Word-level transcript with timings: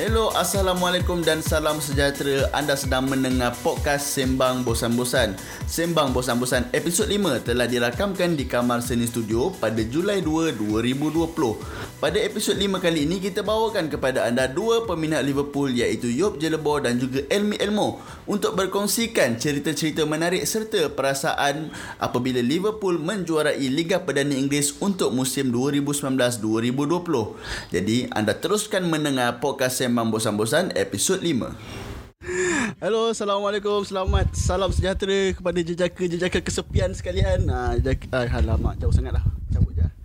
Hello, 0.00 0.32
Assalamualaikum 0.32 1.20
dan 1.20 1.44
salam 1.44 1.76
sejahtera. 1.76 2.48
Anda 2.56 2.72
sedang 2.72 3.04
mendengar 3.04 3.52
podcast 3.60 4.16
Sembang 4.16 4.64
Bosan-Bosan. 4.64 5.36
Sembang 5.68 6.16
Bosan-Bosan 6.16 6.72
episod 6.72 7.04
5 7.04 7.44
telah 7.44 7.68
dirakamkan 7.68 8.32
di 8.32 8.48
Kamar 8.48 8.80
Seni 8.80 9.04
Studio 9.04 9.52
pada 9.52 9.84
Julai 9.84 10.24
2, 10.24 10.56
2020. 10.56 12.00
Pada 12.00 12.16
episod 12.16 12.56
5 12.56 12.80
kali 12.80 13.04
ini, 13.04 13.20
kita 13.20 13.44
bawakan 13.44 13.92
kepada 13.92 14.24
anda 14.24 14.48
dua 14.48 14.88
peminat 14.88 15.20
Liverpool 15.20 15.68
iaitu 15.68 16.08
Yop 16.08 16.40
Jelebor 16.40 16.80
dan 16.80 16.96
juga 16.96 17.20
Elmi 17.28 17.60
Elmo 17.60 18.00
untuk 18.30 18.54
berkongsikan 18.54 19.42
cerita-cerita 19.42 20.06
menarik 20.06 20.46
serta 20.46 20.86
perasaan 20.86 21.74
apabila 21.98 22.38
Liverpool 22.38 23.02
menjuarai 23.02 23.66
Liga 23.66 23.98
Perdana 23.98 24.38
Inggeris 24.38 24.78
untuk 24.78 25.10
musim 25.10 25.50
2019-2020. 25.50 27.74
Jadi, 27.74 28.06
anda 28.14 28.38
teruskan 28.38 28.86
mendengar 28.86 29.42
podcast 29.42 29.82
Sembang 29.82 30.14
Bosan-Bosan 30.14 30.70
episod 30.78 31.18
5. 31.18 31.58
Hello, 32.78 33.10
Assalamualaikum. 33.10 33.82
Selamat 33.82 34.30
salam 34.38 34.70
sejahtera 34.70 35.34
kepada 35.34 35.58
jejaka-jejaka 35.58 36.38
kesepian 36.38 36.94
sekalian. 36.94 37.50
Ah, 37.50 37.74
jejaka, 37.74 38.06
ah, 38.14 38.30
alamak, 38.30 38.78
jauh 38.78 38.94
sangat 38.94 39.18
lah. 39.18 39.26
Cabut 39.50 39.74
je. 39.74 39.99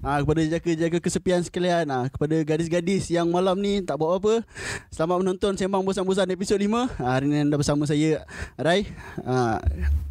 Ah, 0.00 0.24
kepada 0.24 0.40
jejaka-jejaka 0.40 0.96
kesepian 0.96 1.44
sekalian. 1.44 1.84
Ah, 1.92 2.08
kepada 2.08 2.32
gadis-gadis 2.40 3.12
yang 3.12 3.28
malam 3.28 3.60
ni 3.60 3.84
tak 3.84 4.00
buat 4.00 4.16
apa-apa. 4.16 4.48
Selamat 4.88 5.20
menonton 5.20 5.52
Sembang 5.60 5.84
Bosan-Bosan 5.84 6.24
episod 6.32 6.56
5. 6.56 6.88
Ah, 6.96 7.20
hari 7.20 7.28
ni 7.28 7.44
anda 7.44 7.60
bersama 7.60 7.84
saya, 7.84 8.24
Rai. 8.56 8.88
Ah, 9.20 9.60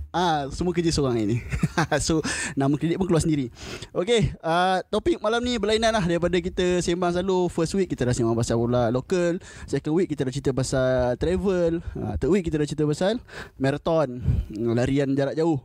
Ah, 0.10 0.50
semua 0.50 0.74
kerja 0.74 0.90
seorang 0.90 1.22
ini. 1.22 1.38
so, 2.02 2.18
nama 2.58 2.74
kredit 2.82 2.98
pun 2.98 3.06
keluar 3.06 3.22
sendiri. 3.22 3.54
Okey, 3.94 4.34
uh, 4.42 4.82
topik 4.90 5.22
malam 5.22 5.38
ni 5.46 5.62
berlainan 5.62 5.94
lah 5.94 6.02
daripada 6.02 6.34
kita 6.42 6.82
sembang 6.82 7.14
selalu. 7.14 7.46
First 7.54 7.78
week 7.78 7.94
kita 7.94 8.10
dah 8.10 8.16
sembang 8.18 8.34
pasal 8.34 8.58
bola 8.58 8.90
lokal. 8.90 9.38
Second 9.70 9.94
week 9.94 10.10
kita 10.10 10.26
dah 10.26 10.34
cerita 10.34 10.50
pasal 10.50 11.14
travel. 11.14 11.86
Uh, 11.94 12.18
third 12.18 12.34
week 12.34 12.42
kita 12.42 12.58
dah 12.58 12.66
cerita 12.66 12.90
pasal 12.90 13.22
marathon, 13.62 14.18
larian 14.50 15.14
jarak 15.14 15.38
jauh. 15.38 15.62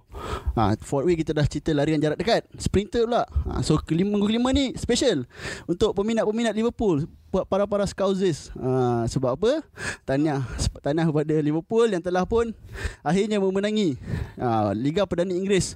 Uh, 0.55 0.73
fourth 0.81 1.07
week 1.07 1.21
kita 1.21 1.35
dah 1.35 1.45
cerita 1.45 1.75
larian 1.75 1.99
jarak 1.99 2.19
dekat. 2.19 2.43
Sprinter 2.57 3.05
pula. 3.05 3.27
Uh, 3.47 3.61
so, 3.61 3.79
kelima, 3.83 4.15
minggu 4.15 4.27
kelima 4.31 4.49
ni 4.55 4.73
special 4.79 5.27
untuk 5.67 5.93
peminat-peminat 5.99 6.55
Liverpool 6.55 7.07
para-para 7.43 7.83
scouses. 7.91 8.55
Ha, 8.55 9.11
sebab 9.11 9.35
apa? 9.35 9.67
Tahniah. 10.07 10.47
Tahniah 10.79 11.07
kepada 11.11 11.35
Liverpool 11.43 11.91
yang 11.91 11.99
telah 11.99 12.23
pun 12.23 12.55
akhirnya 13.03 13.43
memenangi 13.43 13.99
ha, 14.39 14.71
Liga 14.71 15.03
Perdana 15.03 15.35
Inggeris 15.35 15.75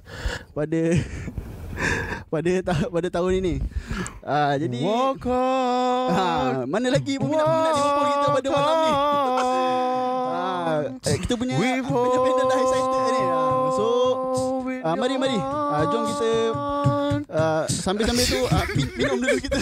pada 0.55 0.79
pada 2.33 2.51
ta- 2.61 2.89
pada 2.89 3.07
tahun 3.09 3.31
ini. 3.39 3.53
Ha, 4.21 4.55
jadi 4.55 4.79
Walk 4.81 5.25
on. 5.25 6.07
ha, 6.09 6.25
mana 6.65 6.87
lagi 6.89 7.15
peminat-peminat 7.15 7.73
Liverpool 7.73 8.07
kita 8.07 8.27
pada 8.29 8.47
malam 8.49 8.75
ni? 8.77 8.91
ha, 8.91 10.73
eh, 11.05 11.17
kita 11.21 11.33
punya 11.35 11.53
peminat-peminat 11.59 12.45
dah 12.45 12.59
excited 12.59 13.01
ni. 13.07 13.23
Ha, 13.23 13.39
so 13.73 13.85
ha, 14.83 14.89
mari 14.93 15.15
mari. 15.15 15.39
Ha, 15.39 15.75
jom 15.85 16.03
kita 16.07 16.29
uh, 17.29 17.63
sambil-sambil 17.67 18.25
tu 18.25 18.39
uh, 18.43 18.65
min- 18.73 18.93
minum 18.95 19.17
dulu 19.17 19.37
kita. 19.39 19.59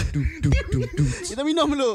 kita 1.30 1.40
minum 1.42 1.68
dulu. 1.68 1.90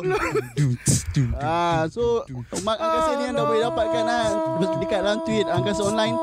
Ah, 1.38 1.86
so 1.86 2.26
Mak 2.66 2.74
Angkasa 2.74 3.12
ni 3.16 3.30
anda 3.30 3.46
boleh 3.46 3.62
dapatkan 3.62 4.04
ah, 4.04 4.28
dekat 4.82 5.00
dalam 5.06 5.22
tweet 5.22 5.46
Angkasa 5.46 5.86
online 5.86 6.18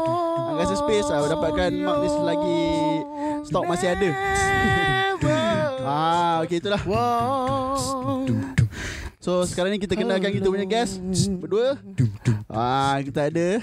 Angkasa 0.50 0.74
Space 0.76 1.06
ah, 1.06 1.22
dapatkan 1.22 1.70
Mak 1.70 1.96
ni 2.02 2.08
selagi 2.10 2.64
stok 3.50 3.66
masih 3.66 3.88
ada. 3.90 4.10
ah, 5.90 6.46
okey 6.46 6.62
itulah. 6.62 6.78
So 9.20 9.42
sekarang 9.44 9.74
ni 9.74 9.82
kita 9.82 9.98
kenalkan 9.98 10.30
kita 10.30 10.46
punya 10.46 10.62
guest 10.64 11.02
berdua. 11.34 11.74
Ah, 12.46 13.02
kita 13.02 13.26
ada 13.26 13.58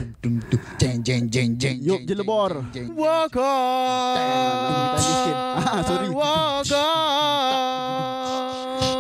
Jeng 0.76 1.02
jeng 1.02 1.32
jeng 1.32 1.56
jeng. 1.56 1.80
Yop 1.80 2.04
Jelebor. 2.04 2.68
Walk 2.94 3.40
on. 3.40 5.00
Sikit. 5.00 5.36
Ah, 5.40 5.80
sorry. 5.88 6.12
Walk 6.12 6.68
on. 6.76 7.98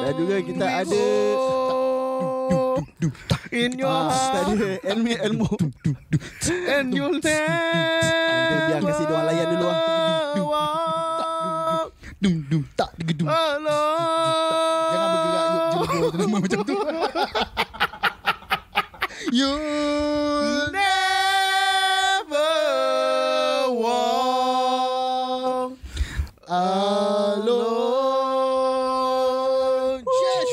Dan 0.07 0.13
juga 0.15 0.35
kita 0.39 0.65
ada 0.87 1.03
In 3.51 3.75
your 3.79 3.91
ah, 3.91 4.07
kita 4.11 4.39
heart 4.43 4.55
ada 4.55 4.71
Elmi 4.87 5.13
Elmo. 5.19 5.47
and 6.67 6.91
you'll 6.95 7.19
Kita 7.19 8.59
biar 8.71 8.81
kasi 8.83 9.03
orang 9.07 9.25
layan 9.31 9.47
dulu 9.55 9.67
ah. 9.67 9.96
Dum 12.17 12.41
dum 12.50 12.66
tak 12.73 12.97
digedum. 12.97 13.29
alone. 13.29 13.69
Jangan 14.89 15.09
bergerak 15.13 15.45
yuk 16.01 16.17
nama 16.17 16.41
macam 16.41 16.66
tu. 16.66 16.73
You'll 19.38 20.73
never 20.73 22.41
walk 23.69 25.77
alone. 26.50 27.77
Yes. 30.01 30.50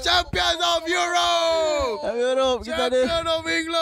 Champions 0.00 0.64
of 0.64 0.88
Europe. 0.88 2.08
Europe 2.08 2.64
kita 2.64 2.88
ada 2.88 3.04
Champion 3.04 3.28
of 3.28 3.44
England. 3.44 3.73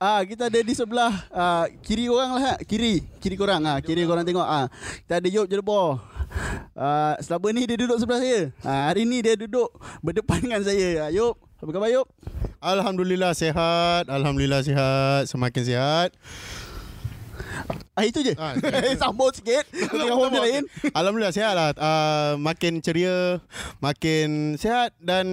Ah 0.00 0.24
kita 0.24 0.48
ada 0.48 0.56
di 0.64 0.72
sebelah 0.72 1.12
ah, 1.28 1.68
kiri 1.84 2.08
orang 2.08 2.40
lah 2.40 2.56
kiri 2.64 3.04
kiri 3.20 3.36
korang 3.36 3.60
ah 3.68 3.84
kiri 3.84 4.08
korang 4.08 4.24
tengok 4.24 4.48
ah 4.48 4.64
kita 5.04 5.20
ada 5.20 5.28
Yop 5.28 5.44
Jelebor. 5.44 6.00
Ah 6.72 7.20
selama 7.20 7.52
ni 7.52 7.68
dia 7.68 7.76
duduk 7.76 8.00
sebelah 8.00 8.24
saya. 8.24 8.48
Ah 8.64 8.88
hari 8.88 9.04
ni 9.04 9.20
dia 9.20 9.36
duduk 9.36 9.68
berdepan 10.00 10.40
dengan 10.40 10.64
saya. 10.64 11.04
Ah, 11.04 11.10
Yop, 11.12 11.36
apa 11.60 11.68
khabar 11.68 11.92
Yop? 11.92 12.08
Alhamdulillah 12.64 13.36
sihat. 13.36 14.08
Alhamdulillah 14.08 14.64
sihat. 14.64 15.28
Semakin 15.28 15.68
sihat. 15.68 16.16
Ah 18.00 18.08
itu 18.08 18.24
je. 18.24 18.32
Ah, 18.40 18.56
Sambung 19.02 19.28
sikit. 19.28 19.66
Tengok 19.92 20.32
orang 20.32 20.40
lain. 20.40 20.62
Alhamdulillah 20.96 21.34
sihat 21.36 21.52
lah. 21.52 21.76
Uh, 21.76 22.40
makin 22.40 22.80
ceria, 22.80 23.42
makin 23.82 24.56
sihat 24.56 24.96
dan 24.96 25.26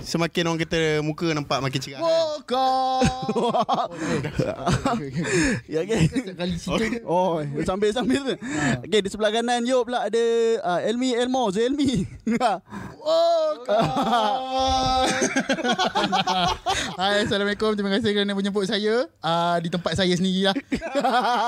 semakin 0.00 0.48
orang 0.48 0.64
kata 0.64 1.04
muka 1.04 1.28
nampak 1.36 1.60
makin 1.60 1.76
cerah. 1.76 2.00
Walk 2.00 2.56
on. 2.56 3.04
ya 5.68 5.84
okey. 5.84 6.02
Sekali 6.08 6.54
cerita 6.56 6.86
je. 6.88 7.00
Oh, 7.16 7.38
sambil-sambil 7.62 8.20
tu. 8.22 8.34
Okey, 8.86 9.00
di 9.04 9.08
sebelah 9.12 9.30
kanan 9.30 9.62
Yop 9.68 9.86
pula 9.86 10.08
ada 10.08 10.24
uh, 10.64 10.80
Elmi 10.88 11.12
Elmo, 11.12 11.52
Zelmi. 11.52 12.08
On. 13.04 13.56
Hai, 16.96 17.28
Assalamualaikum. 17.28 17.76
Terima 17.76 17.92
kasih 17.92 18.16
kerana 18.16 18.32
menjemput 18.32 18.64
saya 18.64 19.04
uh, 19.20 19.56
di 19.60 19.68
tempat 19.68 20.00
saya 20.00 20.16
sendirilah. 20.16 20.56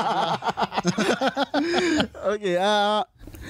Okey, 2.25 2.57
uh, 2.57 3.05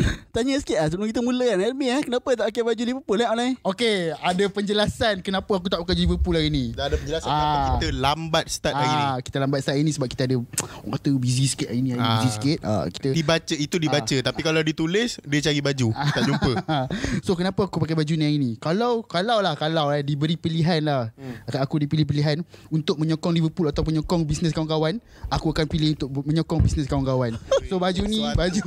tanya 0.34 0.54
sikit 0.56 0.76
lah 0.76 0.86
sebelum 0.88 1.08
kita 1.08 1.20
mula 1.20 1.44
kan. 1.44 1.58
Elmi 1.60 1.86
eh, 1.88 2.00
kenapa 2.02 2.28
tak 2.34 2.46
pakai 2.48 2.62
baju 2.62 2.82
Liverpool 2.84 3.18
eh 3.18 3.28
online? 3.28 3.54
Okey, 3.62 3.98
ada 4.14 4.44
penjelasan 4.46 5.14
kenapa 5.20 5.50
aku 5.50 5.66
tak 5.66 5.80
pakai 5.80 5.96
Liverpool 5.98 6.34
hari 6.34 6.48
ni. 6.48 6.72
Dah 6.72 6.86
ada 6.86 6.96
penjelasan 6.96 7.26
Ah. 7.26 7.34
kenapa 7.34 7.68
kita 7.74 7.88
lambat 7.94 8.44
start 8.46 8.74
hari 8.74 8.88
ni. 8.88 9.04
Ah, 9.04 9.18
kita 9.18 9.36
lambat 9.38 9.58
start 9.60 9.74
hari 9.74 9.84
ni 9.84 9.92
sebab 9.92 10.06
kita 10.06 10.22
ada 10.24 10.36
orang 10.36 10.94
kata 10.94 11.10
busy 11.14 11.44
sikit 11.46 11.68
hari 11.68 11.80
ni, 11.80 11.90
hari 11.92 12.00
Ah. 12.00 12.10
busy 12.16 12.30
sikit. 12.30 12.58
Ah, 12.62 12.84
kita 12.86 13.08
Dibaca 13.10 13.54
itu 13.54 13.76
dibaca 13.76 14.16
tapi 14.20 14.40
kalau 14.40 14.60
ditulis 14.60 15.18
dia 15.20 15.40
cari 15.40 15.60
baju 15.60 15.88
tak 15.90 16.22
jumpa. 16.22 16.52
so 17.26 17.34
kenapa 17.34 17.66
aku 17.66 17.78
pakai 17.78 17.94
baju 17.94 18.12
ni 18.14 18.24
hari 18.24 18.38
ni? 18.38 18.50
Kalau 18.56 19.02
kalau 19.02 19.40
lah 19.40 19.54
kalau 19.54 19.90
eh 19.90 20.02
diberi 20.02 20.38
pilihan 20.38 20.80
lah. 20.82 21.10
Hmm. 21.14 21.34
Aku 21.58 21.76
dipilih 21.76 22.06
pilihan 22.06 22.40
untuk 22.68 22.96
menyokong 22.96 23.34
Liverpool 23.34 23.66
atau 23.66 23.82
menyokong 23.82 24.22
bisnes 24.22 24.54
kawan-kawan, 24.54 25.02
aku 25.26 25.50
akan 25.50 25.66
pilih 25.66 25.98
untuk 25.98 26.08
menyokong 26.22 26.60
bisnes 26.62 26.86
kawan-kawan. 26.86 27.34
So 27.68 27.76
baju 27.76 28.00
ni 28.08 28.24
baju 28.32 28.60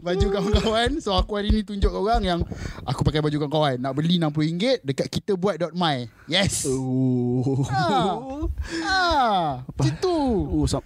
baju 0.00 0.26
kawan-kawan. 0.40 0.90
So 0.98 1.12
aku 1.12 1.36
hari 1.36 1.48
ni 1.50 1.60
tunjuk 1.60 1.88
orang 1.88 2.20
yang 2.20 2.40
aku 2.82 3.00
pakai 3.02 3.20
baju 3.20 3.36
kawan-kawan. 3.38 3.76
Nak 3.76 3.92
beli 3.92 4.16
RM60 4.16 4.80
dekat 4.82 5.06
kita 5.08 5.32
buat.my. 5.34 5.96
Yes. 6.26 6.64
Oh. 6.66 8.48
Ah, 8.82 9.64
itu. 9.82 10.16
Oh, 10.46 10.64
sam- 10.64 10.84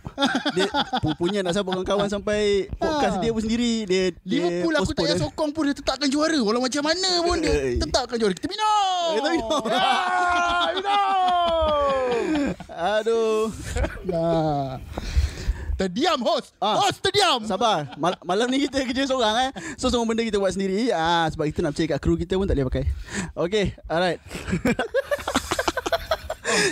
dia 0.52 0.66
pu- 0.98 1.16
punya 1.16 1.40
nak 1.40 1.52
siapa 1.52 1.66
kawan-kawan 1.66 2.06
sampai 2.06 2.68
podcast 2.74 3.18
dia 3.18 3.30
pun 3.30 3.40
sendiri 3.40 3.84
dia 3.84 4.04
Liverpool 4.24 4.74
aku 4.74 4.92
tak 4.92 5.04
payah 5.04 5.18
sokong 5.18 5.50
pun 5.50 5.62
dia 5.66 5.74
tetapkan 5.74 6.06
juara. 6.06 6.36
Walau 6.36 6.60
macam 6.60 6.82
mana 6.82 7.10
pun 7.20 7.38
dia 7.38 7.76
tetapkan 7.76 8.16
juara. 8.16 8.32
Kita 8.32 8.46
minum. 8.46 9.10
Kita 9.12 9.28
minum. 9.30 9.62
Ah, 9.68 10.66
minum. 10.70 11.88
Aduh. 12.68 13.48
Nah. 14.04 14.78
Terdiam 15.74 16.18
host. 16.20 16.54
Ah. 16.58 16.78
Host 16.78 16.98
terdiam. 17.00 17.42
Sabar. 17.42 17.90
Mal- 17.96 18.20
malam 18.22 18.46
ni 18.46 18.62
kita 18.62 18.78
kerja 18.80 19.04
seorang 19.04 19.34
eh. 19.44 19.50
So 19.74 19.88
semua 19.88 20.04
benda 20.04 20.22
kita 20.22 20.38
buat 20.38 20.50
sendiri. 20.50 20.88
Ah 20.88 21.26
sebab 21.26 21.46
kita 21.46 21.60
nak 21.60 21.72
percaya 21.72 21.88
kat 21.88 21.98
kru 21.98 22.14
kita 22.14 22.34
pun 22.34 22.44
tak 22.44 22.54
boleh 22.54 22.66
pakai. 22.68 22.84
Okay, 23.36 23.64
alright. 23.84 24.18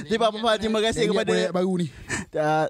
Terima 0.06 0.30
apa 0.30 0.62
terima 0.62 0.78
kasih 0.78 1.04
Yang 1.04 1.12
kepada 1.12 1.34
baru 1.52 1.74
ni. 1.76 1.88
Ah, 2.32 2.64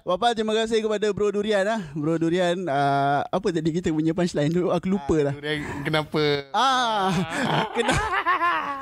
Bapa 0.00 0.32
terima 0.32 0.56
kasih 0.56 0.80
kepada 0.80 1.04
Bro 1.12 1.36
Durian 1.36 1.68
ah. 1.68 1.84
Bro 1.92 2.16
Durian 2.16 2.56
uh, 2.64 3.20
apa 3.22 3.52
tadi 3.52 3.76
kita 3.76 3.92
punya 3.92 4.16
punchline 4.16 4.48
dulu 4.48 4.72
aku 4.72 4.88
lupa 4.88 5.16
dah. 5.20 5.34
Kenapa? 5.84 6.48
Ah, 6.48 7.12
kena 7.76 7.92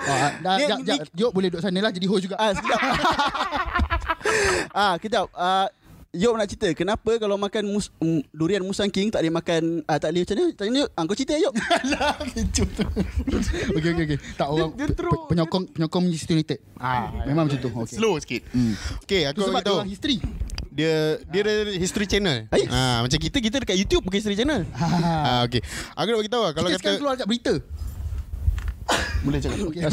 Ah, 0.03 0.31
dah, 0.39 0.55
Ni- 0.55 0.69
jap, 0.69 0.79
jap. 0.83 0.99
ni- 1.03 1.11
Jok 1.19 1.31
boleh 1.33 1.51
duduk 1.51 1.63
sana 1.63 1.79
lah 1.79 1.91
jadi 1.91 2.07
host 2.07 2.31
juga. 2.31 2.39
ah 2.39 2.55
sekejap. 2.55 2.79
ah, 4.83 4.95
kejap. 4.97 5.29
Ah, 5.33 5.69
Yop 6.13 6.37
nak 6.37 6.45
cerita 6.45 6.69
Kenapa 6.77 7.17
kalau 7.17 7.41
makan 7.41 7.73
mus, 7.73 7.89
um, 7.97 8.21
Durian 8.31 8.61
Musang 8.61 8.93
King 8.93 9.09
Tak 9.09 9.25
boleh 9.25 9.33
makan 9.33 9.81
ah, 9.89 9.97
Tak 9.97 10.13
boleh 10.13 10.29
macam 10.29 10.37
mana 10.37 10.53
Tak 10.53 10.65
boleh 10.69 10.85
ah, 10.85 11.03
Kau 11.09 11.17
cerita 11.17 11.35
Yop 11.41 11.53
Alah, 11.81 12.15
kecut 12.29 12.69
tu. 12.69 12.85
Okey 13.73 13.91
okey 13.91 14.05
okey. 14.05 14.19
Tak 14.37 14.47
orang 14.47 14.71
dia 14.77 14.87
teruk. 14.93 15.09
pe- 15.25 15.33
penyokong 15.33 15.65
penyokong 15.73 16.03
Manchester 16.05 16.37
United. 16.37 16.59
Ah, 16.77 17.25
memang 17.25 17.49
macam 17.49 17.57
tu. 17.57 17.71
Okey. 17.73 17.97
Slow 17.97 18.21
sikit. 18.21 18.45
Okay, 19.01 19.25
Tu 19.25 19.29
aku 19.33 19.41
sebab 19.41 19.51
bagi 19.51 19.57
dia 19.57 19.65
tahu. 19.65 19.79
orang 19.81 19.89
history. 19.89 20.17
Dia 20.69 20.93
dia 21.25 21.41
ada 21.41 21.55
history 21.73 22.05
channel. 22.05 22.39
Ais. 22.49 22.69
Ha, 22.69 23.01
macam 23.01 23.17
kita 23.17 23.37
kita 23.41 23.57
dekat 23.61 23.77
YouTube 23.77 24.05
bukan 24.05 24.21
history 24.21 24.37
channel. 24.37 24.69
ha, 24.69 25.41
okay. 25.49 25.65
Aku 25.93 26.09
nak 26.09 26.19
bagi 26.21 26.33
tahu 26.33 26.43
lah, 26.45 26.53
kalau 26.53 26.69
Kita 26.69 26.77
kata 26.77 26.81
sekarang 26.85 27.01
keluar 27.01 27.15
kat 27.17 27.25
berita. 27.25 27.55
Boleh 29.23 29.39
cakap 29.39 29.59
Okey. 29.69 29.83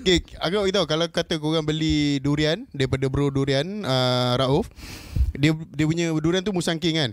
Okay, 0.00 0.18
aku 0.40 0.52
nak 0.56 0.62
bagi 0.64 0.76
tahu 0.76 0.86
kalau 0.88 1.06
kata 1.12 1.34
korang 1.36 1.64
beli 1.64 2.18
durian 2.24 2.64
daripada 2.72 3.04
Bro 3.12 3.36
Durian 3.36 3.84
uh, 3.84 4.32
Rauf, 4.40 4.72
dia 5.36 5.52
dia 5.76 5.84
punya 5.84 6.08
durian 6.16 6.40
tu 6.40 6.56
Musang 6.56 6.80
King 6.80 6.96
kan. 6.96 7.10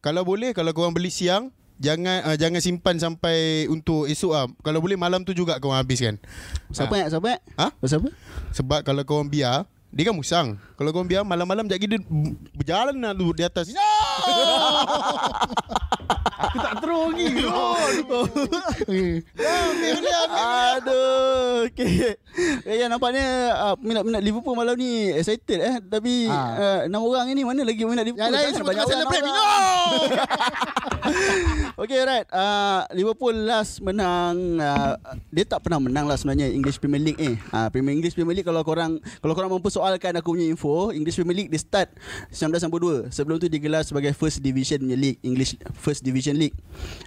Kalau 0.00 0.24
boleh 0.24 0.56
kalau 0.56 0.72
korang 0.72 0.96
beli 0.96 1.12
siang 1.12 1.52
Jangan 1.80 2.28
uh, 2.28 2.36
jangan 2.36 2.60
simpan 2.60 3.00
sampai 3.00 3.64
untuk 3.72 4.04
esok 4.04 4.32
ah. 4.36 4.44
Kalau 4.60 4.84
boleh 4.84 5.00
malam 5.00 5.24
tu 5.24 5.32
juga 5.32 5.56
korang 5.56 5.80
habiskan. 5.80 6.20
Siapa 6.68 6.92
yang 6.92 7.08
Siapa 7.08 7.40
Ha? 7.56 7.72
Siapa 7.88 8.12
Sebab 8.52 8.84
kalau 8.84 9.00
korang 9.08 9.32
biar 9.32 9.64
dia 9.90 10.04
kan 10.06 10.14
musang. 10.14 10.60
Kalau 10.76 10.92
korang 10.92 11.08
biar 11.08 11.24
malam-malam 11.24 11.66
jadi 11.66 11.82
dia 11.82 11.98
berjalan 12.52 12.94
lah 13.00 13.16
tu 13.16 13.32
di 13.32 13.42
atas. 13.42 13.72
Aku 16.40 16.56
tak 16.56 16.74
terus 16.80 17.12
lagi. 17.12 17.26
Okey. 18.10 19.22
Aduh 20.30 21.66
Okay 21.68 22.16
Ya 22.64 22.86
nampaknya 22.86 23.26
uh, 23.52 23.74
Minat-minat 23.76 24.22
Liverpool 24.22 24.54
malam 24.54 24.74
ni 24.74 25.10
Excited 25.10 25.58
eh 25.58 25.76
Tapi 25.80 26.26
Ha. 26.26 26.38
uh, 26.56 26.80
Enam 26.86 27.02
orang 27.02 27.28
ni 27.28 27.42
Mana 27.42 27.62
lagi 27.62 27.82
minat 27.82 28.06
Liverpool 28.06 28.24
Yang 28.24 28.32
lain 28.32 28.52
semua 28.52 28.68
banyak 28.68 28.78
tengah 28.80 28.86
orang, 28.86 28.94
celebrate 28.94 29.20
enam 29.20 29.28
minum. 29.28 29.44
orang. 29.50 30.28
Okay 31.76 32.00
right 32.00 32.26
uh, 32.30 32.80
Liverpool 32.92 33.34
last 33.34 33.80
menang 33.80 34.36
uh, 34.56 34.94
Dia 35.28 35.44
tak 35.44 35.60
pernah 35.60 35.80
menang 35.80 36.06
lah 36.06 36.14
sebenarnya 36.14 36.48
English 36.48 36.78
Premier 36.78 37.02
League 37.02 37.18
eh 37.18 37.34
uh, 37.50 37.68
Premier 37.68 37.92
English 37.92 38.14
Premier 38.14 38.36
League 38.36 38.46
Kalau 38.46 38.62
korang 38.62 38.96
Kalau 39.18 39.34
korang 39.34 39.50
mempersoalkan 39.50 40.14
Aku 40.16 40.32
punya 40.32 40.46
info 40.46 40.90
English 40.90 41.16
Premier 41.16 41.36
League 41.36 41.50
Dia 41.50 41.60
start 41.60 41.88
1992 42.30 43.10
Sebelum 43.10 43.36
tu 43.36 43.46
digelar 43.46 43.82
sebagai 43.82 44.09
First 44.12 44.40
Division 44.40 44.80
punya 44.80 44.94
League 44.94 45.18
English 45.20 45.54
First 45.74 46.00
Division 46.00 46.34
League 46.34 46.54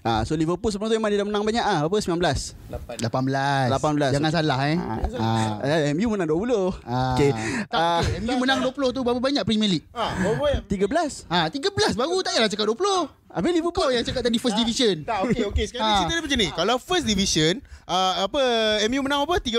uh, 0.02 0.22
So 0.24 0.34
Liverpool 0.34 0.70
sebelum 0.70 0.88
tu 0.88 0.96
Memang 0.96 1.10
dia 1.10 1.20
dah 1.20 1.28
menang 1.28 1.44
banyak 1.44 1.60
ah 1.60 1.84
Apa 1.84 1.96
19 1.96 2.20
18. 2.20 3.70
18. 3.70 4.16
Jangan 4.18 4.32
salah 4.32 4.60
eh. 4.66 4.78
Ah, 4.78 5.62
uh, 5.62 5.94
MU 5.94 6.08
menang 6.10 6.26
20. 6.26 6.84
Ah. 6.84 7.14
Okey. 7.14 7.32
Ah, 7.70 8.02
okay. 8.02 8.18
MU 8.20 8.36
menang 8.38 8.60
20 8.62 8.74
tu 8.90 9.02
berapa 9.02 9.20
banyak 9.20 9.44
Premier 9.44 9.70
League? 9.70 9.86
Ha, 9.92 10.04
berapa 10.18 10.46
yang 10.50 10.64
13. 10.66 11.30
Ah, 11.30 11.46
13 11.48 11.70
baru 11.94 12.18
tak 12.20 12.34
payahlah 12.34 12.50
cakap 12.50 12.66
20. 12.66 12.82
Habis 13.30 13.50
Liverpool 13.52 13.74
Kau 13.76 13.90
yang 13.90 14.06
cakap 14.06 14.22
tadi 14.22 14.38
first 14.38 14.54
division. 14.56 14.96
Tak 15.04 15.26
okey 15.26 15.44
okey 15.50 15.66
sekarang 15.66 15.82
ni 15.84 15.94
Ha. 15.94 16.00
cerita 16.00 16.14
dia 16.14 16.24
macam 16.24 16.38
ni. 16.38 16.48
Kalau 16.54 16.76
first 16.78 17.06
division 17.06 17.54
uh, 17.86 18.26
apa 18.26 18.42
MU 18.86 19.02
menang 19.02 19.26
apa 19.26 19.38
13. 19.38 19.58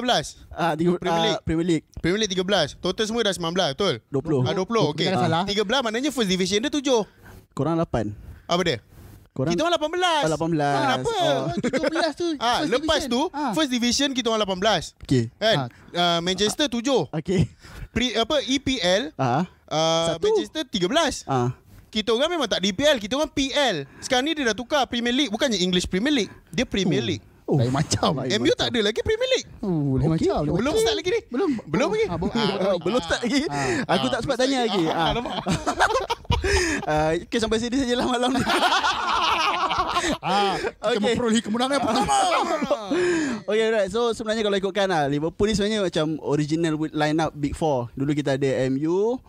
Ah, 0.51 0.75
tiga, 0.75 0.95
Premier 0.95 1.23
League. 1.25 1.35
ah, 1.35 1.43
Premier 1.43 1.67
League. 1.67 1.85
Premier 1.99 2.21
League 2.23 2.35
13. 2.35 2.79
Total 2.79 3.05
semua 3.05 3.23
dah 3.23 3.35
19 3.35 3.51
betul? 3.75 3.95
20. 4.11 4.47
Ah 4.47 4.55
20 4.55 4.91
okey. 4.95 5.07
Jangan 5.07 5.23
salah. 5.23 5.43
13 5.47 5.87
maknanya 5.87 6.11
first 6.11 6.31
division 6.31 6.59
dia 6.59 6.71
7. 6.71 7.03
Korang 7.55 7.79
8. 7.79 8.11
Apa 8.45 8.63
dia? 8.63 8.79
Korang 9.31 9.51
Kita 9.51 9.63
orang 9.63 9.79
18. 9.79 10.27
Oh, 10.27 10.31
18. 10.51 10.59
Kenapa? 10.77 11.11
Oh. 11.11 11.43
13 11.55 12.15
tu. 12.15 12.27
Ah, 12.39 12.59
first 12.61 12.71
lepas 12.71 13.01
division. 13.01 13.11
tu 13.11 13.21
Ah. 13.33 13.51
first 13.51 13.71
division 13.71 14.09
kita 14.11 14.27
orang 14.29 14.43
18. 14.45 14.95
Okey. 15.01 15.23
Kan? 15.35 15.57
Uh, 15.91 16.19
Manchester 16.21 16.67
7. 16.67 17.11
Okey. 17.13 17.41
Pre, 17.91 18.07
apa 18.17 18.37
EPL 18.45 19.03
Ah. 19.17 19.47
uh, 19.67 20.07
Satu. 20.13 20.27
Manchester 20.29 20.63
13. 20.65 21.27
Ah. 21.27 21.51
Kita 21.89 22.11
orang 22.11 22.27
memang 22.29 22.47
tak 22.47 22.59
di 22.59 22.71
EPL, 22.71 22.99
kita 22.99 23.15
orang 23.15 23.31
PL. 23.31 23.87
Sekarang 23.99 24.23
ni 24.23 24.35
dia 24.35 24.51
dah 24.51 24.55
tukar 24.55 24.83
Premier 24.85 25.15
League 25.15 25.31
bukannya 25.31 25.55
English 25.57 25.87
Premier 25.87 26.11
League. 26.13 26.33
Dia 26.51 26.67
Premier 26.67 26.99
Oh. 26.99 27.07
League. 27.07 27.25
Oh. 27.45 27.59
Lain 27.61 27.71
macam. 27.71 28.19
Lain 28.19 28.35
MU 28.37 28.51
tak 28.53 28.71
ada 28.71 28.81
lagi 28.83 28.99
Premier 29.01 29.31
League. 29.31 29.49
Oh, 29.61 29.95
lain 29.95 30.11
Okey. 30.11 30.27
macam. 30.27 30.39
lain 30.43 30.55
Belum 30.57 30.73
macam. 30.73 30.83
start 30.83 30.97
lagi 30.97 31.11
ni. 31.11 31.21
Belum. 31.29 31.51
Belum 31.65 31.89
lagi. 31.91 32.07
Ah, 32.07 32.17
belum. 32.17 32.33
Ah, 32.35 32.77
belum 32.87 33.01
start 33.01 33.21
lagi. 33.23 33.43
Aku 33.85 34.07
tak 34.09 34.21
sempat 34.23 34.37
tanya 34.39 34.59
lagi. 34.63 34.85
Ah. 36.85 37.11
Ah, 37.11 37.11
okay, 37.17 37.41
sampai 37.41 37.57
sini 37.57 37.81
sajalah 37.81 38.07
malam 38.07 38.31
ni. 38.37 38.43
Ah, 40.21 40.61
kita 40.61 41.01
Okey. 41.01 41.01
memperolehi 41.01 41.41
kemenangan 41.41 41.81
pertama. 41.81 42.17
Okay 43.49 43.69
right 43.69 43.89
So 43.89 44.13
sebenarnya 44.13 44.45
kalau 44.45 44.57
ikutkan 44.57 44.89
lah 44.89 45.05
Liverpool 45.09 45.49
ni 45.49 45.57
sebenarnya 45.57 45.81
macam 45.85 46.17
Original 46.21 46.77
line 46.93 47.19
up 47.21 47.33
Big 47.37 47.53
Four 47.53 47.93
Dulu 47.93 48.17
kita 48.17 48.37
ada 48.41 48.69
MU 48.73 49.21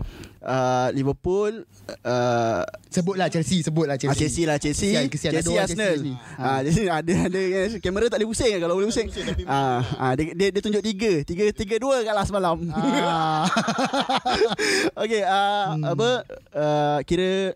uh, 0.45 0.88
Liverpool 0.94 1.65
uh, 2.06 2.62
Sebutlah 2.88 3.27
Chelsea, 3.27 3.59
sebutlah 3.59 4.00
Chelsea. 4.00 4.15
Chelsea. 4.15 4.15
Ah, 4.15 4.15
Chelsea 4.15 4.44
lah 4.47 4.57
Chelsea 4.62 4.89
Kesian, 4.95 5.06
kesian. 5.12 5.31
Ada 5.33 5.38
Chelsea 5.42 5.51
orang 5.51 5.65
Arsenal 5.68 5.92
Chelsea 5.92 6.07
ni. 6.07 6.13
ah. 6.39 6.59
Jadi 6.63 6.81
ada 6.88 7.13
ada 7.27 7.42
kamera 7.81 8.06
tak 8.07 8.18
boleh 8.21 8.30
pusing 8.31 8.51
kan 8.56 8.59
kalau 8.63 8.75
boleh 8.77 8.88
pusing 8.88 9.07
ah, 9.45 9.81
ah, 10.00 10.12
dia, 10.15 10.31
dia, 10.31 10.47
dia 10.53 10.62
tunjuk 10.63 10.83
tiga 10.86 11.12
Tiga 11.21 11.44
tiga 11.51 11.75
dua 11.75 11.95
kat 12.01 12.13
last 12.13 12.31
malam 12.31 12.56
Ah. 12.71 13.44
Okay 15.03 15.21
uh, 15.21 15.75
hmm. 15.75 15.83
Apa 15.92 16.09
uh, 16.53 17.00
Kira 17.03 17.53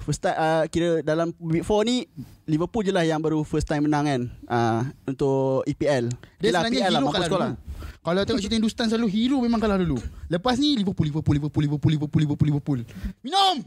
First 0.00 0.22
time 0.22 0.36
uh, 0.36 0.64
Kira 0.68 1.02
dalam 1.02 1.34
Big 1.36 1.66
Four 1.66 1.82
ni 1.82 2.06
Liverpool 2.46 2.82
je 2.82 2.90
lah 2.90 3.02
yang 3.02 3.18
baru 3.18 3.42
first 3.42 3.66
time 3.66 3.86
menang 3.86 4.04
kan 4.06 4.20
uh, 4.46 4.80
Untuk 5.04 5.62
EPL 5.66 6.10
Dia 6.38 6.50
Yelah, 6.50 6.60
sebenarnya 6.62 6.80
PL 6.80 6.86
hero 6.86 6.96
mampu 6.98 7.12
kalah 7.12 7.28
sekolah. 7.28 7.50
dulu. 7.54 7.69
Kalau 8.00 8.24
tengok 8.24 8.40
cerita 8.40 8.56
Hindustan 8.56 8.88
selalu 8.88 9.12
hero 9.12 9.36
memang 9.44 9.60
kalah 9.60 9.76
dulu. 9.76 10.00
Lepas 10.24 10.56
ni 10.56 10.72
Liverpool, 10.72 11.04
Liverpool, 11.04 11.36
Liverpool, 11.36 11.62
Liverpool, 11.68 11.90
Liverpool, 11.92 12.20
Liverpool, 12.24 12.48
Liverpool. 12.48 12.78
Minum. 13.20 13.60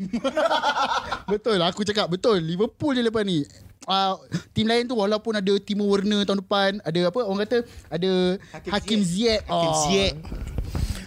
betul 1.32 1.62
lah 1.62 1.70
aku 1.70 1.86
cakap 1.86 2.10
betul. 2.10 2.42
Liverpool 2.42 2.98
je 2.98 3.06
lepas 3.06 3.22
ni. 3.22 3.46
Uh, 3.84 4.16
tim 4.56 4.66
lain 4.66 4.88
tu 4.88 4.96
walaupun 4.96 5.36
ada 5.36 5.54
Timo 5.60 5.86
Werner 5.86 6.24
tahun 6.24 6.40
depan, 6.40 6.70
ada 6.82 7.00
apa 7.12 7.20
orang 7.20 7.44
kata 7.44 7.58
ada 7.92 8.12
Hakim, 8.72 9.04
Ziyech. 9.04 9.44
Hakim 9.44 9.70
Oh. 9.70 9.82
Ziyech. 9.86 10.14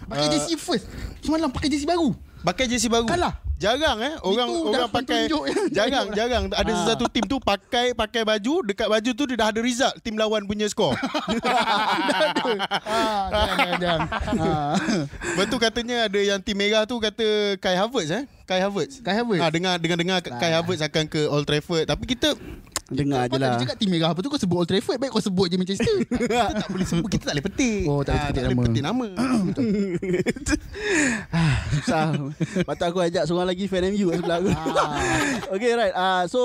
Pakai 0.06 0.26
Ah. 0.28 0.30
jersey 0.30 0.54
first. 0.54 0.86
Semalam 1.18 1.50
pakai 1.50 1.66
jersey 1.66 1.88
baru. 1.88 2.14
Pakai 2.46 2.70
jersey 2.70 2.86
baru. 2.86 3.10
Kalah. 3.10 3.42
Jarang 3.56 3.98
eh 4.04 4.14
orang 4.20 4.48
Itu 4.52 4.68
orang 4.68 4.90
pakai 4.92 5.20
jarang 5.72 6.06
jarang 6.12 6.44
ada 6.52 6.72
Ah. 6.76 6.84
satu 6.84 7.08
tim 7.08 7.24
tu 7.24 7.40
pakai 7.40 7.96
pakai 7.96 8.20
baju 8.20 8.60
dekat 8.60 8.84
baju 8.84 9.10
tu 9.16 9.24
dia 9.24 9.36
dah 9.40 9.48
ada 9.48 9.60
result 9.64 9.96
tim 10.04 10.20
lawan 10.20 10.44
punya 10.44 10.68
skor. 10.68 10.92
Ah. 12.86 14.76
Lepas 15.08 15.46
tu 15.48 15.56
katanya 15.56 16.04
ada 16.04 16.20
yang 16.20 16.40
tim 16.40 16.56
merah 16.56 16.84
tu 16.84 17.00
kata 17.00 17.56
Kai 17.56 17.76
Havertz 17.76 18.12
eh 18.12 18.24
Kai 18.46 18.60
Havertz. 18.60 19.02
Kai 19.02 19.14
Havertz. 19.14 19.42
Ah 19.42 19.50
dengar 19.50 19.74
dengar 19.76 19.98
dengar 19.98 20.18
Kai 20.22 20.52
Havertz 20.52 20.78
akan 20.80 21.04
ke 21.04 21.26
Old 21.26 21.44
Trafford 21.44 21.84
tapi 21.84 22.06
kita 22.06 22.38
Dengar 22.86 23.26
je 23.26 23.34
Kau 23.34 23.42
lah 23.42 23.50
tadi 23.50 23.66
cakap 23.66 23.76
tim 23.76 23.90
merah 23.90 24.14
apa 24.14 24.22
tu 24.22 24.30
kau 24.30 24.38
sebut 24.38 24.56
Old 24.56 24.70
Trafford 24.70 24.94
baik 24.96 25.10
kau 25.10 25.18
sebut 25.18 25.50
je 25.50 25.58
Manchester. 25.58 25.90
kita 26.06 26.54
tak 26.54 26.68
boleh 26.70 26.86
sebut 26.86 27.08
kita 27.10 27.22
tak 27.24 27.34
boleh 27.34 27.44
petik. 27.44 27.82
Oh, 27.84 28.00
tak 28.00 28.14
boleh 28.14 28.22
Ah, 28.22 28.26
petik 28.30 28.38
tak 28.38 28.46
boleh 28.46 28.54
nama. 28.54 28.62
petik 28.62 28.84
nama. 28.86 29.06
Susah 31.74 32.04
Patut 32.62 32.86
aku 32.86 32.98
ajak 33.02 33.22
seorang 33.26 33.48
lagi 33.48 33.66
fan 33.66 33.90
MU 33.90 34.06
kat 34.06 34.16
sebelah 34.16 34.38
aku 34.38 34.48
Okay 35.58 35.70
right 35.74 35.90
uh, 35.92 36.22
So 36.26 36.40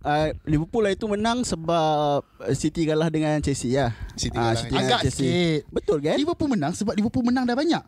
uh, 0.00 0.30
Liverpool 0.46 0.86
lah 0.86 0.94
itu 0.94 1.06
menang 1.06 1.42
Sebab 1.42 2.22
uh, 2.22 2.54
City 2.54 2.86
kalah 2.86 3.10
dengan 3.10 3.42
Chelsea 3.42 3.74
lah 3.74 3.90
City 4.14 4.38
Ah, 4.38 4.54
kalah 4.54 4.62
dengan 4.62 4.70
dengan 4.70 4.86
Agak 4.86 5.00
sikit. 5.10 5.60
Betul 5.68 5.98
kan? 6.00 6.14
Liverpool 6.14 6.48
menang 6.48 6.70
sebab 6.70 6.94
Liverpool 6.94 7.24
menang 7.24 7.42
dah 7.42 7.54
banyak. 7.54 7.82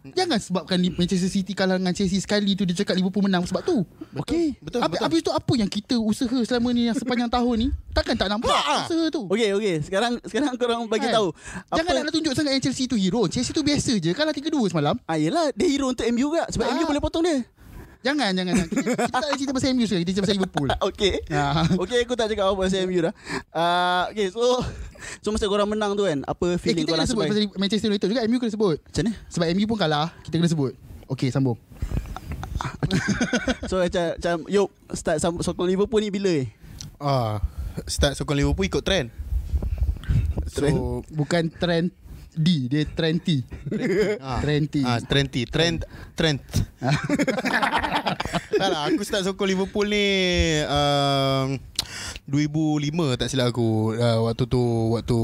Jangan 0.00 0.38
sebabkan 0.38 0.78
Manchester 0.94 1.26
City 1.26 1.52
kalah 1.52 1.74
dengan 1.74 1.90
Chelsea 1.90 2.16
sekali 2.16 2.52
tu 2.52 2.62
dia 2.62 2.74
cakap 2.74 2.94
Liverpool 2.94 3.20
menang 3.20 3.42
sebab 3.42 3.60
tu. 3.60 3.82
Okay 4.16 4.54
Betul 4.58 4.80
betul. 4.80 5.00
habis 5.00 5.20
tu 5.20 5.30
apa 5.30 5.52
yang 5.54 5.66
kita 5.66 5.94
usaha 5.96 6.38
selama 6.40 6.70
ni 6.70 6.86
yang 6.86 6.94
sepanjang 6.94 7.28
tahun 7.36 7.54
ni? 7.56 7.68
Takkan 7.90 8.14
tak 8.14 8.28
nampak 8.28 8.48
Tak. 8.48 8.86
usaha 8.86 9.04
tu. 9.08 9.26
Okay 9.26 9.50
okay 9.52 9.74
Sekarang 9.80 10.16
sekarang 10.22 10.54
korang 10.54 10.86
bagi 10.86 11.06
Kan? 11.06 11.14
tahu 11.14 11.28
Jangan 11.72 11.92
nak 12.00 12.12
tunjuk 12.12 12.32
sangat 12.32 12.52
yang 12.52 12.62
Chelsea 12.62 12.84
tu 12.84 12.94
hero. 12.94 13.26
Chelsea 13.26 13.50
tu 13.50 13.60
biasa 13.60 13.92
je. 13.94 14.10
Kalah 14.10 14.30
3-2 14.30 14.48
semalam. 14.68 14.94
Ah, 15.04 15.14
yelah 15.14 15.50
Dia 15.52 15.66
hero 15.66 15.88
untuk 15.88 16.06
MU 16.06 16.30
juga 16.30 16.46
Sebab 16.46 16.64
Ah. 16.64 16.72
MU 16.72 16.84
boleh 16.84 17.00
potong 17.00 17.22
dia 17.22 17.38
Jangan, 17.98 18.30
jangan. 18.30 18.54
jangan. 18.54 18.66
Kita, 18.70 18.88
kita 18.94 19.10
tak 19.10 19.20
ada 19.20 19.34
cerita 19.34 19.52
pasal 19.52 19.68
MU 19.74 19.82
sekarang. 19.82 20.00
Kita 20.00 20.10
cerita 20.12 20.22
pasal 20.22 20.36
Liverpool. 20.38 20.68
Okay 20.88 21.14
Ah. 21.28 21.66
Okay 21.76 21.98
aku 22.00 22.14
tak 22.14 22.26
cakap 22.28 22.44
apa 22.46 22.54
pasal 22.56 22.86
MU 22.86 23.00
dah 23.02 23.12
uh, 23.50 24.02
Okay 24.08 24.30
so 24.30 24.62
So 25.28 25.36
masa 25.36 25.44
korang 25.44 25.68
menang 25.68 25.92
tu 25.92 26.08
kan 26.08 26.24
Apa 26.24 26.56
Eh, 26.56 26.56
feeling 26.56 26.88
kita 26.88 26.96
korang 26.96 27.04
kena 27.04 27.12
sebut 27.12 27.24
sebagai 27.28 27.52
pasal 27.52 27.60
Manchester 27.60 27.88
United 27.92 28.08
juga. 28.08 28.22
MU 28.24 28.36
kena 28.40 28.52
sebut. 28.56 28.76
Macam 28.80 29.02
mana? 29.04 29.12
Sebab 29.28 29.46
MU 29.52 29.64
pun 29.68 29.76
kalah. 29.76 30.08
Kita 30.24 30.34
kena 30.40 30.48
sebut. 30.48 30.72
Okay, 31.04 31.28
sambung. 31.28 31.60
So 33.68 33.84
macam, 33.84 34.04
macam 34.16 34.36
Yop 34.48 34.68
Start 34.96 35.20
sokong 35.20 35.68
Liverpool 35.68 36.00
ni 36.00 36.08
bila 36.08 36.32
eh? 36.32 36.48
Ah, 36.96 37.44
start 37.84 38.16
sokong 38.16 38.40
Liverpool 38.40 38.72
ikut 38.72 38.80
trend. 38.80 39.12
So, 40.48 41.04
bukan 41.12 41.52
trend 41.52 41.92
D 42.30 42.66
Dia 42.66 42.84
Trenty. 42.84 43.40
Trenty 44.40 44.82
Ah, 44.82 44.98
Trenty 45.00 45.42
Trent 45.44 45.80
Trent 46.12 46.40
Tak 48.54 48.68
lah 48.68 48.86
Aku 48.86 49.02
start 49.02 49.24
sokong 49.24 49.48
Liverpool 49.48 49.86
ni 49.86 50.06
um, 50.64 51.56
2005 52.26 52.84
tak 53.16 53.28
silap 53.28 53.48
aku 53.48 53.92
uh, 53.92 54.18
Waktu 54.24 54.44
tu 54.44 54.62
Waktu 54.92 55.18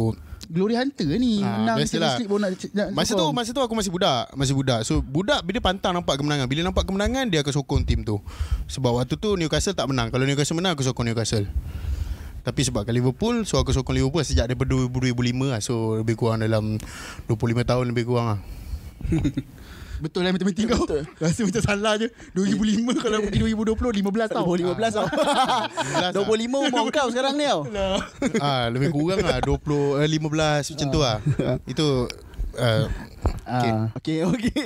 Glory 0.44 0.76
Hunter 0.76 1.08
ni 1.14 1.40
Ah, 1.40 1.56
Menang. 1.58 1.76
Champions 1.82 2.20
League 2.20 2.28
baru 2.28 2.40
nak, 2.42 2.50
nak 2.52 2.87
Masa 2.92 3.12
tu 3.12 3.16
sokong. 3.18 3.32
masa 3.32 3.50
tu 3.50 3.61
aku 3.61 3.75
masih 3.75 3.88
budak, 3.88 4.25
masih 4.34 4.52
budak. 4.52 4.80
So 4.84 5.00
budak 5.00 5.40
bila 5.40 5.56
pantang 5.58 5.96
nampak 5.96 6.20
kemenangan. 6.20 6.44
Bila 6.44 6.61
nampak 6.62 6.84
kemenangan 6.84 7.32
dia 7.32 7.40
akan 7.40 7.54
sokong 7.54 7.80
tim 7.82 8.04
tu. 8.04 8.20
Sebab 8.68 8.92
waktu 8.94 9.16
tu 9.16 9.34
Newcastle 9.34 9.73
tak 9.73 9.88
menang. 9.88 10.12
Kalau 10.12 10.23
Newcastle 10.23 10.52
menang 10.54 10.76
aku 10.76 10.84
sokong 10.84 11.08
Newcastle. 11.08 11.49
Tapi 12.44 12.60
sebab 12.60 12.84
kalau 12.84 13.00
Liverpool 13.00 13.48
So 13.48 13.56
aku 13.56 13.72
sokong 13.72 13.96
Liverpool 13.96 14.20
Sejak 14.20 14.52
daripada 14.52 14.76
2005 14.76 15.50
lah. 15.50 15.60
So 15.64 16.04
lebih 16.04 16.20
kurang 16.20 16.44
dalam 16.44 16.76
25 17.26 17.64
tahun 17.64 17.84
lebih 17.90 18.04
kurang 18.04 18.26
lah. 18.36 18.40
Betul 20.04 20.26
lah 20.26 20.34
matematik 20.34 20.68
kau. 20.68 20.84
Rasa 21.22 21.40
macam 21.46 21.62
salah 21.64 21.94
je. 21.96 22.12
2005 22.36 23.00
Kalau 23.00 23.18
pergi 23.24 23.40
2020 23.40 24.04
15 24.04 24.36
tau. 24.36 24.44
2015 24.44 24.98
tau. 25.00 25.06
25 26.28 26.68
umur 26.68 26.86
kau 26.92 27.08
sekarang 27.08 27.34
ni 27.38 27.46
tau. 27.48 27.64
Ah, 28.42 28.68
Lebih 28.68 28.92
kurang 28.92 29.24
lah 29.24 29.40
20 29.40 30.04
eh, 30.04 30.08
15 30.10 30.76
macam 30.76 30.86
tu 30.90 31.00
lah. 31.00 31.16
Itu 31.64 32.10
uh, 32.58 32.84
okay. 33.48 33.72
Okay 33.98 34.18
okay 34.26 34.62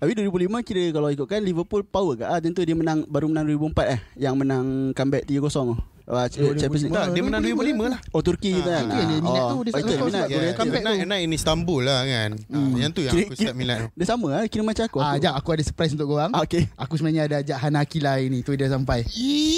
Tapi 0.00 0.10
2005 0.26 0.66
kira 0.66 0.84
kalau 0.94 1.08
ikutkan 1.10 1.42
Liverpool 1.42 1.82
power 1.84 2.14
ke? 2.16 2.24
Ah, 2.26 2.40
Tentu 2.40 2.64
dia 2.64 2.74
menang 2.74 3.04
Baru 3.06 3.28
menang 3.30 3.46
2004 3.46 3.94
eh? 3.94 4.00
Yang 4.18 4.34
menang 4.40 4.66
comeback 4.94 5.26
3-0 5.26 5.99
uh, 6.10 6.26
Champions 6.28 6.82
League 6.84 6.92
tak, 6.92 7.06
Dia 7.14 7.22
menang 7.22 7.42
2005 7.42 7.92
lah. 7.94 8.00
Oh 8.10 8.20
Turki 8.20 8.50
tu 8.52 8.66
kan? 8.66 8.84
Yang 8.84 9.06
dia 9.06 9.18
minat 9.22 9.42
tu, 9.46 9.58
dia 9.62 9.70
oh, 9.70 9.78
itu 9.80 9.90
yang 9.90 10.04
minat 10.04 10.26
dia 10.26 10.36
Hunter. 10.36 10.54
comeback 10.58 10.82
Night, 10.82 10.98
tu. 10.98 11.08
night 11.08 11.22
in 11.22 11.32
Istanbul 11.32 11.80
lah 11.86 12.00
kan? 12.02 12.30
Hmm. 12.50 12.72
Yang 12.74 12.90
tu 12.90 13.00
yang 13.06 13.14
Kira- 13.14 13.26
aku 13.26 13.34
start 13.38 13.56
minat 13.56 13.76
tu. 13.78 13.86
Dia 13.94 14.06
sama 14.06 14.26
lah 14.28 14.40
Kira 14.50 14.62
macam 14.66 14.84
aku, 14.84 14.98
Ah, 14.98 15.02
aku. 15.02 15.14
Sekejap 15.14 15.34
aku 15.38 15.48
ada 15.50 15.62
surprise 15.62 15.92
untuk 15.94 16.08
korang. 16.10 16.30
Ah, 16.34 16.42
okay. 16.42 16.62
Aku 16.74 16.92
sebenarnya 16.98 17.22
ada 17.30 17.36
ajak 17.40 17.56
Hana 17.56 17.78
Akila 17.80 18.10
hari 18.18 18.26
ni 18.26 18.42
Tu 18.42 18.52
dia 18.58 18.66
sampai. 18.66 19.06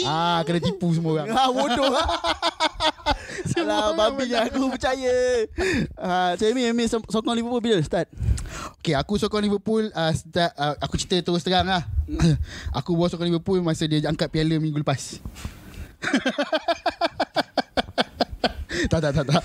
Ah, 0.05 0.45
kena 0.45 0.61
tipu 0.61 0.93
semua 0.93 1.19
orang. 1.19 1.29
Ah 1.33 1.49
bodoh. 1.49 1.93
Alah 3.63 3.95
orang 3.95 4.19
babi 4.19 4.27
ni 4.27 4.35
aku 4.35 4.75
percaya. 4.75 5.15
Ah, 5.95 6.35
Amy 6.35 6.91
so- 6.91 7.05
sokong 7.07 7.39
Liverpool 7.39 7.63
bila 7.63 7.79
start? 7.83 8.11
Okay 8.83 8.99
aku 8.99 9.17
sokong 9.17 9.47
Liverpool 9.47 9.87
uh, 9.95 10.13
start, 10.13 10.53
uh, 10.59 10.75
Aku 10.83 10.99
cerita 10.99 11.23
terus 11.23 11.47
terang 11.47 11.65
lah. 11.65 11.87
Aku 12.79 12.99
bawa 12.99 13.07
sokong 13.07 13.31
Liverpool 13.31 13.63
Masa 13.63 13.87
dia 13.87 14.03
angkat 14.05 14.29
piala 14.29 14.59
minggu 14.59 14.83
lepas 14.83 15.23
tak 18.91 18.99
tak 18.99 19.13
tak 19.15 19.25
tak. 19.29 19.43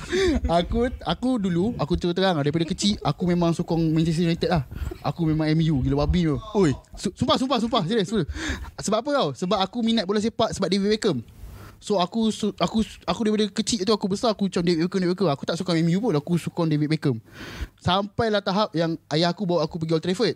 Aku 0.49 0.89
aku 1.03 1.29
dulu 1.37 1.75
aku 1.77 1.93
terus 1.99 2.15
terang 2.15 2.39
lah, 2.39 2.43
daripada 2.43 2.65
kecil 2.65 2.97
aku 3.03 3.27
memang 3.27 3.53
sokong 3.53 3.93
Manchester 3.93 4.27
United 4.27 4.49
lah. 4.49 4.63
Aku 5.03 5.27
memang 5.27 5.47
MU 5.53 5.83
gila 5.83 6.07
babi 6.07 6.27
tu. 6.27 6.39
Oi, 6.57 6.73
su- 6.97 7.13
sumpah 7.13 7.37
sumpah 7.37 7.59
sumpah 7.61 7.81
serius. 7.85 8.09
Sebab 8.81 8.97
apa 9.03 9.09
tau? 9.13 9.29
Sebab 9.35 9.59
aku 9.61 9.83
minat 9.85 10.07
bola 10.07 10.19
sepak 10.19 10.55
sebab 10.55 10.67
David 10.71 10.89
Beckham. 10.97 11.19
So 11.77 12.01
aku 12.01 12.33
aku 12.57 12.81
aku 13.05 13.19
daripada 13.21 13.45
kecil 13.53 13.85
tu 13.85 13.93
aku 13.93 14.09
besar 14.09 14.33
aku 14.33 14.49
macam 14.49 14.65
David 14.65 14.89
Beckham 14.89 14.99
David 15.05 15.13
Beckham. 15.13 15.29
Aku 15.29 15.43
tak 15.45 15.55
sokong 15.61 15.77
MU 15.85 16.01
pun 16.01 16.17
aku 16.17 16.41
sokong 16.41 16.65
David 16.65 16.89
Beckham. 16.89 17.21
Sampailah 17.77 18.41
tahap 18.41 18.73
yang 18.73 18.97
ayah 19.13 19.29
aku 19.29 19.45
bawa 19.45 19.61
aku 19.61 19.77
pergi 19.77 19.93
Old 19.93 20.03
Trafford. 20.03 20.35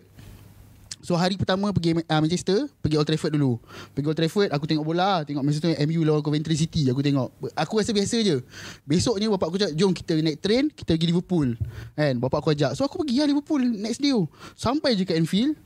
So 1.02 1.18
hari 1.18 1.34
pertama 1.34 1.74
pergi 1.74 1.98
uh, 1.98 2.20
Manchester 2.22 2.70
Pergi 2.78 2.94
Old 2.94 3.10
Trafford 3.10 3.34
dulu. 3.34 3.58
Pergi 3.90 4.06
Old 4.06 4.18
Trafford 4.22 4.48
Aku 4.54 4.70
tengok 4.70 4.86
bola. 4.86 5.26
Tengok 5.26 5.42
masa 5.42 5.58
tu 5.58 5.66
MU 5.66 6.00
lawan 6.06 6.22
Coventry 6.22 6.54
City 6.54 6.86
Aku 6.94 7.02
tengok. 7.02 7.34
Aku 7.58 7.82
rasa 7.82 7.90
biasa 7.90 8.22
je. 8.22 8.38
Besoknya 8.86 9.26
bapak 9.34 9.50
aku 9.50 9.58
cakap 9.58 9.74
Jom 9.74 9.90
kita 9.90 10.14
naik 10.22 10.38
train 10.38 10.70
Kita 10.70 10.94
pergi 10.94 11.10
Liverpool. 11.10 11.58
Kan? 11.98 12.22
Bapak 12.22 12.38
aku 12.46 12.54
ajak. 12.54 12.78
So 12.78 12.86
aku 12.86 13.02
pergi 13.02 13.18
lah 13.18 13.26
Liverpool 13.34 13.66
Next 13.66 13.98
day 13.98 14.14
Sampai 14.54 14.94
je 14.94 15.02
kat 15.02 15.18
Anfield 15.18 15.58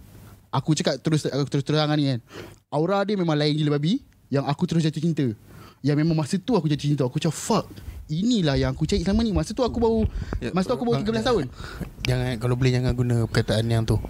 Aku 0.49 0.73
cakap 0.73 1.05
terus 1.05 1.29
Aku 1.29 1.53
terus 1.53 1.69
terang 1.69 1.93
ni 2.01 2.17
kan. 2.17 2.19
Aura 2.73 3.05
dia 3.05 3.21
memang 3.21 3.37
lain 3.37 3.61
gila 3.61 3.77
babi 3.77 4.01
Yang 4.33 4.45
aku 4.49 4.65
terus 4.65 4.89
jatuh 4.89 5.05
cinta. 5.05 5.27
Yang 5.85 5.97
memang 6.01 6.17
masa 6.17 6.41
tu 6.41 6.57
aku 6.57 6.65
jatuh 6.65 6.89
cinta. 6.89 7.05
Aku 7.05 7.21
cakap 7.21 7.37
fuck 7.37 7.69
Inilah 8.09 8.57
yang 8.57 8.73
aku 8.73 8.89
cari 8.89 9.05
selama 9.05 9.21
ni. 9.21 9.37
Masa 9.37 9.53
tu 9.53 9.61
aku 9.61 9.77
baru 9.85 10.09
Masa 10.57 10.73
tu 10.73 10.81
aku 10.81 10.89
baru 10.89 11.05
13 11.05 11.29
tahun. 11.29 11.45
Jangan 12.09 12.41
Kalau 12.41 12.57
boleh 12.57 12.73
jangan 12.73 12.97
guna 12.97 13.29
perkataan 13.29 13.69
yang 13.69 13.85
tu 13.85 14.01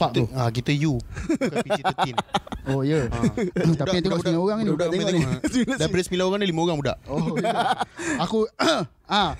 Fuck 0.00 0.16
tu 0.16 0.24
Ah 0.32 0.48
kita 0.48 0.72
you 0.72 0.96
Bukan 1.28 1.60
PG-13 1.60 2.16
Oh 2.72 2.80
ya 2.80 3.04
yeah. 3.08 3.74
Tapi 3.76 4.00
yang 4.00 4.04
tengok 4.08 4.20
setengah 4.24 4.40
orang 4.40 4.56
ni 4.62 4.70
budak 4.70 4.88
tengok 4.88 5.10
ni. 5.10 5.20
Daripada 5.80 6.02
9 6.06 6.28
orang 6.28 6.38
ni 6.40 6.46
5 6.48 6.64
orang 6.64 6.76
budak 6.80 6.96
Oh, 7.04 7.36
ya. 7.36 7.52
aku 8.24 8.38
ah. 9.10 9.30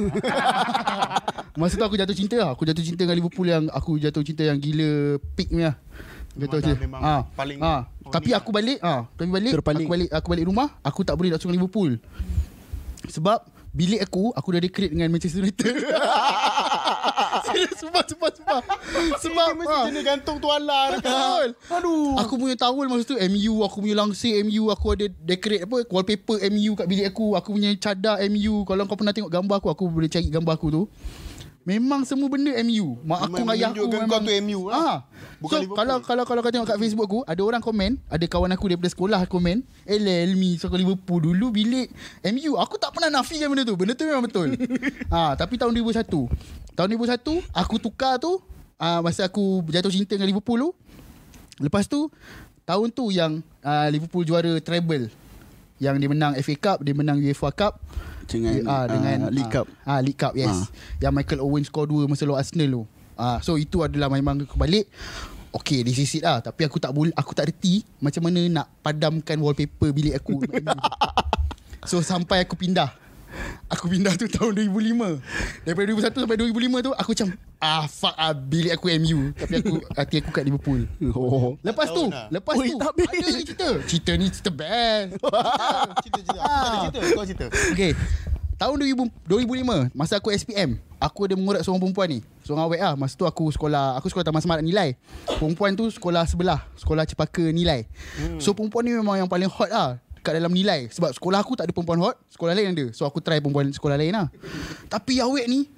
Masa 1.54 1.78
tu 1.78 1.84
aku 1.84 1.94
jatuh 2.00 2.16
cinta 2.16 2.36
lah. 2.40 2.50
Aku 2.56 2.64
jatuh 2.66 2.82
cinta 2.82 3.04
dengan 3.04 3.16
Liverpool 3.20 3.46
yang 3.46 3.64
aku 3.70 4.00
jatuh 4.00 4.24
cinta 4.24 4.42
yang 4.42 4.58
gila 4.58 5.20
peak 5.36 5.52
ni 5.54 5.62
lah. 5.62 5.76
Dah 6.34 6.74
memang 6.78 7.00
Ah. 7.02 7.22
paling 7.34 7.58
ah. 7.60 7.86
Tapi 8.10 8.34
aku 8.34 8.50
balik 8.50 8.78
ah, 8.82 9.06
tapi 9.14 9.30
balik 9.30 9.52
Terpaling. 9.54 9.86
aku 9.86 9.92
balik 9.94 10.08
aku 10.10 10.26
balik 10.34 10.44
rumah, 10.50 10.68
aku 10.82 11.00
tak 11.06 11.14
boleh 11.14 11.30
nak 11.30 11.38
sokong 11.38 11.54
Liverpool. 11.54 11.98
Sebab 13.06 13.38
bilik 13.70 14.02
aku 14.02 14.34
aku 14.34 14.48
dah 14.50 14.60
decorate 14.62 14.90
dengan 14.90 15.10
Manchester 15.14 15.46
United. 15.46 15.74
Sumpah 17.80 18.04
sumpah 18.04 18.30
sumpah. 18.34 18.60
Sebab 19.20 19.48
ah, 19.66 19.84
Kena 19.90 20.00
gantung 20.04 20.38
tuala 20.38 20.96
Betul. 20.96 21.46
Aduh. 21.70 22.14
Aku 22.22 22.34
punya 22.36 22.56
towel 22.56 22.86
masa 22.86 23.04
tu 23.06 23.16
MU, 23.16 23.62
aku 23.64 23.76
punya 23.82 23.96
langsir 23.96 24.40
MU, 24.46 24.70
aku 24.70 24.86
ada 24.94 25.06
decorate 25.08 25.64
apa 25.64 25.76
wallpaper 25.88 26.36
MU 26.50 26.72
kat 26.76 26.86
bilik 26.86 27.06
aku. 27.10 27.34
Aku 27.38 27.56
punya 27.56 27.70
cadar 27.78 28.20
MU. 28.28 28.62
Kalau 28.68 28.82
kau 28.86 28.96
pernah 28.98 29.14
tengok 29.14 29.32
gambar 29.32 29.56
aku, 29.60 29.68
aku 29.72 29.84
boleh 29.88 30.08
cari 30.10 30.28
gambar 30.28 30.54
aku 30.54 30.68
tu. 30.70 30.82
Memang 31.60 32.08
semua 32.08 32.26
benda 32.32 32.56
MU. 32.64 32.96
Mak 33.04 33.18
aku 33.28 33.34
dengan 33.36 33.52
ayah 33.52 33.68
aku 33.68 33.84
memang 33.84 34.08
kau 34.08 34.24
tu 34.24 34.32
MU 34.40 34.60
lah. 34.72 34.80
Ah. 34.80 34.96
Bukan 35.44 35.58
so 35.60 35.62
Liverpool. 35.68 35.76
kalau 35.76 35.96
kalau 36.00 36.24
kalau 36.24 36.40
kau 36.40 36.52
tengok 36.52 36.68
kat 36.72 36.78
Facebook 36.80 37.04
aku, 37.04 37.20
ada 37.28 37.40
orang 37.44 37.60
komen, 37.60 38.00
ada 38.08 38.24
kawan 38.24 38.50
aku 38.56 38.64
daripada 38.72 38.88
sekolah 38.88 39.20
komen, 39.28 39.60
"Eh 39.84 40.00
Elmi 40.00 40.56
sokong 40.56 40.80
Liverpool 40.80 41.20
dulu 41.20 41.52
bilik 41.52 41.92
MU." 42.32 42.56
Aku 42.56 42.80
tak 42.80 42.96
pernah 42.96 43.20
nafikan 43.20 43.52
benda 43.52 43.68
tu. 43.68 43.76
Benda 43.76 43.92
tu 43.92 44.08
memang 44.08 44.24
betul. 44.24 44.56
ah, 45.12 45.36
tapi 45.40 45.60
tahun 45.60 45.76
2001. 45.76 46.59
Tahun 46.74 46.88
2001 46.88 47.20
aku 47.52 47.76
tukar 47.76 48.16
tu 48.16 48.40
ah, 48.80 49.04
masa 49.04 49.28
aku 49.28 49.60
jatuh 49.68 49.92
cinta 49.92 50.16
dengan 50.16 50.30
Liverpool 50.32 50.58
tu. 50.58 50.70
Lepas 51.60 51.84
tu 51.84 52.08
tahun 52.64 52.88
tu 52.88 53.12
yang 53.12 53.44
uh, 53.60 53.86
Liverpool 53.92 54.24
juara 54.24 54.56
treble. 54.64 55.12
Yang 55.80 55.94
dia 55.96 56.08
menang 56.12 56.32
FA 56.44 56.54
Cup, 56.56 56.78
dia 56.84 56.92
menang 56.92 57.16
UEFA 57.20 57.48
Cup. 57.52 57.80
Dengan, 58.28 58.52
Dia- 58.52 58.68
ah, 58.68 58.84
dengan 58.86 59.16
ah, 59.26 59.32
League 59.32 59.52
Cup. 59.52 59.66
Ah, 59.82 60.00
League 60.00 60.20
Cup, 60.20 60.32
yes. 60.36 60.52
Ah. 60.52 60.64
Yang 61.02 61.12
Michael 61.18 61.40
Owen 61.42 61.64
score 61.64 61.88
2 61.88 62.06
masa 62.06 62.28
lawan 62.28 62.40
Arsenal 62.40 62.68
tu. 62.68 62.82
Ah, 63.16 63.38
so 63.44 63.56
itu 63.60 63.80
adalah 63.84 64.08
memang 64.08 64.44
aku 64.44 64.56
balik. 64.56 64.88
Okay, 65.50 65.82
this 65.82 65.98
is 65.98 66.14
it 66.14 66.22
lah. 66.22 66.38
Tapi 66.38 66.62
aku 66.62 66.78
tak 66.78 66.94
boleh, 66.94 67.10
aku 67.18 67.34
tak 67.34 67.50
reti 67.50 67.82
macam 67.98 68.22
mana 68.30 68.40
nak 68.46 68.66
padamkan 68.86 69.34
wallpaper 69.42 69.90
bilik 69.90 70.14
aku. 70.14 70.46
so 71.90 71.98
sampai 72.00 72.46
aku 72.46 72.54
pindah. 72.54 72.94
Aku 73.70 73.86
pindah 73.86 74.18
tu 74.18 74.26
tahun 74.26 74.66
2005 74.66 75.62
Daripada 75.62 75.86
2001 75.94 76.22
sampai 76.26 76.38
2005 76.42 76.86
tu 76.86 76.92
Aku 76.98 77.08
macam 77.14 77.28
Ah 77.62 77.86
fuck 77.86 78.14
ah, 78.18 78.34
Bilik 78.34 78.74
aku 78.74 78.90
MU 78.98 79.30
Tapi 79.38 79.54
aku 79.62 79.74
Hati 79.98 80.18
aku 80.18 80.30
kat 80.34 80.42
Liverpool. 80.42 80.90
Oh. 81.14 81.54
Lepas 81.62 81.94
tu 81.94 82.10
lah. 82.10 82.26
Lepas 82.34 82.58
Oi, 82.58 82.74
tu 82.74 82.78
habis. 82.82 83.06
Ada 83.06 83.26
lagi 83.30 83.44
cerita. 83.46 83.68
Cerita 83.86 84.10
ni 84.18 84.26
cerita 84.26 84.50
best. 84.50 85.08
Cerita-cerita 86.02 86.40
Aku 86.42 86.50
tak 86.50 86.66
ada 86.66 86.78
cerita? 86.82 87.00
Kau 87.14 87.24
cerita. 87.24 87.46
Okay. 87.70 87.92
Tahun 88.58 88.76
2000, 88.76 89.06
2005 89.24 89.94
Masa 89.94 90.18
aku 90.18 90.34
SPM 90.34 90.70
Aku 90.98 91.30
ada 91.30 91.34
mengurat 91.38 91.62
seorang 91.62 91.78
perempuan 91.78 92.08
ni. 92.10 92.20
Seorang 92.42 92.66
awet 92.66 92.80
lah 92.82 92.98
Masa 92.98 93.14
tu 93.14 93.22
aku 93.22 93.54
sekolah 93.54 94.02
Aku 94.02 94.10
sekolah 94.10 94.26
Taman 94.26 94.42
Semarak 94.42 94.66
Nilai. 94.66 94.98
Perempuan 95.38 95.78
tu 95.78 95.86
sekolah 95.86 96.26
sebelah 96.26 96.66
Sekolah 96.74 97.06
Cepaka 97.06 97.54
Nilai. 97.54 97.86
Hmm. 98.18 98.42
So 98.42 98.50
perempuan 98.50 98.82
ni 98.82 98.98
memang 98.98 99.14
yang 99.14 99.30
paling 99.30 99.46
hot 99.46 99.70
lah 99.70 100.02
Kat 100.20 100.36
dalam 100.36 100.52
nilai. 100.52 100.88
Sebab 100.92 101.16
sekolah 101.16 101.40
aku 101.40 101.56
tak 101.56 101.68
ada 101.68 101.72
perempuan 101.72 102.00
hot 102.00 102.16
Sekolah 102.28 102.52
lain 102.52 102.76
ada. 102.76 102.86
So 102.92 103.08
aku 103.08 103.24
try 103.24 103.40
perempuan 103.40 103.72
sekolah 103.72 103.96
lain 103.96 104.12
lah. 104.12 104.26
Tapi 104.88 105.20
awet 105.20 105.48
ni 105.48 105.68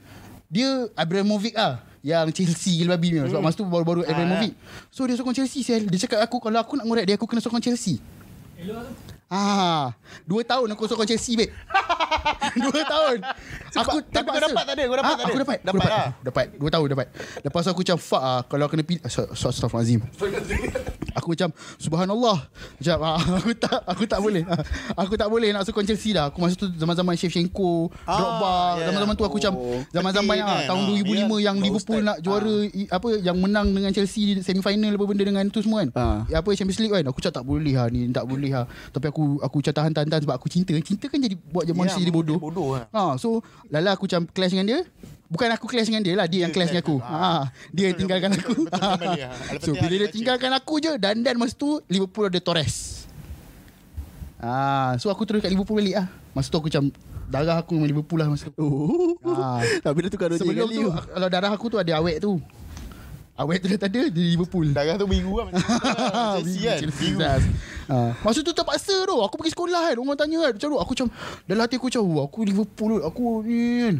Dia 0.50 0.90
Abramovic 0.98 1.54
lah. 1.54 1.82
Yang 2.02 2.42
Chelsea 2.42 2.82
gila 2.82 2.98
babi 2.98 3.14
ni. 3.14 3.18
Sebab 3.30 3.42
masa 3.42 3.56
tu 3.58 3.66
baru-baru 3.66 4.02
Abramovic. 4.02 4.58
So 4.90 5.06
dia 5.06 5.14
sokong 5.14 5.34
Chelsea 5.34 5.62
sel. 5.62 5.86
Dia 5.86 5.98
cakap 6.06 6.26
aku 6.26 6.42
Kalau 6.42 6.58
aku 6.58 6.74
nak 6.74 6.86
ngurat 6.86 7.06
dia 7.06 7.14
Aku 7.14 7.30
kena 7.30 7.38
sokong 7.38 7.62
Chelsea 7.62 8.02
Ah, 9.32 9.96
dua 10.22 10.44
tahun 10.44 10.68
aku 10.68 10.84
sokong 10.84 11.08
Chelsea, 11.08 11.32
babe. 11.34 11.48
dua 12.62 12.80
tahun. 12.84 13.16
Aku 13.74 14.04
tapi 14.04 14.28
kau 14.28 14.42
dapat 14.42 14.62
tak 14.62 14.74
ada? 14.74 14.84
Kau 14.84 14.92
dapat 14.94 15.08
Ah, 15.08 15.08
tak 15.10 15.16
ada? 15.16 15.24
Aku 15.26 15.38
dapat. 15.40 15.58
Dapat 15.58 15.72
aku 15.72 15.80
dapat. 15.80 15.90
lah. 15.90 16.08
Dapat. 16.20 16.46
Dua 16.54 16.68
tahun 16.70 16.86
dapat. 16.92 17.06
Lepas 17.40 17.64
aku 17.64 17.80
macam 17.80 17.96
fuck 17.96 18.20
ah 18.22 18.40
kalau 18.44 18.68
kena 18.68 18.82
pilih 18.82 19.00
so, 19.06 19.24
so, 19.32 19.48
Astaghfirullahalazim. 19.48 20.04
aku 21.18 21.26
macam 21.32 21.48
subhanallah. 21.78 22.38
Macam 22.76 22.96
ah, 23.00 23.16
aku 23.40 23.50
tak 23.54 23.78
aku 23.82 24.04
tak 24.04 24.20
boleh. 24.20 24.42
Ah, 24.44 24.60
aku 24.98 25.14
tak 25.16 25.28
boleh 25.28 25.48
nak 25.50 25.64
sokong 25.64 25.86
Chelsea 25.86 26.12
dah. 26.12 26.28
Aku 26.28 26.38
masa 26.38 26.52
tu 26.54 26.68
zaman-zaman 26.68 27.16
Shevchenko, 27.16 27.88
Ah, 28.04 28.12
Drogba, 28.12 28.52
ya. 28.76 28.84
zaman-zaman 28.90 29.14
tu 29.16 29.24
aku 29.24 29.36
macam 29.38 29.54
zaman-zaman 29.88 30.28
Tapi 30.28 30.38
yang 30.38 30.48
ah, 30.48 30.58
kan, 30.58 30.68
tahun 30.68 30.80
ah, 30.82 30.88
2005 30.92 31.08
dia 31.32 31.40
yang 31.40 31.56
Liverpool 31.58 32.00
nak 32.02 32.18
juara 32.20 32.56
i- 32.68 32.90
apa 32.90 33.08
yang 33.18 33.36
menang 33.38 33.68
dengan 33.70 33.90
Chelsea 33.90 34.22
di 34.28 34.42
semi 34.42 34.60
final 34.60 34.92
apa 34.92 35.04
benda 35.06 35.24
dengan 35.24 35.44
tu 35.48 35.64
semua 35.64 35.80
kan. 35.80 35.88
Ah. 35.94 36.18
Ya, 36.28 36.44
apa 36.44 36.52
Champions 36.52 36.76
League 36.78 36.92
kan. 36.92 37.04
Aku 37.06 37.18
cakap 37.18 37.40
tak 37.40 37.46
boleh 37.46 37.72
ha 37.72 37.88
ni, 37.88 38.04
tak 38.10 38.28
boleh 38.28 38.52
ha. 38.52 38.62
Tapi 38.90 39.08
aku 39.08 39.21
aku 39.22 39.38
aku 39.44 39.56
macam 39.62 39.74
tahan-tahan 39.78 40.22
sebab 40.26 40.34
aku 40.36 40.48
cinta. 40.50 40.74
Cinta 40.82 41.06
kan 41.06 41.18
jadi 41.22 41.36
buat 41.38 41.64
je 41.64 41.72
manusia 41.72 42.00
jadi 42.02 42.14
bodoh. 42.14 42.38
Bodoh 42.42 42.76
lah. 42.76 42.84
Ha, 42.90 43.14
so 43.16 43.40
lala 43.70 43.94
aku 43.94 44.10
macam 44.10 44.26
clash 44.28 44.52
dengan 44.52 44.66
dia. 44.66 44.80
Bukan 45.32 45.48
aku 45.48 45.64
clash 45.64 45.88
dengan 45.88 46.04
dia 46.04 46.12
lah, 46.12 46.28
dia 46.28 46.44
yang 46.44 46.52
clash 46.52 46.68
dengan 46.68 46.84
aku. 46.84 46.96
Ha, 47.00 47.48
dia 47.72 47.84
yang 47.88 47.96
tinggalkan 47.96 48.30
aku. 48.36 48.54
Ha. 48.68 48.88
So 49.64 49.72
bila 49.72 49.94
dia 49.96 50.10
tinggalkan 50.10 50.50
aku 50.52 50.74
je 50.82 50.92
dan 51.00 51.24
dan 51.24 51.38
masa 51.40 51.56
tu 51.56 51.80
Liverpool 51.88 52.28
ada 52.28 52.40
Torres. 52.42 53.06
Ah, 54.42 54.98
so 54.98 55.06
aku 55.06 55.22
terus 55.22 55.38
kat 55.38 55.54
Liverpool 55.54 55.78
balik 55.78 56.02
ah. 56.02 56.06
Masa 56.34 56.50
tu 56.50 56.58
aku 56.58 56.66
macam 56.66 56.90
darah 57.30 57.56
aku 57.62 57.78
dengan 57.78 57.88
Liverpool 57.94 58.18
lah 58.20 58.28
masa 58.28 58.50
tu. 58.50 58.60
Oh. 58.60 59.14
Ah. 59.32 59.62
Tapi 59.80 59.98
dia 60.04 60.10
tukar 60.12 60.28
dua 60.28 60.36
Sebelum 60.36 60.68
kali. 60.68 60.76
tu 60.82 60.90
kalau 60.90 61.28
darah 61.30 61.50
aku 61.54 61.66
tu 61.70 61.78
ada 61.80 61.92
awet 61.96 62.20
tu. 62.20 62.36
Awet 63.32 63.58
tu 63.58 63.66
dah 63.66 63.78
tak 63.78 63.90
ada 63.90 64.02
di 64.06 64.22
Liverpool. 64.30 64.70
Darah 64.70 64.94
tu 64.94 65.04
biru 65.04 65.32
lah 65.38 65.48
macam 65.48 65.64
Chelsea 66.36 66.60
kan 66.62 66.78
Chelsea. 66.78 67.08
Ha. 67.82 68.14
Masa 68.18 68.38
tu 68.40 68.52
terpaksa 68.52 68.94
tu 69.02 69.16
Aku 69.18 69.34
pergi 69.34 69.52
sekolah 69.52 69.82
kan 69.84 69.96
Orang 69.96 70.14
tanya 70.14 70.38
kan 70.40 70.52
Macam 70.54 70.68
tu 70.68 70.78
Aku 70.78 70.90
macam 70.94 71.08
Dalam 71.42 71.60
hati 71.60 71.74
aku 71.74 71.90
macam 71.90 72.02
"Wah, 72.06 72.24
Aku 72.24 72.38
Liverpool 72.42 73.02
Aku 73.02 73.22
ni 73.42 73.58
kan 73.82 73.96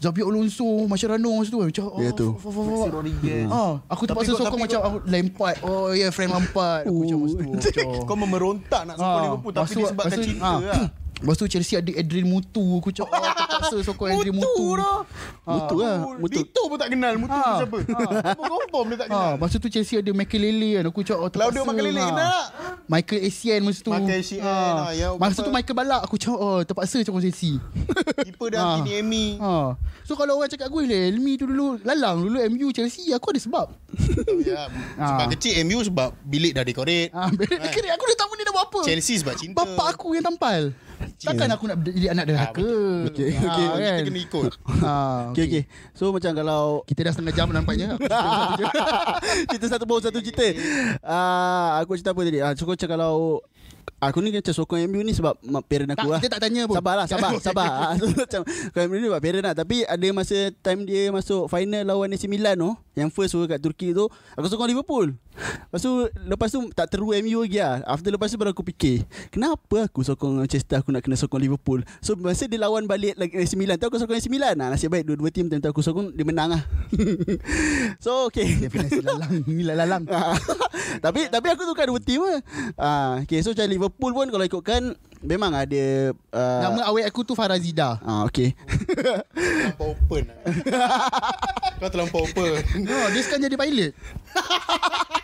Zabi 0.00 0.20
Alonso 0.20 0.64
Mascherano 0.86 1.30
masa 1.34 1.48
tu 1.48 1.60
kan 1.60 1.68
Macam 1.68 1.84
Ya 2.00 2.10
tu. 2.10 2.32
f- 2.32 2.40
f- 2.40 2.48
f- 2.48 2.72
f- 2.80 2.88
Rodriguez 2.90 3.44
Ha, 3.46 3.62
aku 3.84 4.02
terpaksa 4.04 4.32
kau- 4.32 4.40
sokong 4.40 4.56
tapi 4.56 4.64
macam 4.64 4.80
aku 4.80 4.96
Lampard. 5.06 5.56
Oh 5.60 5.86
ya, 5.88 5.98
yeah, 5.98 6.10
Frank 6.10 6.32
Lampard. 6.32 6.82
Aku 6.82 6.98
macam 6.98 7.18
masa 7.20 7.36
tu. 7.36 7.44
Macam, 7.44 7.86
Kau 8.08 8.16
memerontak 8.16 8.82
nak 8.82 8.96
sokong 8.96 9.12
Ah, 9.12 9.24
Liverpool 9.28 9.52
Tapi 9.52 9.68
tu- 9.68 9.78
disebabkan 9.78 10.16
tu- 10.16 10.24
cinta 10.24 10.42
ah, 10.42 10.58
lah 10.58 10.84
Lepas 11.22 11.38
tu 11.38 11.46
Chelsea 11.46 11.74
ada 11.74 11.86
Adrian 11.88 12.26
Mutu. 12.26 12.82
Aku 12.82 12.90
macam 12.90 13.06
oh, 13.06 13.30
terpaksa 13.32 13.76
sokong 13.80 14.10
Adrian 14.10 14.34
Mutu 14.34 14.66
Mutu. 15.46 15.76
lah. 15.78 15.96
Mutu. 16.18 16.34
Dito 16.34 16.62
pun 16.66 16.76
tak 16.76 16.90
kenal. 16.90 17.14
Mutu 17.14 17.30
tu 17.30 17.46
Ah. 17.46 17.58
siapa? 17.58 17.78
Apa 18.28 18.42
confirm 18.42 18.86
dia 18.90 18.96
tak 18.98 19.06
kenal. 19.06 19.22
Ha, 19.24 19.38
masa 19.38 19.56
tu 19.56 19.68
Chelsea 19.68 19.94
ada 19.96 20.10
Makelele 20.10 20.70
kan. 20.76 20.84
Aku 20.84 20.98
macam 21.00 21.16
oh, 21.16 21.28
terpaksa 21.28 21.38
Claudio 21.48 21.62
Makelele 21.62 21.96
ha. 21.96 22.06
kenal 22.06 22.26
tak? 22.28 22.46
Michael 22.84 23.20
Essien 23.22 23.60
masa 23.62 23.78
tu. 23.80 23.90
Michael 23.90 24.18
Essien, 24.18 24.42
ah, 24.42 24.90
ya, 24.90 25.14
Masa 25.14 25.30
betul. 25.32 25.44
tu 25.44 25.52
Michael 25.52 25.76
Balak 25.76 26.00
Aku 26.02 26.14
macam 26.18 26.32
oh 26.34 26.60
terpaksa 26.60 26.96
sokong 27.00 27.22
Chelsea. 27.22 27.52
Keeper 28.26 28.46
dia 28.48 28.58
Ah. 28.58 28.66
Anthony 28.74 28.92
Emi 28.98 29.26
ha. 29.38 29.78
So 30.02 30.12
kalau 30.12 30.36
orang 30.36 30.50
cakap 30.50 30.66
aku 30.66 30.82
Elmi 30.82 31.38
tu 31.38 31.46
dulu 31.46 31.78
Lalang 31.82 32.26
dulu 32.26 32.42
MU 32.48 32.68
Chelsea 32.68 33.14
Aku 33.14 33.30
ada 33.30 33.38
sebab. 33.38 33.70
Ya, 34.42 34.66
Ah. 34.98 35.06
Sebab 35.14 35.26
kecil 35.32 35.62
MU 35.62 35.78
sebab 35.80 36.10
bilik 36.20 36.52
dah 36.52 36.66
decorate. 36.66 37.14
Ha, 37.14 37.30
Kira 37.70 37.94
aku 37.94 38.04
dah 38.04 38.18
tahu 38.18 38.32
ni 38.34 38.42
dah 38.42 38.52
buat 38.52 38.66
apa. 38.66 38.80
Chelsea 38.82 39.14
sebab 39.16 39.34
cinta. 39.34 39.56
Bapak 39.56 39.94
aku 39.94 40.12
yang 40.12 40.26
tampal 40.26 40.74
Takkan 41.18 41.48
aku 41.50 41.64
nak 41.66 41.76
jadi 41.84 42.08
anak 42.12 42.24
derhaka 42.28 42.70
Okey, 43.08 43.30
Ha, 43.32 43.44
okey. 43.46 43.66
kan? 43.66 43.78
Kita 43.78 44.02
kena 44.06 44.20
ikut 44.20 44.52
ha, 44.84 44.94
Okay, 45.32 45.44
okay. 45.46 45.62
So 45.92 46.10
macam 46.10 46.32
kalau 46.32 46.82
Kita 46.84 47.00
dah 47.06 47.12
setengah 47.12 47.34
jam 47.34 47.48
nampaknya 47.50 47.94
cerita 49.50 49.66
satu 49.72 49.84
cerita 49.86 50.08
satu 50.08 50.18
cerita. 50.20 50.46
Ah, 51.02 51.80
aku 51.80 51.94
cerita 51.96 52.12
apa 52.12 52.20
tadi? 52.22 52.38
Ah, 52.42 52.52
so 52.54 52.66
macam 52.66 52.88
kalau 52.88 53.40
aku 54.02 54.18
ni 54.18 54.34
macam 54.34 54.50
sokong 54.50 54.82
MU 54.90 55.00
ni 55.02 55.14
sebab 55.14 55.38
parent 55.66 55.94
tak, 55.94 56.02
aku 56.02 56.08
lah. 56.10 56.20
Kita 56.22 56.38
tak 56.38 56.40
tanya 56.48 56.66
pun 56.66 56.74
Sabarlah, 56.74 57.06
sabar, 57.06 57.30
sabar. 57.38 57.70
Ah, 57.70 57.92
so, 57.94 58.10
macam 58.10 58.40
kalau 58.74 58.84
MU 58.90 58.98
ni 58.98 59.06
sebab 59.06 59.22
parent 59.22 59.44
lah. 59.46 59.54
Tapi 59.54 59.76
ada 59.86 60.06
masa 60.10 60.36
time 60.58 60.80
dia 60.82 61.10
masuk 61.14 61.46
final 61.46 61.82
lawan 61.86 62.10
AC 62.10 62.26
Milan 62.26 62.58
tu, 62.58 62.70
yang 62.98 63.08
first 63.14 63.34
tu 63.34 63.46
kat 63.46 63.62
Turki 63.62 63.94
tu, 63.94 64.10
aku 64.34 64.46
sokong 64.50 64.70
Liverpool. 64.70 65.14
Lepas 65.32 65.80
tu 65.80 65.92
lepas 66.28 66.48
tu 66.52 66.60
tak 66.76 66.86
teru 66.92 67.16
MU 67.24 67.40
lagi 67.44 67.58
lah. 67.58 67.80
After 67.88 68.12
lepas 68.12 68.28
tu 68.28 68.36
baru 68.36 68.52
aku 68.52 68.64
fikir, 68.68 69.08
kenapa 69.32 69.88
aku 69.88 70.04
sokong 70.04 70.44
Manchester 70.44 70.84
aku 70.84 70.92
nak 70.92 71.00
kena 71.00 71.16
sokong 71.16 71.40
Liverpool? 71.40 71.80
So 72.04 72.14
masa 72.14 72.44
dia 72.44 72.60
lawan 72.60 72.84
balik 72.84 73.16
lagi 73.16 73.40
AC 73.40 73.56
Milan, 73.56 73.80
tu 73.80 73.88
aku 73.88 73.96
sokong 73.96 74.16
AC 74.20 74.28
Milan. 74.28 74.54
Nah, 74.54 74.68
nasib 74.68 74.92
baik 74.92 75.08
dua-dua 75.08 75.32
tim 75.32 75.48
time 75.48 75.64
tu 75.64 75.68
aku 75.72 75.80
sokong 75.80 76.12
dia 76.12 76.24
menang 76.28 76.52
lah. 76.52 76.62
so 78.04 78.28
okay. 78.28 78.44
Definisi 78.60 79.00
lalang 79.00 79.32
Ni 79.48 79.64
lah 79.64 79.76
lalang 79.82 80.04
Ah, 80.12 80.36
tapi 81.00 81.32
tapi 81.32 81.46
aku 81.48 81.64
tukar 81.64 81.88
dua 81.88 81.98
tim 81.98 82.20
lah. 82.20 82.40
Ah, 82.76 83.10
okay, 83.24 83.40
so 83.40 83.56
macam 83.56 83.66
Liverpool 83.68 84.12
pun 84.12 84.28
kalau 84.28 84.44
ikutkan 84.44 84.92
memang 85.22 85.54
ada 85.54 86.12
uh, 86.34 86.60
Nama 86.66 86.90
awet 86.90 87.06
aku 87.06 87.22
tu 87.22 87.32
Farazida 87.32 87.96
Ah, 88.04 88.26
okay. 88.28 88.52
Terlampau 89.32 89.96
open 89.96 90.22
lah. 90.28 90.38
Kau 91.80 91.90
terlampau 91.90 92.22
open 92.26 92.60
No, 92.82 93.08
dia 93.10 93.22
sekarang 93.24 93.48
jadi 93.48 93.56
pilot. 93.56 93.92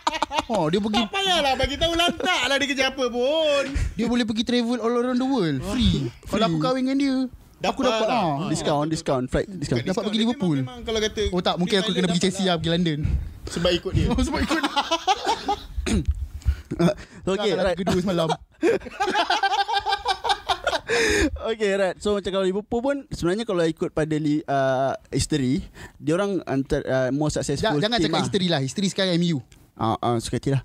Oh, 0.50 0.66
dia 0.66 0.78
pergi 0.78 0.96
Tak 0.98 1.12
payahlah 1.12 1.54
bagi 1.54 1.76
tahu 1.76 1.92
lantak 1.92 2.40
lah 2.42 2.56
dia 2.56 2.66
kerja 2.66 2.84
apa 2.88 3.04
pun 3.06 3.64
dia 3.94 4.06
boleh 4.06 4.24
pergi 4.24 4.42
travel 4.42 4.78
all 4.78 4.94
around 4.94 5.16
the 5.16 5.26
world 5.26 5.58
free. 5.66 6.08
Kalau 6.24 6.44
aku 6.46 6.58
kahwin 6.58 6.82
dengan 6.82 6.96
dia, 6.96 7.16
aku 7.60 7.80
Dapat 7.80 7.90
dapat 7.90 8.06
lah. 8.06 8.22
ah. 8.22 8.48
Diskaun, 8.48 8.86
diskaun, 8.86 9.24
flight 9.26 9.44
diskaun. 9.50 9.82
Dapat 9.82 10.02
pergi 10.04 10.14
Dia 10.14 10.24
Liverpool. 10.24 10.58
Memang, 10.58 10.78
memang 10.78 10.86
kalau 10.86 11.00
kata 11.02 11.22
Oh 11.28 11.40
tak, 11.40 11.54
mungkin 11.56 11.74
dia 11.74 11.82
aku 11.82 11.90
kena 11.90 12.06
pergi 12.06 12.14
dapat 12.14 12.24
Chelsea 12.24 12.44
lah, 12.46 12.54
pergi 12.56 12.70
London. 12.70 12.98
lah. 12.98 13.12
Sebab 13.48 13.70
ikut 13.74 13.92
dia 13.92 14.06
Oh, 14.12 14.22
sebab 14.22 14.38
ikut. 14.38 14.60
So, 17.18 17.32
okay, 17.34 17.50
right. 17.54 17.76
kedua 17.76 17.98
semalam. 17.98 18.28
Okay, 21.48 21.70
right. 21.74 21.96
So 21.98 22.14
macam 22.14 22.30
kalau 22.30 22.46
Liverpool 22.46 22.80
pun 22.80 22.96
sebenarnya 23.10 23.44
kalau 23.44 23.60
ikut 23.62 23.90
pada 23.90 24.14
li, 24.14 24.40
uh, 24.42 24.96
history, 25.08 25.60
dia 25.96 26.12
orang 26.14 26.40
antara 26.44 26.82
uh, 26.84 27.10
more 27.10 27.28
successful 27.28 27.76
Jangan, 27.76 27.82
jangan 27.82 27.98
cakap 28.00 28.14
lah. 28.14 28.24
history 28.24 28.46
lah. 28.48 28.60
History 28.60 28.88
sekarang 28.88 29.16
MU. 29.16 29.38
Ah, 29.78 29.94
ah 30.02 30.18
suka 30.18 30.42
hati 30.42 30.50
lah. 30.50 30.62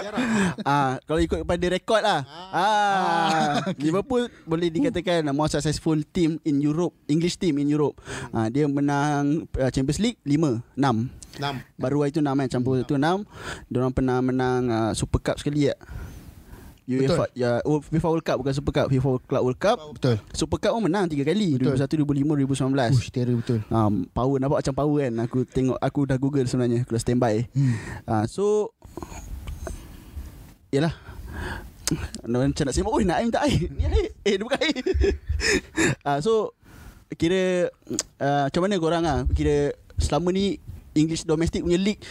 ah, 0.66 0.98
kalau 1.06 1.22
ikut 1.22 1.46
pada 1.46 1.66
rekod 1.70 2.02
lah. 2.02 2.26
Ah, 2.50 3.62
Liverpool 3.84 4.26
boleh 4.42 4.74
dikatakan 4.74 5.30
more 5.30 5.46
successful 5.46 5.94
team 6.10 6.42
in 6.42 6.58
Europe, 6.58 6.90
English 7.06 7.38
team 7.38 7.62
in 7.62 7.70
Europe. 7.70 8.02
Ah, 8.34 8.50
dia 8.50 8.66
menang 8.66 9.46
uh, 9.54 9.70
Champions 9.70 10.02
League 10.02 10.18
5, 10.26 10.66
6. 10.74 11.38
6 11.38 11.78
Baru 11.78 12.02
itu 12.02 12.18
6 12.18 12.26
kan 12.26 12.48
campur 12.50 12.82
itu 12.82 12.98
6. 12.98 13.22
Dia 13.70 13.76
orang 13.78 13.94
pernah 13.94 14.18
menang 14.18 14.62
uh, 14.66 14.92
Super 14.98 15.22
Cup 15.22 15.38
sekali 15.38 15.70
ya. 15.70 15.78
UEFA 16.90 17.24
ya 17.32 17.50
oh, 17.62 17.78
FIFA 17.78 18.08
World 18.10 18.26
Cup 18.26 18.36
bukan 18.42 18.50
Super 18.50 18.72
Cup, 18.74 18.86
FIFA 18.90 19.08
Club 19.22 19.42
World 19.46 19.60
Cup. 19.62 19.78
Betul. 19.94 20.16
Super 20.34 20.58
Cup 20.58 20.72
pun 20.74 20.82
menang 20.82 21.06
3 21.06 21.22
kali, 21.22 21.54
Betul. 21.54 21.78
2001, 21.78 22.26
2005, 22.26 22.66
2019. 22.90 22.98
Ush, 22.98 23.10
terror 23.14 23.36
betul. 23.38 23.58
Um, 23.68 24.10
power 24.10 24.36
nampak 24.36 24.58
macam 24.60 24.74
power 24.74 24.98
kan 25.06 25.14
Aku 25.22 25.38
tengok 25.44 25.78
Aku 25.78 26.00
dah 26.02 26.18
google 26.18 26.46
sebenarnya 26.46 26.82
Aku 26.82 26.92
dah 26.92 27.02
standby 27.02 27.46
Hmm. 27.54 27.74
uh, 28.04 28.24
So 28.26 28.74
Yalah 30.70 30.94
Macam 32.22 32.62
nak 32.66 32.74
sembang 32.74 32.94
Oh 32.94 33.02
nak 33.02 33.18
air 33.18 33.26
minta 33.26 33.42
air 33.42 33.60
Ni 33.70 33.82
air 33.82 34.08
Eh 34.22 34.34
dia 34.38 34.44
bukan 34.44 34.58
air 34.58 34.78
uh, 36.06 36.18
So 36.24 36.54
Kira 37.14 37.70
uh, 38.22 38.42
Macam 38.46 38.60
mana 38.62 38.74
korang 38.78 39.02
ah 39.02 39.26
Kira 39.30 39.74
Selama 39.98 40.30
ni 40.30 40.58
English 40.94 41.22
domestic 41.22 41.62
punya 41.62 41.78
league 41.78 42.02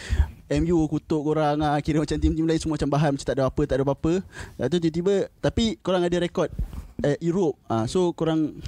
MU 0.50 0.82
kutuk 0.90 1.22
korang 1.22 1.62
ah 1.62 1.78
Kira 1.78 2.02
macam 2.02 2.18
tim-tim 2.18 2.42
lain 2.42 2.58
Semua 2.58 2.74
macam 2.74 2.90
bahan 2.90 3.14
Macam 3.14 3.26
tak 3.26 3.36
ada 3.38 3.46
apa 3.46 3.62
Tak 3.62 3.76
ada 3.78 3.84
apa-apa. 3.86 4.12
Lepas 4.58 4.66
tu 4.66 4.78
tiba-tiba 4.82 5.14
Tapi 5.38 5.78
korang 5.78 6.02
ada 6.02 6.16
rekod 6.18 6.50
eh, 7.00 7.16
Europe. 7.22 7.54
Ah, 7.70 7.86
So 7.86 8.10
korang 8.10 8.58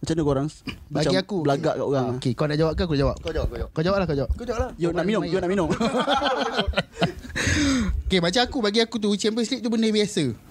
Macam 0.00 0.14
mana 0.16 0.22
korang 0.24 0.46
Bagi 0.88 1.12
macam 1.12 1.12
aku. 1.20 1.36
Belagak 1.44 1.74
kat 1.76 1.84
orang 1.84 2.06
Okay 2.16 2.32
kau 2.32 2.48
nak 2.48 2.56
jawab 2.56 2.72
ke 2.72 2.82
aku 2.88 2.96
jawab? 2.96 3.16
Kau 3.20 3.32
jawab 3.36 3.48
kau 3.52 3.58
jawab. 3.60 3.70
Kau 3.76 3.82
jawab 3.84 3.98
lah 4.00 4.06
kau 4.08 4.16
jawab. 4.16 4.30
Kau 4.32 4.44
jawab 4.48 4.60
lah. 4.64 4.70
You 4.80 4.88
nak 4.96 5.04
minum 5.04 5.22
You 5.28 5.38
nak 5.38 5.50
minum. 5.52 5.68
Okay 8.06 8.22
macam 8.22 8.40
aku 8.46 8.58
Bagi 8.62 8.80
aku 8.80 8.96
tu 8.96 9.12
Champions 9.18 9.50
League 9.52 9.60
tu 9.60 9.68
benda 9.68 9.90
biasa 9.92 10.45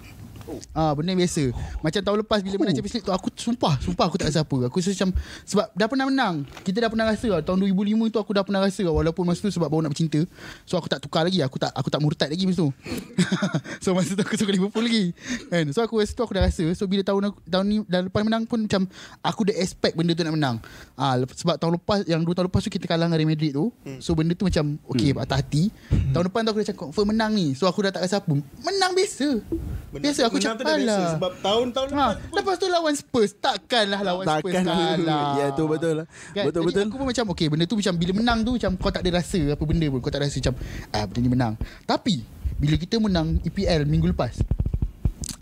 Ah 0.72 0.92
benda 0.94 1.14
biasa. 1.16 1.52
Macam 1.82 2.02
tahun 2.02 2.18
lepas 2.26 2.40
bila 2.46 2.56
menang 2.62 2.76
Champions 2.78 2.96
League 3.00 3.08
tu 3.08 3.14
aku 3.14 3.28
sumpah 3.34 3.74
sumpah 3.82 4.06
aku 4.10 4.18
tak 4.20 4.30
rasa 4.30 4.46
apa. 4.46 4.58
Aku 4.70 4.78
rasa 4.78 4.92
macam 4.94 5.10
sebab 5.46 5.66
dah 5.74 5.88
pernah 5.90 6.06
menang. 6.10 6.36
Kita 6.62 6.78
dah 6.86 6.90
pernah 6.90 7.06
rasa 7.10 7.28
lah. 7.30 7.42
tahun 7.42 7.66
2005 7.66 8.14
tu 8.14 8.18
aku 8.22 8.32
dah 8.36 8.44
pernah 8.46 8.62
rasa 8.62 8.82
lah. 8.86 8.94
walaupun 8.94 9.24
masa 9.26 9.46
tu 9.46 9.52
sebab 9.54 9.68
baru 9.70 9.82
nak 9.86 9.92
bercinta. 9.94 10.22
So 10.64 10.78
aku 10.78 10.88
tak 10.90 11.02
tukar 11.02 11.26
lagi. 11.26 11.42
Aku 11.42 11.58
tak 11.58 11.72
aku 11.74 11.90
tak 11.90 12.02
murtad 12.02 12.30
lagi 12.30 12.44
masa 12.46 12.66
tu. 12.66 12.70
so 13.84 13.94
masa 13.98 14.14
tu 14.14 14.22
aku 14.22 14.36
suka 14.38 14.52
Liverpool 14.54 14.86
lagi. 14.86 15.12
Kan? 15.50 15.66
So 15.74 15.82
aku 15.82 16.02
rasa 16.02 16.12
tu 16.14 16.22
aku 16.22 16.34
dah 16.38 16.44
rasa. 16.46 16.66
So 16.78 16.86
bila 16.86 17.02
tahun 17.02 17.34
aku- 17.34 17.44
tahun 17.48 17.66
ni 17.66 17.78
dah 17.86 18.02
lepas 18.06 18.22
menang 18.22 18.44
pun 18.46 18.66
macam 18.66 18.86
aku 19.22 19.42
dah 19.50 19.56
expect 19.58 19.98
benda 19.98 20.14
tu 20.14 20.22
nak 20.22 20.36
menang. 20.36 20.56
Ah 20.96 21.18
sebab 21.22 21.58
tahun 21.58 21.82
lepas 21.82 22.06
yang 22.06 22.22
dua 22.22 22.34
tahun 22.38 22.48
lepas 22.50 22.62
tu 22.62 22.72
kita 22.72 22.86
kalah 22.86 23.10
dengan 23.10 23.18
Real 23.20 23.30
Madrid 23.30 23.52
tu. 23.54 23.74
So 24.00 24.14
benda 24.14 24.34
tu 24.38 24.46
macam 24.46 24.78
okay 24.90 25.12
hmm. 25.12 25.20
patah 25.22 25.38
hati. 25.42 25.70
Tahun 26.14 26.24
depan 26.30 26.42
tu 26.46 26.50
aku 26.54 26.60
dah 26.62 26.68
cakap 26.72 26.82
confirm 26.90 27.08
menang 27.12 27.32
ni. 27.34 27.54
So 27.58 27.66
aku 27.66 27.86
dah 27.86 27.92
tak 27.92 28.06
rasa 28.06 28.22
apa. 28.22 28.34
Menang 28.62 28.92
biasa. 28.94 29.28
biasa 29.96 30.28
aku 30.28 30.35
Menang 30.38 30.56
cakap 30.56 30.66
tu 30.68 30.74
alah. 30.76 31.12
Sebab 31.16 31.32
tahun-tahun 31.40 31.88
Ha, 31.88 32.06
lepas 32.06 32.16
pun 32.16 32.36
lepas 32.36 32.56
tu 32.58 32.68
lawan 32.68 32.94
Spurs. 32.94 33.32
Takkanlah 33.36 34.02
lawan 34.04 34.26
Spurs 34.28 34.54
Takkan. 34.54 34.66
kalah. 34.66 35.32
Ya 35.40 35.46
tu 35.52 35.64
betul 35.66 35.94
lah. 36.00 36.06
Kan? 36.32 36.44
Betul 36.48 36.62
Jadi 36.62 36.68
betul. 36.72 36.84
aku 36.88 36.96
pun 36.96 37.08
macam 37.08 37.26
Okay 37.32 37.48
benda 37.48 37.66
tu 37.66 37.76
macam 37.76 37.94
Bila 37.96 38.12
menang 38.14 38.40
tu 38.42 38.52
macam 38.56 38.72
Kau 38.76 38.92
tak 38.92 39.02
ada 39.02 39.12
rasa 39.16 39.40
Apa 39.52 39.64
benda 39.64 39.86
pun. 39.88 40.00
Kau 40.00 40.12
tak 40.12 40.22
rasa 40.24 40.38
macam 40.38 40.54
Ah 40.90 41.04
benda 41.06 41.20
ni 41.20 41.30
menang. 41.30 41.54
Tapi 41.84 42.16
Bila 42.56 42.76
kita 42.76 42.96
menang 42.98 43.40
EPL 43.44 43.84
minggu 43.84 44.12
lepas 44.12 44.36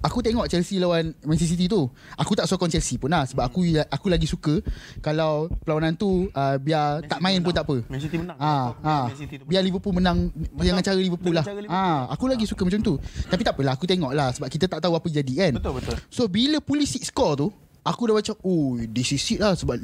Aku 0.03 0.19
tengok 0.19 0.51
Chelsea 0.51 0.83
lawan 0.83 1.15
Manchester 1.23 1.55
City 1.55 1.71
tu 1.71 1.87
Aku 2.19 2.35
tak 2.35 2.43
sokong 2.43 2.67
Chelsea 2.67 2.99
pun 2.99 3.07
lah 3.07 3.23
Sebab 3.23 3.47
aku 3.47 3.63
aku 3.87 4.11
lagi 4.11 4.27
suka 4.27 4.59
Kalau 4.99 5.47
perlawanan 5.63 5.95
tu 5.95 6.27
uh, 6.35 6.55
Biar 6.59 6.99
tak 7.07 7.23
main 7.23 7.39
pun 7.39 7.55
tak 7.55 7.63
apa 7.63 7.87
Man 7.87 8.03
City 8.03 8.19
menang 8.19 8.35
Ah, 8.35 8.75
Aku 8.75 8.83
ah. 8.83 9.05
Man 9.07 9.15
City 9.15 9.35
tu 9.39 9.45
Biar 9.47 9.63
Liverpool 9.63 9.95
menang 9.95 10.27
dengan 10.59 10.83
cara 10.83 10.99
Liverpool 10.99 11.31
dengan 11.31 11.39
lah. 11.39 11.45
cara 11.47 11.59
Liverpool. 11.63 11.87
Ah, 11.87 12.11
aku 12.11 12.25
lagi 12.27 12.45
suka 12.45 12.61
macam 12.67 12.81
tu. 12.83 12.93
Tapi 13.31 13.41
tak 13.41 13.53
apalah, 13.55 13.73
aku 13.75 13.85
tengok 13.87 14.11
lah 14.11 14.29
sebab 14.35 14.47
kita 14.51 14.65
tak 14.67 14.79
tahu 14.83 14.93
apa 14.97 15.07
jadi 15.07 15.33
kan. 15.47 15.51
Betul 15.57 15.73
betul 15.79 15.95
So 16.11 16.27
bila 16.27 16.59
Pulisic 16.59 17.07
score 17.07 17.33
tu, 17.39 17.47
Aku 17.83 18.07
dah 18.07 18.15
macam 18.15 18.35
Oh 18.47 18.79
this 18.79 19.11
is 19.11 19.23
it 19.35 19.43
lah 19.43 19.59
Sebab 19.59 19.75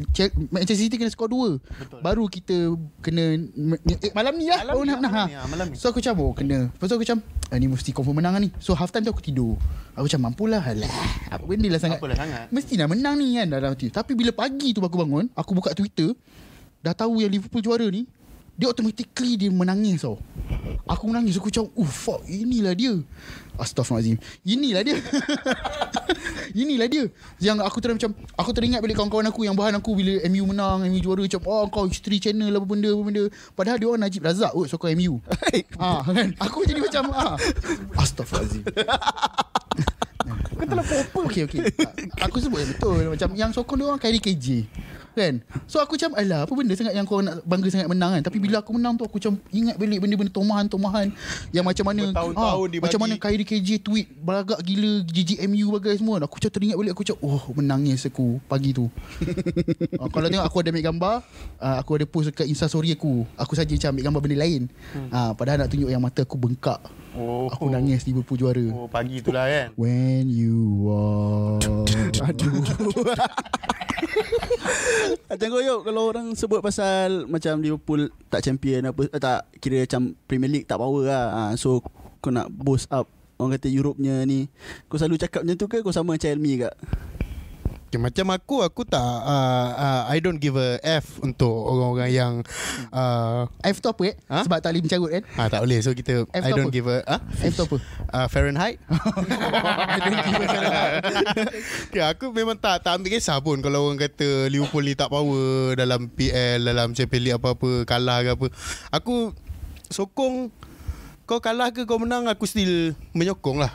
Manchester 0.56 0.80
City 0.80 0.96
kena 0.96 1.12
skor 1.12 1.28
2 1.28 2.00
Baru 2.00 2.32
kita 2.32 2.56
Kena 3.04 3.36
eh, 3.36 4.12
Malam 4.16 4.40
ni 4.40 4.48
lah 4.48 4.64
Malam 4.64 4.74
baru 4.74 4.84
ni, 4.88 4.94
menang, 4.96 5.12
malam 5.12 5.28
ha. 5.28 5.28
ni, 5.28 5.36
ah, 5.36 5.48
malam 5.52 5.66
ni. 5.68 5.76
So 5.76 5.92
aku 5.92 6.00
macam 6.00 6.16
Oh 6.24 6.32
kena 6.32 6.58
Lepas 6.72 6.88
tu 6.88 6.96
aku 6.96 7.04
macam 7.04 7.20
ah, 7.52 7.58
Ni 7.60 7.68
mesti 7.68 7.92
confirm 7.92 8.16
menang 8.24 8.34
lah 8.40 8.42
ni 8.42 8.50
So 8.64 8.72
half 8.72 8.96
time 8.96 9.04
tu 9.04 9.12
aku 9.12 9.20
tidur 9.20 9.60
Aku 10.00 10.08
macam 10.08 10.32
mampulah 10.32 10.64
Alah 10.64 10.88
Apa 11.28 11.44
benda 11.44 11.68
lah 11.68 11.80
sangat 11.84 12.00
Apalah 12.00 12.16
sangat. 12.16 12.48
Mesti 12.56 12.74
nak 12.80 12.90
menang 12.96 13.20
ni 13.20 13.36
kan 13.36 13.48
dalam 13.52 13.76
hati. 13.76 13.92
Tapi 13.92 14.16
bila 14.16 14.32
pagi 14.32 14.72
tu 14.72 14.80
aku 14.80 14.96
bangun, 14.96 15.28
aku 15.36 15.52
buka 15.52 15.76
Twitter, 15.76 16.16
dah 16.80 16.96
tahu 16.96 17.20
yang 17.20 17.28
Liverpool 17.28 17.60
juara 17.60 17.84
ni, 17.92 18.08
dia 18.60 18.68
automatically 18.68 19.40
dia 19.40 19.48
menangis 19.48 20.04
tau. 20.04 20.20
Aku 20.84 21.08
menangis 21.08 21.40
aku 21.40 21.48
macam, 21.48 21.72
"Oh 21.80 21.88
fuck, 21.88 22.20
inilah 22.28 22.76
dia." 22.76 22.92
Astaghfirullahalazim. 23.56 24.20
Inilah 24.44 24.84
dia. 24.84 25.00
inilah 26.64 26.88
dia. 26.92 27.04
Yang 27.40 27.58
aku 27.64 27.78
terus 27.80 27.96
macam 27.96 28.12
aku 28.36 28.52
teringat 28.52 28.84
balik 28.84 29.00
kawan-kawan 29.00 29.32
aku 29.32 29.48
yang 29.48 29.56
bahan 29.56 29.80
aku 29.80 29.96
bila 29.96 30.20
MU 30.28 30.44
menang, 30.52 30.84
MU 30.92 31.00
juara 31.00 31.24
macam, 31.24 31.40
"Oh, 31.48 31.64
kau 31.72 31.88
history 31.88 32.20
channel 32.20 32.52
apa 32.52 32.68
benda 32.68 32.92
apa 32.92 33.04
benda." 33.04 33.24
Padahal 33.56 33.78
dia 33.80 33.88
orang 33.88 34.04
Najib 34.04 34.28
Razak 34.28 34.52
kot 34.52 34.68
sokong 34.68 34.92
MU. 35.00 35.24
ah, 35.80 36.04
kan? 36.04 36.36
Aku 36.44 36.68
jadi 36.68 36.84
macam 36.84 37.16
ah. 37.16 37.40
Astaghfirullahalazim. 37.96 38.64
Kau 40.60 40.66
telah 40.68 40.84
apa? 40.84 41.20
Okey 41.24 41.48
okey. 41.48 41.60
Aku 42.28 42.44
sebut 42.44 42.60
yang 42.60 42.72
betul 42.76 43.00
macam 43.08 43.30
yang 43.40 43.52
sokong 43.56 43.80
dia 43.80 43.88
orang 43.88 44.02
Kyrie 44.04 44.20
KJ. 44.20 44.68
Kan? 45.18 45.42
So 45.66 45.82
aku 45.82 45.98
macam 45.98 46.14
alah 46.16 46.46
apa 46.46 46.54
benda 46.54 46.74
sangat 46.78 46.94
yang 46.94 47.06
kau 47.06 47.20
nak 47.20 47.42
bangga 47.44 47.70
sangat 47.70 47.90
menang 47.90 48.12
kan. 48.20 48.24
Tapi 48.26 48.38
bila 48.38 48.62
aku 48.62 48.72
menang 48.76 48.96
tu 48.96 49.04
aku 49.06 49.18
macam 49.18 49.38
ingat 49.50 49.76
balik 49.76 50.00
benda-benda 50.02 50.32
tomahan-tomahan 50.32 51.08
yang 51.54 51.66
macam 51.66 51.86
mana 51.88 52.14
ah, 52.16 52.56
dibagi. 52.66 52.84
macam 52.84 53.00
mana 53.02 53.14
Kyrie 53.18 53.48
KJ 53.48 53.70
tweet 53.84 54.08
belagak 54.22 54.60
gila 54.64 55.04
GGMU 55.06 55.68
bagai 55.76 55.96
semua. 55.98 56.22
Aku 56.24 56.38
macam 56.38 56.52
teringat 56.52 56.78
balik 56.78 56.92
aku 56.94 57.02
macam 57.06 57.18
oh 57.22 57.44
menangis 57.56 58.06
aku 58.06 58.42
pagi 58.46 58.72
tu. 58.72 58.88
ah, 60.02 60.08
kalau 60.10 60.28
tengok 60.30 60.46
aku 60.46 60.58
ada 60.62 60.70
ambil 60.72 60.86
gambar, 60.90 61.16
ah, 61.60 61.76
aku 61.82 61.92
ada 62.00 62.06
post 62.06 62.32
dekat 62.32 62.46
Insta 62.48 62.70
story 62.70 62.94
aku. 62.94 63.26
Aku 63.36 63.54
saja 63.58 63.70
macam 63.70 63.90
ambil 63.96 64.04
gambar 64.10 64.22
benda 64.26 64.38
lain. 64.40 64.62
Ah, 65.10 65.32
padahal 65.34 65.66
nak 65.66 65.70
tunjuk 65.74 65.90
yang 65.90 66.02
mata 66.02 66.24
aku 66.24 66.38
bengkak. 66.38 66.80
Oh, 67.18 67.50
Aku 67.50 67.74
nangis 67.74 68.06
Liverpool 68.06 68.38
juara. 68.38 68.62
Oh, 68.70 68.86
pagi 68.86 69.22
itulah 69.22 69.50
kan. 69.50 69.74
When 69.74 70.30
you 70.30 70.86
walk 70.86 71.66
Aduh 72.30 72.60
Macam 75.30 75.48
koyok 75.50 75.80
kalau 75.86 76.04
orang 76.10 76.28
sebut 76.34 76.60
pasal 76.62 77.30
macam 77.30 77.62
Liverpool 77.62 78.10
tak 78.30 78.46
champion 78.46 78.90
apa 78.90 79.02
eh, 79.10 79.22
tak 79.22 79.40
kira 79.62 79.86
macam 79.86 80.18
Premier 80.26 80.50
League 80.50 80.68
tak 80.70 80.82
power 80.82 81.06
lah. 81.06 81.26
Ha, 81.30 81.42
so 81.56 81.82
kau 82.20 82.34
nak 82.34 82.50
boost 82.50 82.90
up 82.90 83.06
orang 83.40 83.56
kata 83.56 83.72
Europe-nya 83.72 84.26
ni. 84.26 84.50
Kau 84.92 85.00
selalu 85.00 85.22
cakap 85.22 85.46
macam 85.46 85.58
tu 85.58 85.68
ke 85.70 85.78
kau 85.80 85.96
sama 85.96 86.18
macam 86.18 86.30
Elmi 86.30 86.66
kak? 86.66 86.76
Okay, 87.90 87.98
macam 87.98 88.30
aku 88.38 88.62
Aku 88.62 88.86
tak 88.86 89.02
uh, 89.02 89.70
uh, 89.74 90.02
I 90.14 90.22
don't 90.22 90.38
give 90.38 90.54
a 90.62 90.78
F 90.86 91.18
Untuk 91.26 91.50
orang-orang 91.50 92.14
yang 92.14 92.34
uh, 92.94 93.50
F 93.66 93.82
tu 93.82 93.90
apa 93.90 94.14
eh? 94.14 94.16
Ha? 94.30 94.46
Sebab 94.46 94.62
tak 94.62 94.78
boleh 94.78 94.84
mencabut 94.86 95.10
kan? 95.10 95.24
Ah, 95.34 95.50
Tak 95.50 95.66
boleh. 95.66 95.82
So 95.82 95.98
kita 95.98 96.30
F 96.30 96.44
I 96.46 96.54
don't 96.54 96.70
apa? 96.70 96.78
give 96.78 96.86
a 96.86 97.02
ah? 97.10 97.18
F 97.42 97.50
tu 97.58 97.66
apa? 97.66 97.78
Uh, 98.14 98.28
Fahrenheit. 98.30 98.78
I 99.90 99.98
don't 100.06 100.22
give 100.22 100.38
a 100.38 100.48
okay, 101.90 102.04
Aku 102.14 102.30
memang 102.30 102.62
tak 102.62 102.86
Tak 102.86 103.02
ambil 103.02 103.10
kisah 103.18 103.42
pun 103.42 103.58
Kalau 103.58 103.90
orang 103.90 103.98
kata 103.98 104.54
Liverpool 104.54 104.86
ni 104.86 104.94
tak 104.94 105.10
power 105.10 105.74
Dalam 105.74 106.14
PL 106.14 106.62
Dalam 106.62 106.94
Champions 106.94 107.24
League 107.26 107.38
apa-apa 107.42 107.90
Kalah 107.90 108.22
ke 108.22 108.30
apa. 108.38 108.48
Aku 108.94 109.34
Sokong 109.90 110.54
Kau 111.26 111.42
kalah 111.42 111.74
ke 111.74 111.90
kau 111.90 111.98
menang 111.98 112.30
Aku 112.30 112.46
still 112.46 112.94
Menyokong 113.18 113.58
lah. 113.58 113.74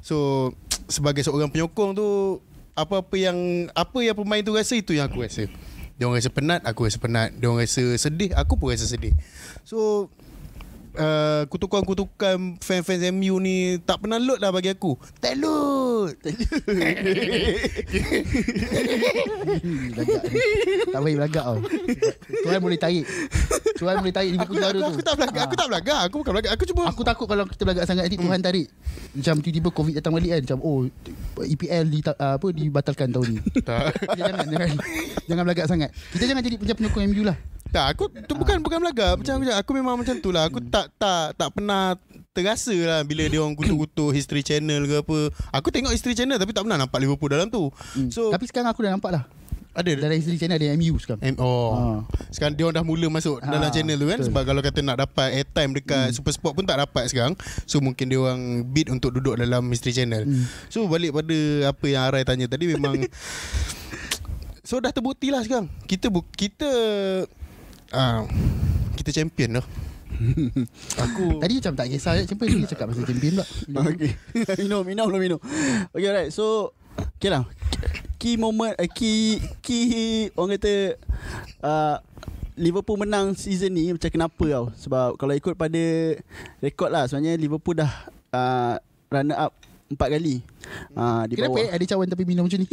So 0.00 0.48
Sebagai 0.88 1.20
seorang 1.20 1.52
penyokong 1.52 1.92
tu 1.92 2.40
Apa-apa 2.74 3.14
yang 3.14 3.38
Apa 3.72 4.02
yang 4.02 4.18
pemain 4.18 4.42
tu 4.42 4.54
rasa 4.54 4.74
Itu 4.74 4.94
yang 4.94 5.06
aku 5.06 5.22
rasa. 5.22 5.46
Dia 5.94 6.04
orang 6.10 6.18
rasa 6.18 6.30
penat 6.34 6.60
Aku 6.66 6.86
rasa 6.86 6.98
penat. 6.98 7.30
Dia 7.38 7.46
orang 7.48 7.62
rasa 7.62 7.82
sedih 7.96 8.30
Aku 8.34 8.58
pun 8.58 8.74
rasa 8.74 8.86
sedih. 8.86 9.14
So 9.62 10.10
Uh, 10.94 11.42
kutukan-kutukan 11.50 12.62
fan-fans 12.62 13.10
MU 13.10 13.42
ni 13.42 13.82
tak 13.82 13.98
pernah 13.98 14.22
load 14.22 14.38
lah 14.38 14.54
bagi 14.54 14.70
aku. 14.70 14.94
Tak 15.18 15.34
load. 15.42 16.14
Belagak 19.94 20.22
Tak 20.92 21.00
baik 21.00 21.16
belagak 21.16 21.44
tau 21.44 21.58
Tuhan 22.44 22.60
boleh 22.60 22.78
tarik 22.78 23.04
Tuhan 23.78 23.94
boleh 24.00 24.14
tarik 24.14 24.30
Aku, 24.34 24.52
aku, 24.54 24.54
tu 24.54 24.82
aku 24.84 25.02
tak 25.02 25.14
belagak. 25.16 25.42
Aku 25.44 25.54
tak 25.56 25.68
belagak. 25.68 26.00
Aku 26.08 26.16
bukan 26.22 26.32
belagak. 26.36 26.52
Aku 26.54 26.64
cuma 26.68 26.82
Aku 26.90 27.02
takut 27.06 27.26
kalau 27.28 27.44
kita 27.48 27.62
belagak 27.64 27.84
sangat 27.88 28.02
nanti 28.08 28.18
Tuhan 28.18 28.40
tarik 28.42 28.68
Macam 29.14 29.34
tiba-tiba 29.40 29.68
Covid 29.72 29.94
datang 29.98 30.12
balik 30.14 30.30
kan 30.30 30.40
Macam 30.44 30.58
oh 30.64 30.78
EPL 31.40 31.84
di, 31.88 31.98
apa, 32.04 32.46
dibatalkan 32.52 33.08
tahun 33.10 33.28
ni 33.34 33.40
tak. 33.64 33.94
Jangan 34.18 34.44
jangan 34.48 34.68
Jangan 35.26 35.42
belagak 35.46 35.66
sangat 35.66 35.90
Kita 36.14 36.24
jangan 36.28 36.42
jadi 36.44 36.56
macam 36.60 36.74
penyokong 36.78 37.04
MU 37.10 37.22
lah 37.26 37.36
tak, 37.74 37.86
aku 37.90 38.06
tu 38.06 38.32
bukan 38.32 38.56
bukan 38.58 38.78
belagak. 38.78 39.12
Macam 39.16 39.34
aku, 39.34 39.44
aku 39.50 39.70
memang 39.74 39.94
macam 39.98 40.14
tu 40.16 40.30
lah. 40.30 40.46
Aku 40.46 40.62
tak 40.62 40.94
tak 40.94 41.34
tak 41.34 41.50
pernah 41.50 41.98
terasa 42.30 42.70
lah 42.70 43.02
bila 43.02 43.26
dia 43.26 43.38
orang 43.38 43.52
kutu-kutu 43.52 44.10
History 44.10 44.40
Channel 44.40 44.82
ke 44.84 45.02
apa. 45.02 45.18
Aku 45.52 45.68
tengok 45.68 45.90
History 45.90 46.14
Channel 46.14 46.36
tapi 46.36 46.50
tak 46.50 46.62
pernah 46.62 46.78
nampak 46.78 46.98
Liverpool 46.98 47.28
dalam 47.28 47.46
tu. 47.46 47.74
So 48.08 48.30
Tapi 48.30 48.46
sekarang 48.46 48.70
aku 48.70 48.80
dah 48.80 48.94
nampak 48.94 49.12
lah 49.12 49.24
ada 49.74 49.90
Dalam 49.90 50.14
history 50.14 50.38
channel 50.38 50.54
ada 50.54 50.70
MU 50.78 50.94
sekarang 51.02 51.18
M- 51.20 51.34
oh. 51.36 51.74
Ha. 51.74 51.82
Sekarang 52.30 52.54
dia 52.54 52.62
orang 52.62 52.78
dah 52.78 52.86
mula 52.86 53.10
masuk 53.10 53.42
Ha, 53.42 53.50
dalam 53.50 53.74
channel 53.74 53.98
tu 53.98 54.06
kan 54.06 54.22
betul. 54.22 54.30
sebab 54.30 54.42
kalau 54.46 54.60
kata 54.62 54.78
nak 54.80 55.02
dapat 55.02 55.28
airtime 55.34 55.74
dekat 55.74 56.04
Hmm. 56.04 56.14
Super 56.14 56.30
Sport 56.30 56.54
pun 56.54 56.62
tak 56.62 56.78
dapat 56.78 57.10
sekarang. 57.10 57.34
So 57.66 57.82
mungkin 57.82 58.06
dia 58.06 58.22
orang 58.22 58.38
bid 58.64 58.86
untuk 58.86 59.10
duduk 59.10 59.34
dalam 59.34 59.66
Mystery 59.66 59.90
Channel. 59.92 60.22
Hmm. 60.22 60.46
So 60.70 60.86
balik 60.86 61.10
pada 61.10 61.36
apa 61.66 61.84
yang 61.84 62.06
Arai 62.06 62.22
tanya 62.22 62.46
tadi 62.46 62.70
memang 62.70 63.02
So 64.62 64.78
dah 64.78 64.88
terbukti 64.88 65.28
lah 65.28 65.42
sekarang. 65.42 65.66
Kita 65.84 66.06
bu- 66.06 66.30
kita 66.30 66.70
uh, 67.94 68.20
kita 68.94 69.14
champion 69.14 69.62
dah. 69.62 69.66
Aku 71.04 71.42
Tadi 71.42 71.58
macam 71.58 71.74
tak 71.74 71.90
kisah 71.90 72.22
Champion 72.22 72.62
ni 72.62 72.70
cakap 72.70 72.86
pasal 72.86 73.02
champion 73.02 73.34
pula. 73.34 73.46
Okay 73.90 74.10
Minum 74.62 74.86
minum 74.86 75.10
belum 75.10 75.20
minum. 75.20 75.38
Okay 75.90 76.06
alright. 76.06 76.30
So 76.30 76.70
Okay 77.18 77.34
lah. 77.34 77.42
Key 78.16 78.38
moment 78.38 78.78
uh, 78.78 78.86
Key 78.86 79.42
Key 79.58 80.30
Orang 80.32 80.54
kata 80.54 80.94
uh, 81.60 81.98
Liverpool 82.54 82.94
menang 82.96 83.34
season 83.34 83.74
ni 83.74 83.90
Macam 83.90 84.06
kenapa 84.06 84.44
tau? 84.46 84.70
Sebab 84.78 85.18
kalau 85.18 85.34
ikut 85.34 85.58
pada 85.58 85.82
Rekod 86.62 86.94
lah 86.94 87.10
Sebenarnya 87.10 87.34
Liverpool 87.34 87.74
dah 87.74 87.90
uh, 88.30 88.78
Runner 89.10 89.34
up 89.40 89.52
Empat 89.84 90.08
kali. 90.08 90.46
Uh, 90.94 91.26
Di 91.26 91.34
Kenapa 91.34 91.58
bawah. 91.58 91.66
eh? 91.66 91.74
Ada 91.74 91.84
cawan 91.90 92.06
tapi 92.06 92.22
minum 92.22 92.46
macam 92.46 92.62
ni 92.62 92.68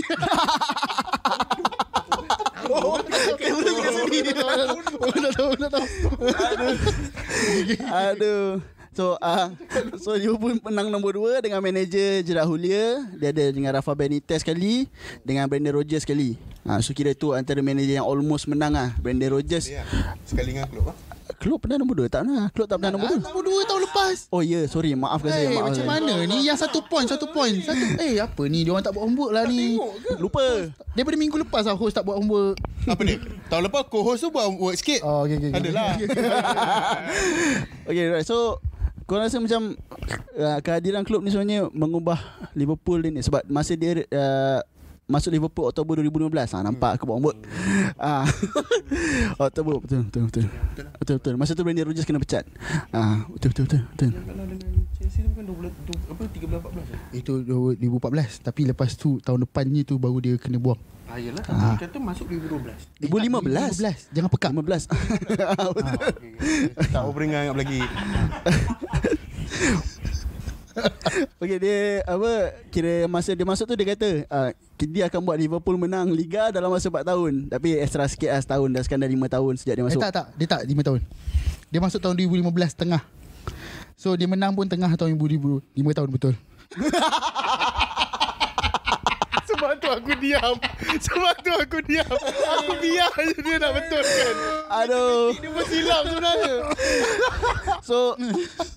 Oh, 2.71 2.95
dah 5.11 5.30
tahu, 5.41 5.51
dah 5.57 5.69
tahu. 5.73 5.87
Aduh. 7.89 8.61
So 8.91 9.15
uh, 9.23 9.55
so 10.03 10.11
Liverpool 10.19 10.59
menang 10.67 10.91
nombor 10.91 11.15
2 11.15 11.39
dengan 11.47 11.63
manager 11.63 12.27
Gerard 12.27 12.43
Houllier, 12.43 12.99
dia 13.15 13.31
ada 13.31 13.47
dengan 13.47 13.71
Rafa 13.71 13.95
Benitez 13.95 14.43
sekali, 14.43 14.91
dengan 15.23 15.47
Brendan 15.47 15.79
Rodgers 15.79 16.03
sekali. 16.03 16.35
Ha, 16.67 16.83
so 16.83 16.91
kira 16.91 17.15
tu 17.15 17.31
antara 17.31 17.63
manager 17.63 18.03
yang 18.03 18.07
almost 18.07 18.51
menang 18.51 18.75
ah. 18.75 18.91
Brendan 18.99 19.31
Rodgers. 19.31 19.71
Ya, 19.71 19.87
sekali 20.27 20.51
dengan 20.51 20.67
klub 20.67 20.91
ah. 20.91 20.97
Klopp 21.41 21.65
pernah 21.65 21.81
nombor 21.81 22.05
2 22.05 22.13
tak 22.13 22.21
pernah. 22.21 22.45
Klopp 22.53 22.69
tak 22.69 22.77
pernah 22.77 22.91
nombor 22.93 23.17
2. 23.17 23.25
Nombor 23.25 23.43
dua 23.49 23.61
tahun 23.65 23.81
lepas. 23.89 24.17
Oh 24.29 24.45
ya, 24.45 24.61
yeah, 24.61 24.63
sorry, 24.69 24.93
maafkan 24.93 25.33
saya, 25.33 25.49
Eh, 25.49 25.57
maaf. 25.57 25.65
macam 25.73 25.83
saya. 25.83 25.89
mana 25.89 26.13
ni? 26.29 26.37
Yang 26.45 26.57
satu 26.61 26.79
point, 26.85 27.07
satu 27.09 27.25
point. 27.33 27.57
Satu, 27.65 27.81
eh, 27.97 28.21
apa 28.21 28.43
ni? 28.45 28.61
Dia 28.61 28.71
orang 28.77 28.85
tak 28.85 28.93
buat 28.93 29.09
homework 29.09 29.31
lah 29.33 29.49
ni. 29.49 29.73
Lupa. 30.21 30.69
Daripada 30.93 31.17
minggu 31.17 31.41
lepas 31.41 31.65
lah 31.65 31.73
host 31.73 31.97
tak 31.97 32.05
buat 32.05 32.21
homework. 32.21 32.61
Apa 32.85 33.01
dia? 33.01 33.17
Tahun 33.49 33.63
lepas 33.65 33.81
co-host 33.89 34.21
tu 34.21 34.29
buat 34.29 34.45
work 34.53 34.77
sikit. 34.77 35.01
Oh, 35.01 35.25
okay, 35.25 35.41
okay. 35.41 35.49
okay. 35.49 35.59
Adalah. 35.65 35.89
okay, 37.89 38.05
right. 38.13 38.25
So 38.25 38.61
kau 39.09 39.19
rasa 39.19 39.41
macam 39.43 39.75
uh, 40.37 40.57
kehadiran 40.63 41.03
klub 41.03 41.19
ni 41.19 41.33
sebenarnya 41.33 41.67
mengubah 41.73 42.15
Liverpool 42.55 43.03
ni 43.03 43.19
sebab 43.19 43.43
masa 43.51 43.75
dia 43.75 44.07
uh, 44.07 44.63
masuk 45.11 45.29
Liverpool 45.29 45.67
Oktober 45.67 45.99
2015 45.99 46.49
ha, 46.49 46.57
nampak 46.61 46.89
aku 46.95 47.03
buat 47.03 47.15
homework 47.19 47.37
ah 47.97 48.23
Oktober 49.43 49.77
betul 49.77 50.07
betul 50.07 50.21
betul 50.25 50.43
betul 50.97 51.15
betul 51.19 51.33
masa 51.35 51.51
tu 51.51 51.61
Brendan 51.61 51.85
Rodgers 51.85 52.03
kena 52.03 52.17
pecat 52.17 52.47
ah 52.89 53.21
betul 53.27 53.51
betul 53.51 53.63
betul, 53.67 53.79
betul. 53.85 54.09
Kalau 54.15 54.43
dengan 54.47 54.69
Chelsea 54.95 55.19
tu 55.21 55.29
bukan 55.29 55.43
20 55.67 56.07
apa 56.07 56.21
13 56.23 57.11
14 57.11 57.17
Itu 57.17 57.31
2014. 57.41 58.43
Tapi 58.43 58.61
lepas 58.65 58.89
tu, 58.93 59.17
tahun 59.19 59.39
depannya 59.41 59.81
tu 59.81 59.97
baru 59.97 60.17
dia 60.19 60.35
kena 60.37 60.55
buang. 60.55 60.77
Ah 61.05 61.17
yalah, 61.17 61.41
Ah. 61.49 61.75
kata 61.75 61.97
masuk 61.97 62.29
2012. 62.29 63.01
2015 63.01 63.81
2015. 63.81 64.13
Jangan 64.13 64.29
pekak. 64.29 64.51
15 64.53 64.85
Tak 66.93 67.03
overengah 67.03 67.49
ingat 67.49 67.57
lagi. 67.57 67.81
Okay 71.41 71.57
dia 71.57 71.77
apa 72.03 72.31
kira 72.69 73.05
masa 73.05 73.31
dia 73.31 73.43
masuk 73.43 73.65
tu 73.65 73.75
dia 73.75 73.91
kata 73.91 74.09
uh, 74.25 74.49
dia 74.77 75.05
akan 75.05 75.19
buat 75.21 75.37
Liverpool 75.37 75.75
menang 75.75 76.09
Liga 76.09 76.49
dalam 76.49 76.69
masa 76.69 76.87
4 76.87 77.03
tahun 77.03 77.33
tapi 77.47 77.77
extra 77.77 78.05
sikit 78.05 78.29
lah 78.29 78.41
setahun 78.41 78.69
dah 78.69 78.81
sekarang 78.81 79.03
dah 79.03 79.11
5 79.27 79.35
tahun 79.35 79.53
sejak 79.57 79.73
dia 79.73 79.81
Eh, 79.81 79.87
masuk. 79.87 80.01
tak, 80.01 80.11
tak. 80.13 80.25
Dia 80.35 80.47
tak 80.47 80.61
5 80.63 80.81
tahun. 80.81 80.99
Dia 81.67 81.79
masuk 81.79 81.99
tahun 81.99 82.15
2015 82.17 82.73
tengah. 82.73 83.01
So 83.93 84.15
dia 84.15 84.25
menang 84.25 84.51
pun 84.51 84.65
tengah 84.65 84.89
tahun 84.93 85.13
2000 85.13 85.61
5 85.61 85.97
tahun 85.97 86.09
betul. 86.09 86.33
Sebab 89.61 89.77
tu 89.77 89.89
aku 89.93 90.11
diam 90.17 90.53
Sebab 91.05 91.35
tu 91.37 91.51
aku 91.53 91.77
diam 91.85 92.09
Aku 92.57 92.71
biar 92.81 93.13
je 93.13 93.37
dia 93.37 93.55
nak 93.61 93.71
betulkan 93.77 94.35
Aduh 94.73 95.37
Dia 95.37 95.49
pun 95.53 95.65
silap 95.69 96.01
sebenarnya 96.03 96.55
So 97.87 98.17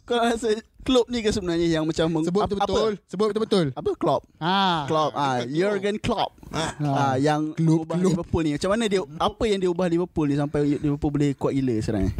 Kau 0.05 0.20
rasa 0.20 0.53
Klopp 0.85 1.09
ni 1.09 1.25
ke 1.25 1.33
sebenarnya 1.33 1.64
yang 1.70 1.88
macam 1.88 2.05
meng- 2.12 2.29
Sebut 2.29 2.44
ap- 2.44 2.53
betul-betul. 2.53 2.92
Sebut 3.09 3.27
betul-betul. 3.33 3.66
Apa? 3.73 3.81
Apa 3.81 3.90
Klopp? 3.97 4.23
Ah. 4.37 4.85
Klopp 4.85 5.16
ah 5.16 5.40
Jurgen 5.40 5.97
Klopp. 5.97 6.37
Ah, 6.53 7.16
yang 7.16 7.57
Klopp, 7.57 7.88
ubah 7.88 7.97
Klopp. 7.97 8.05
Liverpool 8.05 8.42
ni. 8.44 8.53
Macam 8.53 8.68
mana 8.68 8.85
dia 8.85 9.01
apa 9.01 9.42
yang 9.49 9.64
dia 9.64 9.73
ubah 9.73 9.88
Liverpool 9.88 10.29
ni 10.29 10.37
sampai 10.37 10.77
Liverpool 10.77 11.09
boleh 11.09 11.33
kuat 11.33 11.57
gila 11.57 11.73
sekarang 11.81 12.05
ni? 12.05 12.12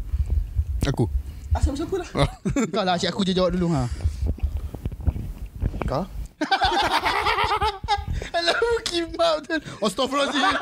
Aku 0.89 1.13
Asal 1.53 1.77
siapa 1.77 1.93
lah? 1.93 2.09
Kau 2.73 2.83
lah 2.83 2.97
asyik 2.97 3.13
aku 3.13 3.21
je 3.23 3.37
jawab 3.37 3.53
dulu 3.53 3.69
ha. 3.69 3.85
Kau? 5.85 6.09
Alah 8.45 8.79
kimak 8.85 9.33
betul. 9.41 9.61
Astaghfirullahalazim. 9.81 10.57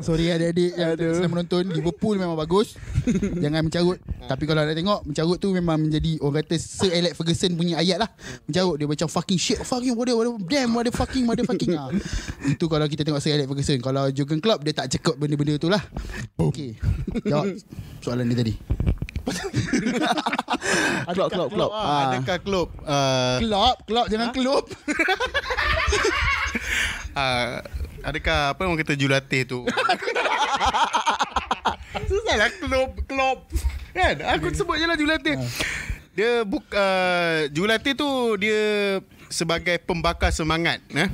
Sorry 0.00 0.32
adik-adik 0.32 0.72
yang 0.76 0.96
sedang 0.96 1.32
menonton. 1.32 1.68
Liverpool 1.68 2.16
memang 2.16 2.36
bagus. 2.36 2.76
Jangan 3.36 3.68
mencarut. 3.68 3.98
Tapi 4.28 4.44
kalau 4.44 4.62
nak 4.62 4.76
tengok 4.76 5.00
Mencarut 5.08 5.40
tu 5.40 5.50
memang 5.56 5.80
menjadi 5.80 6.20
Orang 6.20 6.44
kata 6.44 6.60
Sir 6.60 6.92
Alex 6.92 7.16
Ferguson 7.16 7.56
punya 7.56 7.80
ayat 7.80 7.98
lah. 8.04 8.10
Mencarut. 8.44 8.76
Dia 8.76 8.86
macam 8.88 9.08
fucking 9.08 9.40
shit. 9.40 9.58
Fucking 9.60 9.96
what 9.96 10.08
what 10.12 10.28
Damn 10.48 10.76
what 10.76 10.88
fucking 10.92 11.24
what 11.24 11.40
fucking 11.40 11.76
ah. 11.76 11.88
Itu 12.44 12.68
kalau 12.68 12.84
kita 12.88 13.04
tengok 13.04 13.20
Sir 13.24 13.36
Alex 13.36 13.48
Ferguson. 13.48 13.78
Kalau 13.80 14.12
Jurgen 14.12 14.40
Klopp 14.44 14.60
Dia 14.64 14.76
tak 14.76 14.92
cekap 14.92 15.16
benda-benda 15.16 15.56
tu 15.56 15.72
lah. 15.72 15.80
Okay 16.36 16.76
Jawab 17.24 17.56
soalan 18.00 18.28
dia 18.32 18.36
tadi 18.40 18.54
Klopp, 21.14 21.30
Klopp, 21.32 21.50
Klopp. 21.52 21.72
Ah. 21.74 22.10
Adakah 22.10 22.38
Klopp 22.42 22.68
uh, 22.86 23.38
Klopp 23.42 23.76
Klopp 23.86 24.06
jangan 24.08 24.28
Klopp 24.32 24.64
uh, 27.14 27.60
Adakah 28.08 28.56
apa 28.56 28.60
orang 28.64 28.80
kata 28.80 28.96
julatih 28.96 29.44
tu? 29.44 29.68
Susah 32.08 32.34
lah 32.40 32.48
Klopp 32.48 32.92
Klopp 33.04 33.38
Kan? 33.90 34.22
Aku 34.38 34.54
sebut 34.54 34.78
je 34.78 34.86
lah 34.86 34.94
julatih. 34.94 35.34
Dia 36.14 36.46
buk, 36.46 36.62
uh, 36.74 37.46
Julatih 37.50 37.98
tu 37.98 38.06
Dia 38.38 38.98
Sebagai 39.30 39.78
pembakar 39.82 40.30
semangat 40.30 40.78
eh? 40.94 41.10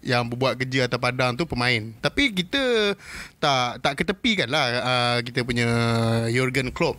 Yang 0.00 0.32
berbuat 0.32 0.56
kerja 0.56 0.88
atas 0.88 1.00
padang 1.00 1.36
tu 1.36 1.44
pemain. 1.44 1.92
Tapi 2.00 2.32
kita 2.32 2.96
Tak 3.36 3.84
tak 3.84 4.00
ketepikan 4.00 4.48
lah 4.48 4.64
uh, 4.80 5.16
Kita 5.20 5.44
punya 5.44 5.68
Jurgen 6.32 6.72
Klopp 6.72 6.96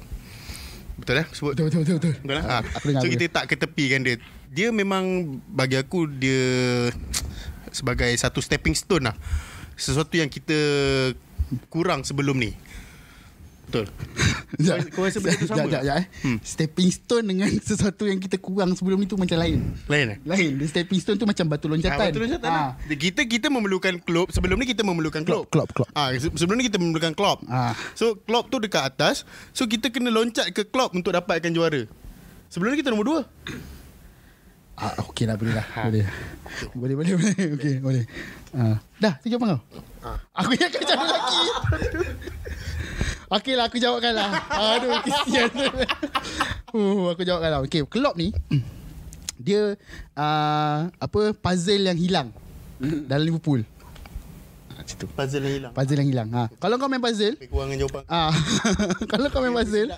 Betul 1.00 1.24
eh 1.24 1.28
sebut 1.32 1.54
Betul 1.56 1.66
betul 1.72 1.80
betul, 1.82 1.96
betul. 1.98 2.14
Betul 2.22 2.36
lah. 2.36 2.46
Ha. 2.46 2.58
Aku 2.78 2.86
dengar, 2.92 3.02
So 3.02 3.08
kita 3.08 3.26
tak 3.32 3.46
ketepikan 3.56 4.00
dia. 4.04 4.16
Dia 4.50 4.68
memang 4.70 5.38
bagi 5.50 5.80
aku 5.80 6.10
dia 6.10 6.90
sebagai 7.72 8.10
satu 8.18 8.44
stepping 8.44 8.76
stone 8.76 9.10
lah. 9.10 9.16
Sesuatu 9.80 10.14
yang 10.20 10.28
kita 10.28 10.58
kurang 11.72 12.04
sebelum 12.04 12.38
ni. 12.38 12.52
Betul. 13.70 13.86
Sekejap. 14.60 14.78
Kau 14.90 15.06
rasa 15.06 15.22
benda 15.22 15.38
tu 15.38 15.46
sama? 15.46 15.58
Sekejap, 15.62 15.70
sekejap, 15.80 15.96
eh. 15.96 16.06
Stepping 16.42 16.90
stone 16.90 17.22
dengan 17.24 17.50
sesuatu 17.70 18.04
yang 18.04 18.18
kita 18.18 18.36
kurang 18.36 18.74
sebelum 18.74 18.98
ni 18.98 19.06
tu 19.06 19.14
macam 19.14 19.38
lain. 19.38 19.62
Lain 19.86 20.06
eh? 20.10 20.18
Lain. 20.26 20.52
Dia 20.58 20.68
stepping 20.68 20.98
stone 20.98 21.16
tu 21.16 21.24
macam 21.24 21.46
batu 21.46 21.70
loncatan. 21.70 21.94
Ah, 21.96 22.10
betul 22.10 22.22
loncatan 22.26 22.50
lah. 22.50 22.70
Kita 22.90 23.22
kita 23.24 23.48
memerlukan 23.48 24.02
Klopp. 24.02 24.34
Sebelum 24.34 24.58
ni 24.58 24.66
kita 24.66 24.82
memerlukan 24.82 25.22
Klopp. 25.22 25.48
Klopp, 25.48 25.70
Klopp. 25.72 25.94
Ah, 25.94 26.10
se- 26.12 26.34
sebelum 26.34 26.58
ni 26.58 26.66
kita 26.66 26.76
memerlukan 26.76 27.14
Klopp. 27.14 27.46
Ah. 27.46 27.78
So 27.94 28.18
Klopp 28.18 28.50
tu 28.50 28.58
dekat 28.58 28.90
atas. 28.90 29.22
So 29.54 29.64
kita 29.64 29.94
kena 29.94 30.10
loncat 30.10 30.50
ke 30.50 30.66
Klopp 30.66 30.92
untuk 30.92 31.14
dapatkan 31.14 31.54
juara. 31.54 31.86
Sebelum 32.50 32.74
ni 32.74 32.82
kita 32.82 32.90
nombor 32.90 33.06
dua. 33.06 33.22
Ah, 34.74 34.96
okey 35.06 35.28
lah 35.28 35.36
boleh 35.36 35.54
lah. 35.54 35.68
Boleh. 35.86 36.08
Boleh 36.72 36.96
boleh 36.96 37.14
boleh. 37.14 37.36
Okey, 37.60 37.74
boleh. 37.78 38.04
Ah. 38.50 38.80
Dah, 38.96 39.20
tu 39.20 39.28
jawapan 39.28 39.54
kau. 39.54 39.62
Aku 40.34 40.56
yang 40.56 40.66
akan 40.66 40.82
cari 40.82 41.06
lagi. 41.06 41.40
Okey 43.30 43.54
lah, 43.54 43.70
aku 43.70 43.78
jawabkan 43.78 44.14
lah. 44.18 44.30
Aduh, 44.74 44.98
kesian. 45.06 45.50
uh, 46.74 47.14
aku 47.14 47.22
jawabkan 47.22 47.50
lah. 47.54 47.60
Okey, 47.62 47.86
Klopp 47.86 48.18
ni, 48.18 48.34
dia 49.38 49.78
uh, 50.18 50.80
apa 50.90 51.22
puzzle 51.38 51.86
yang 51.86 51.98
hilang 51.98 52.30
dalam 52.82 53.30
Liverpool. 53.30 53.62
Situ. 54.90 55.06
Puzzle 55.14 55.46
yang 55.46 55.56
hilang. 55.62 55.74
Puzzle 55.78 56.00
yang 56.02 56.10
hilang. 56.10 56.30
Ha. 56.34 56.44
Kalau 56.58 56.76
kau 56.82 56.90
main 56.90 56.98
puzzle, 56.98 57.38
Lebih 57.38 57.54
kurang 57.54 57.70
dengan 57.70 57.86
jawapan. 57.86 58.04
Ah, 58.10 58.34
kalau 59.14 59.28
kau 59.30 59.42
main 59.46 59.54
puzzle, 59.54 59.90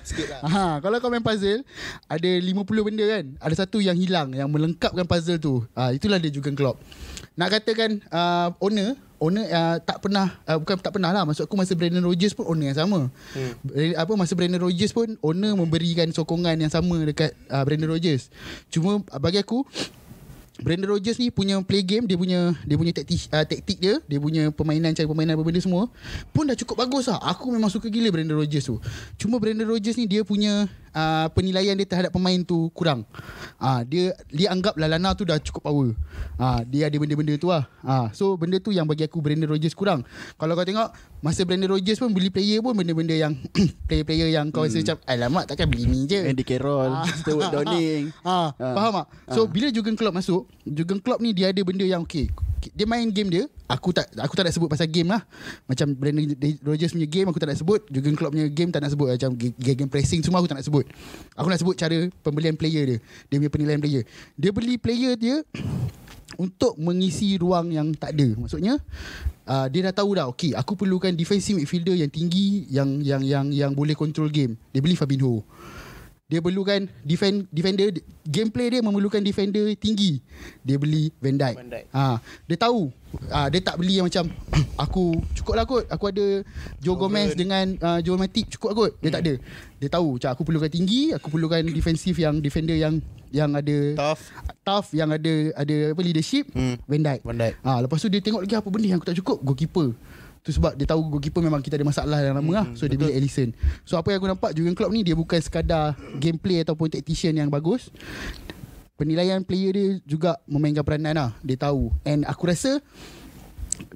ah, 0.44 0.76
kalau 0.84 0.98
kau 1.00 1.08
main 1.08 1.24
puzzle, 1.24 1.64
ada 2.12 2.30
50 2.44 2.60
benda 2.84 3.06
kan. 3.08 3.26
Ada 3.40 3.56
satu 3.64 3.80
yang 3.80 3.96
hilang 3.96 4.36
yang 4.36 4.52
melengkapkan 4.52 5.08
puzzle 5.08 5.40
tu. 5.40 5.64
Ah, 5.72 5.96
itulah 5.96 6.20
dia 6.20 6.28
juga 6.28 6.52
Klopp. 6.52 6.84
Nak 7.40 7.50
katakan 7.56 8.04
uh, 8.12 8.52
owner, 8.60 9.00
owner 9.22 9.46
uh, 9.54 9.78
tak 9.78 10.02
pernah 10.02 10.34
uh, 10.50 10.58
bukan 10.58 10.76
tak 10.82 10.92
pernah 10.98 11.14
lah. 11.14 11.24
Maksud 11.30 11.46
aku 11.46 11.54
masa 11.54 11.78
Brandon 11.78 12.02
Rodgers 12.02 12.34
pun 12.34 12.50
owner 12.50 12.74
yang 12.74 12.80
sama. 12.82 13.00
Hmm. 13.38 13.54
Apa 13.94 14.14
masa 14.18 14.34
Brandon 14.34 14.66
Rodgers 14.66 14.92
pun 14.92 15.14
owner 15.22 15.54
memberikan 15.54 16.10
sokongan 16.10 16.58
yang 16.58 16.74
sama 16.74 16.98
dekat 17.06 17.38
uh, 17.54 17.62
Brandon 17.62 17.94
Rodgers. 17.94 18.34
Cuma 18.74 19.00
uh, 19.00 19.20
bagi 19.22 19.38
aku 19.38 19.62
Brandon 20.62 20.94
Rodgers 20.94 21.18
ni 21.18 21.34
punya 21.34 21.58
play 21.66 21.82
game 21.82 22.06
dia 22.06 22.14
punya 22.14 22.54
dia 22.70 22.78
punya 22.78 22.94
taktik 22.94 23.18
uh, 23.34 23.46
taktik 23.46 23.78
dia 23.82 23.98
dia 24.06 24.20
punya 24.22 24.54
permainan 24.54 24.94
cara 24.94 25.10
permainan 25.10 25.34
apa 25.34 25.44
benda 25.48 25.58
semua 25.58 25.90
pun 26.30 26.46
dah 26.46 26.54
cukup 26.54 26.86
bagus 26.86 27.10
lah 27.10 27.18
aku 27.18 27.50
memang 27.50 27.74
suka 27.74 27.90
gila 27.90 28.14
Brandon 28.14 28.38
Rodgers 28.38 28.70
tu 28.70 28.78
cuma 29.18 29.42
Brandon 29.42 29.66
Rodgers 29.66 29.98
ni 29.98 30.06
dia 30.06 30.22
punya 30.22 30.70
uh, 30.92 31.28
penilaian 31.32 31.74
dia 31.74 31.84
terhadap 31.84 32.12
pemain 32.12 32.40
tu 32.40 32.70
kurang 32.72 33.04
uh, 33.58 33.82
dia 33.84 34.12
dia 34.28 34.50
anggap 34.50 34.76
Lalana 34.76 35.12
tu 35.12 35.24
dah 35.24 35.38
cukup 35.38 35.64
power 35.64 35.90
uh, 36.38 36.60
dia 36.64 36.88
ada 36.88 36.96
benda-benda 36.96 37.36
tu 37.36 37.48
lah 37.48 37.68
uh, 37.82 38.08
so 38.12 38.36
benda 38.36 38.58
tu 38.58 38.70
yang 38.70 38.84
bagi 38.84 39.04
aku 39.04 39.20
Brandon 39.20 39.50
Rodgers 39.50 39.74
kurang 39.74 40.04
kalau 40.36 40.54
kau 40.54 40.64
tengok 40.64 40.92
masa 41.20 41.44
Brandon 41.44 41.72
Rodgers 41.72 41.98
pun 41.98 42.10
beli 42.10 42.28
player 42.28 42.60
pun 42.60 42.74
benda-benda 42.74 43.14
yang 43.14 43.34
player-player 43.88 44.32
yang 44.32 44.50
kau 44.50 44.64
rasa 44.64 44.80
macam 44.80 44.98
alamak 45.06 45.44
takkan 45.46 45.68
beli 45.68 45.86
ni 45.86 46.06
je 46.06 46.22
Andy 46.24 46.42
Carroll. 46.42 46.92
Stuart 47.14 47.52
Downing. 47.54 48.10
Ha, 48.24 48.54
Ah. 48.54 48.74
faham 48.74 48.92
tak? 48.94 49.08
So 49.30 49.46
bila 49.46 49.70
Jurgen 49.70 49.94
Klopp 49.94 50.16
masuk, 50.16 50.48
Jurgen 50.64 50.98
Klopp 50.98 51.20
ni 51.20 51.32
dia 51.32 51.52
ada 51.52 51.62
benda 51.62 51.84
yang 51.84 52.04
okey. 52.04 52.30
Dia 52.70 52.86
main 52.86 53.10
game 53.10 53.34
dia, 53.34 53.44
aku 53.66 53.90
tak 53.90 54.06
aku 54.22 54.38
tak 54.38 54.46
nak 54.46 54.54
sebut 54.54 54.70
pasal 54.70 54.86
game 54.86 55.10
lah. 55.10 55.26
Macam 55.66 55.90
Brandon 55.98 56.30
Rodgers 56.62 56.94
punya 56.94 57.10
game 57.10 57.28
aku 57.34 57.42
tak 57.42 57.50
nak 57.50 57.58
sebut, 57.58 57.82
Jurgen 57.90 58.14
Klopp 58.14 58.38
punya 58.38 58.46
game 58.52 58.70
tak 58.70 58.86
nak 58.86 58.94
sebut 58.94 59.10
macam 59.10 59.34
ge- 59.34 59.58
game 59.58 59.90
pressing 59.90 60.22
semua 60.22 60.44
aku 60.44 60.50
tak 60.52 60.62
nak 60.62 60.68
sebut. 60.70 60.86
Aku 61.34 61.48
nak 61.50 61.58
sebut 61.58 61.74
cara 61.74 61.98
pembelian 62.22 62.54
player 62.54 62.84
dia. 62.86 62.98
Dia 63.34 63.36
punya 63.42 63.52
penilaian 63.52 63.82
player. 63.82 64.04
Dia 64.38 64.52
beli 64.54 64.78
player 64.78 65.18
dia 65.18 65.42
untuk 66.44 66.78
mengisi 66.78 67.40
ruang 67.42 67.74
yang 67.74 67.90
tak 67.98 68.14
ada. 68.14 68.28
Maksudnya 68.38 68.78
uh, 69.50 69.68
dia 69.72 69.82
dah 69.90 69.94
tahu 69.98 70.14
dah 70.14 70.26
okey 70.30 70.54
aku 70.54 70.78
perlukan 70.78 71.10
defensive 71.16 71.58
midfielder 71.58 71.98
yang 71.98 72.12
tinggi 72.14 72.70
yang 72.70 73.02
yang 73.02 73.22
yang 73.26 73.46
yang 73.50 73.72
boleh 73.74 73.98
control 73.98 74.30
game. 74.30 74.54
Dia 74.70 74.84
beli 74.84 74.94
Fabinho 74.94 75.42
dia 76.32 76.40
perlukan 76.40 76.88
defend 77.04 77.44
defender 77.52 77.92
gameplay 78.24 78.72
dia 78.72 78.80
memerlukan 78.80 79.20
defender 79.20 79.68
tinggi. 79.76 80.24
Dia 80.64 80.80
beli 80.80 81.12
Van 81.20 81.36
Dijk, 81.36 81.56
Van 81.58 81.68
Dijk. 81.68 81.86
ha 81.92 82.24
dia 82.48 82.56
tahu 82.56 82.88
ha, 83.28 83.52
dia 83.52 83.60
tak 83.60 83.76
beli 83.76 84.00
yang 84.00 84.08
macam 84.08 84.32
aku 84.80 85.04
cukup 85.36 85.54
lah 85.54 85.66
kot. 85.66 85.84
Aku 85.86 86.08
ada 86.08 86.40
Joe 86.80 86.96
Gomez 86.96 87.36
dengan 87.36 87.76
uh, 87.78 88.00
Joe 88.00 88.16
Matip 88.16 88.48
cukup 88.50 88.68
lah 88.70 88.78
kot. 88.80 88.92
Dia 88.98 89.12
tak 89.12 89.22
ada. 89.22 89.34
Dia 89.76 89.90
tahu 89.92 90.16
macam 90.16 90.30
aku 90.32 90.44
perlukan 90.44 90.72
tinggi 90.72 91.12
aku 91.12 91.28
perlukan 91.28 91.60
defensif 91.68 92.16
yang 92.16 92.40
defender 92.40 92.80
yang 92.80 93.04
yang 93.28 93.52
ada 93.52 93.96
Tough. 93.96 94.24
tough 94.62 94.88
yang 94.92 95.08
ada 95.10 95.34
ada 95.54 95.76
apa 95.92 96.02
leadership 96.02 96.48
Hmm. 96.52 96.80
Van 96.84 97.00
Dijk. 97.02 97.20
Van 97.24 97.36
Dijk. 97.36 97.54
ha, 97.60 97.80
lepas 97.80 97.98
tu 97.98 98.08
dia 98.08 98.20
tengok 98.20 98.44
lagi 98.44 98.56
apa 98.56 98.68
benda 98.68 98.88
yang 98.88 99.00
aku 99.00 99.08
tak 99.08 99.20
cukup. 99.20 99.38
Goalkeeper 99.42 99.92
tu 100.42 100.50
sebab 100.50 100.74
dia 100.74 100.90
tahu 100.90 101.06
goalkeeper 101.18 101.42
memang 101.42 101.62
kita 101.62 101.78
ada 101.78 101.86
masalah 101.86 102.18
yang 102.22 102.34
lama 102.38 102.52
lah. 102.64 102.66
So 102.74 102.90
dia 102.90 102.98
beli 102.98 103.14
Alisson 103.14 103.54
so 103.86 103.98
apa 103.98 104.14
yang 104.14 104.20
aku 104.22 104.30
nampak 104.30 104.52
Jurgen 104.58 104.74
Klopp 104.74 104.94
ni 104.94 105.06
dia 105.06 105.14
bukan 105.14 105.38
sekadar 105.38 105.94
gameplay 106.18 106.66
ataupun 106.66 106.90
tactician 106.90 107.38
yang 107.38 107.50
bagus. 107.50 107.94
Penilaian 108.98 109.42
player 109.42 109.74
dia 109.74 109.88
juga 110.06 110.38
memainkan 110.46 110.86
peranan 110.86 111.14
lah 111.18 111.30
dia 111.42 111.58
tahu. 111.58 111.90
And 112.06 112.26
aku 112.26 112.50
rasa 112.50 112.82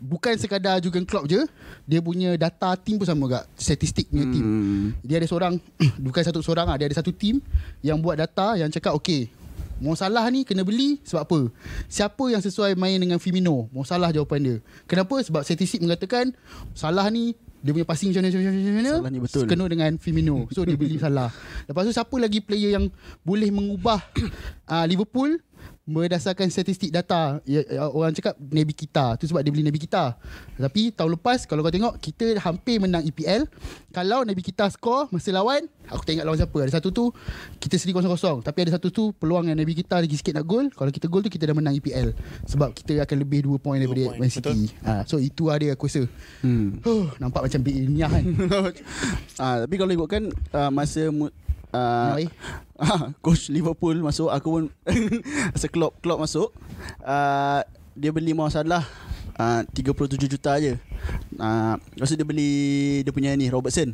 bukan 0.01 0.34
sekadar 0.38 0.81
Jurgen 0.81 1.05
Klopp 1.05 1.29
je 1.29 1.45
dia 1.86 2.01
punya 2.01 2.34
data 2.38 2.73
team 2.77 2.97
pun 2.97 3.05
sama 3.05 3.29
gak 3.29 3.45
statistik 3.53 4.10
punya 4.10 4.25
team. 4.29 4.45
Hmm. 4.45 4.88
dia 5.05 5.21
ada 5.21 5.27
seorang 5.29 5.62
bukan 6.05 6.21
satu 6.25 6.41
seorang 6.41 6.65
lah 6.65 6.75
dia 6.77 6.89
ada 6.89 6.97
satu 6.97 7.13
team 7.13 7.38
yang 7.86 8.01
buat 8.01 8.17
data 8.17 8.58
yang 8.58 8.69
cakap 8.73 8.97
okey 8.97 9.29
Mo 9.80 9.92
Salah 9.96 10.24
ni 10.32 10.48
kena 10.48 10.64
beli 10.64 11.04
sebab 11.04 11.22
apa? 11.28 11.40
Siapa 11.92 12.24
yang 12.32 12.40
sesuai 12.40 12.80
main 12.80 12.96
dengan 12.96 13.20
Firmino? 13.20 13.68
Mo 13.76 13.84
Salah 13.84 14.12
jawapan 14.16 14.40
dia. 14.40 14.56
Kenapa? 14.88 15.20
Sebab 15.20 15.44
statistik 15.44 15.84
mengatakan 15.84 16.32
Salah 16.72 17.08
ni 17.12 17.36
dia 17.66 17.74
punya 17.74 17.88
passing 17.88 18.14
macam 18.14 18.22
mana 18.22 18.30
macam 18.30 18.46
mana, 18.46 18.62
macam 18.62 18.76
mana 18.78 18.92
Salah 18.94 19.12
ni 19.12 19.20
betul. 19.20 19.46
kena 19.50 19.66
dengan 19.68 19.92
Firmino. 20.00 20.36
So 20.54 20.64
dia 20.64 20.78
beli 20.80 20.96
Salah. 21.02 21.34
Lepas 21.68 21.82
tu 21.84 21.92
siapa 21.92 22.16
lagi 22.22 22.40
player 22.40 22.78
yang 22.78 22.86
boleh 23.26 23.50
mengubah 23.52 24.00
uh, 24.70 24.86
Liverpool 24.90 25.42
berdasarkan 25.86 26.50
statistik 26.50 26.89
data 26.89 27.38
ya, 27.45 27.62
ya, 27.62 27.86
orang 27.93 28.10
cakap 28.17 28.34
Naby 28.41 28.74
kita. 28.74 29.21
Tu 29.21 29.30
sebab 29.30 29.45
dia 29.45 29.54
beli 29.54 29.62
Naby 29.62 29.86
kita. 29.86 30.17
Tapi 30.58 30.89
tahun 30.89 31.13
lepas 31.13 31.45
kalau 31.45 31.62
kau 31.62 31.69
tengok 31.69 32.02
kita 32.02 32.41
hampir 32.41 32.82
menang 32.82 33.06
EPL 33.06 33.45
kalau 33.93 34.26
Naby 34.26 34.41
kita 34.41 34.65
skor 34.74 35.06
masa 35.13 35.30
lawan 35.30 35.69
aku 35.86 36.02
tak 36.02 36.17
ingat 36.17 36.26
lawan 36.26 36.41
siapa. 36.41 36.58
Ada 36.65 36.82
satu 36.82 36.89
tu 36.89 37.13
kita 37.62 37.78
seri 37.78 37.93
kosong-kosong. 37.93 38.41
Tapi 38.41 38.58
ada 38.65 38.82
satu 38.82 38.89
tu 38.89 39.13
peluang 39.13 39.45
yang 39.45 39.58
Naby 39.62 39.86
kita 39.86 40.02
lagi 40.02 40.17
sikit 40.17 40.41
nak 40.41 40.50
gol. 40.50 40.74
Kalau 40.74 40.89
kita 40.89 41.06
gol 41.06 41.21
tu 41.21 41.30
kita 41.30 41.45
dah 41.45 41.56
menang 41.56 41.78
EPL 41.78 42.17
sebab 42.50 42.74
kita 42.74 43.06
akan 43.06 43.17
lebih 43.21 43.45
2 43.45 43.62
point 43.62 43.78
daripada 43.78 44.10
point, 44.10 44.17
Man 44.17 44.34
City. 44.34 44.74
ha, 44.82 45.06
so 45.06 45.21
itu 45.21 45.54
ada 45.54 45.69
aku 45.69 45.86
rasa. 45.86 46.10
Hmm. 46.41 46.82
huh, 46.82 47.13
nampak 47.21 47.45
macam 47.45 47.62
big 47.62 47.78
ilmiah 47.78 48.10
kan? 48.10 48.26
Ah, 49.36 49.67
tapi 49.67 49.76
kalau 49.76 49.91
ikutkan 49.91 50.32
uh, 50.56 50.71
masa 50.71 51.12
uh, 51.76 52.16
Noi. 52.16 52.26
ah, 52.84 53.12
coach 53.20 53.52
Liverpool 53.52 54.00
masuk 54.00 54.32
aku 54.32 54.48
pun 54.48 54.64
masa 55.54 55.68
Klopp 55.68 56.00
Klopp 56.00 56.24
masuk 56.24 56.56
uh, 57.04 57.60
dia 57.96 58.16
beli 58.16 58.32
Mo 58.32 58.48
Salah 58.48 58.88
uh, 59.40 59.62
37 59.72 60.32
juta 60.32 60.56
je. 60.60 60.80
Uh, 61.36 61.76
lepas 61.96 62.08
tu 62.12 62.16
dia 62.16 62.28
beli 62.28 62.52
dia 63.04 63.12
punya 63.12 63.36
ni 63.36 63.52
Robertson. 63.52 63.92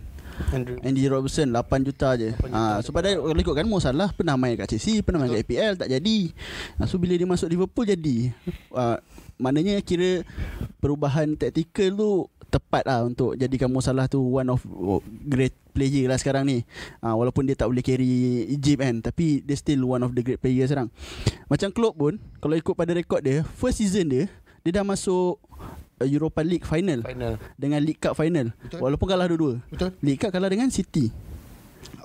Andrew. 0.50 0.78
Andy 0.82 1.06
Robertson 1.06 1.54
8 1.54 1.86
juta 1.86 2.18
je. 2.18 2.34
8 2.34 2.50
juta 2.50 2.50
Ah 2.50 2.78
so 2.82 2.90
pada 2.90 3.14
kalau 3.14 3.38
ikutkan 3.38 3.68
Mo 3.70 3.78
Salah 3.78 4.10
pernah 4.10 4.34
main 4.40 4.58
kat 4.58 4.74
Chelsea, 4.74 5.06
pernah 5.06 5.22
main 5.22 5.30
kat 5.30 5.46
APL 5.46 5.74
tak 5.78 5.90
jadi. 5.94 6.18
Ah, 6.82 6.90
so 6.90 6.98
bila 6.98 7.14
dia 7.14 7.30
masuk 7.30 7.52
Liverpool 7.52 7.86
jadi. 7.86 8.34
Ah, 8.74 8.98
maknanya 9.38 9.78
kira 9.86 10.26
perubahan 10.82 11.38
taktikal 11.38 11.94
tu 11.94 12.12
tepat 12.52 12.84
lah 12.84 13.08
untuk 13.08 13.38
jadikan 13.40 13.70
Mo 13.72 13.80
Salah 13.80 14.10
tu 14.10 14.20
one 14.20 14.50
of 14.50 14.62
great 15.30 15.56
player 15.72 16.06
lah 16.12 16.20
sekarang 16.20 16.46
ni. 16.46 16.68
Ah, 17.00 17.16
walaupun 17.16 17.48
dia 17.48 17.56
tak 17.56 17.72
boleh 17.72 17.82
carry 17.82 18.46
Egypt 18.52 18.80
kan 18.84 18.96
tapi 19.02 19.42
dia 19.42 19.56
still 19.56 19.88
one 19.88 20.04
of 20.04 20.12
the 20.14 20.22
great 20.22 20.38
player 20.38 20.68
sekarang. 20.68 20.92
Macam 21.48 21.72
Klopp 21.72 21.96
pun 21.98 22.20
kalau 22.44 22.56
ikut 22.60 22.76
pada 22.76 22.92
rekod 22.94 23.24
dia, 23.24 23.42
first 23.58 23.80
season 23.80 24.12
dia 24.12 24.26
dia 24.62 24.72
dah 24.78 24.86
masuk 24.86 25.42
uh, 25.98 26.06
Europa 26.06 26.46
League 26.46 26.68
final 26.70 27.02
Final. 27.02 27.42
dengan 27.58 27.82
League 27.82 27.98
Cup 27.98 28.14
final. 28.14 28.54
Betul. 28.62 28.80
Walaupun 28.84 29.08
kalah 29.10 29.26
dua-dua. 29.26 29.54
Betul. 29.74 29.90
League 30.06 30.22
Cup 30.22 30.30
kalah 30.30 30.50
dengan 30.54 30.70
City. 30.70 31.10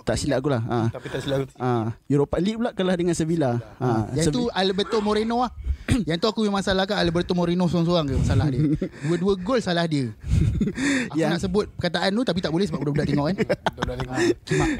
Tak 0.07 0.16
silap 0.16 0.38
aku 0.38 0.49
lah. 0.49 0.62
Ha. 0.62 0.77
Tapi 0.88 1.07
tak 1.11 1.19
silap 1.19 1.37
aku. 1.42 1.59
Ha. 1.59 1.90
Europa 2.07 2.38
League 2.38 2.57
pula 2.57 2.71
kalah 2.71 2.95
dengan 2.95 3.11
Sevilla. 3.12 3.59
Ha. 3.83 4.14
Yang 4.14 4.31
tu 4.31 4.42
Alberto 4.49 5.03
Moreno 5.03 5.42
lah 5.42 5.51
Yang 6.09 6.19
tu 6.19 6.27
aku 6.27 6.40
memang 6.42 6.62
salah 6.62 6.83
kan 6.83 6.99
Alberto 6.99 7.35
Moreno 7.35 7.66
seorang-seorang 7.66 8.07
ke 8.07 8.14
Salah 8.23 8.47
dia 8.47 8.59
Dua-dua 9.03 9.35
gol 9.37 9.59
salah 9.59 9.87
dia 9.87 10.11
Aku 11.11 11.19
Ya. 11.19 11.31
nak 11.31 11.38
sebut 11.38 11.66
perkataan 11.73 12.11
tu 12.11 12.23
Tapi 12.23 12.38
tak 12.38 12.51
boleh 12.51 12.66
sebab 12.66 12.79
budak-budak 12.81 13.07
tengok 13.07 13.27
kan 13.27 13.37
dah 13.87 13.97
tengok. 13.97 14.19
Kimak 14.42 14.71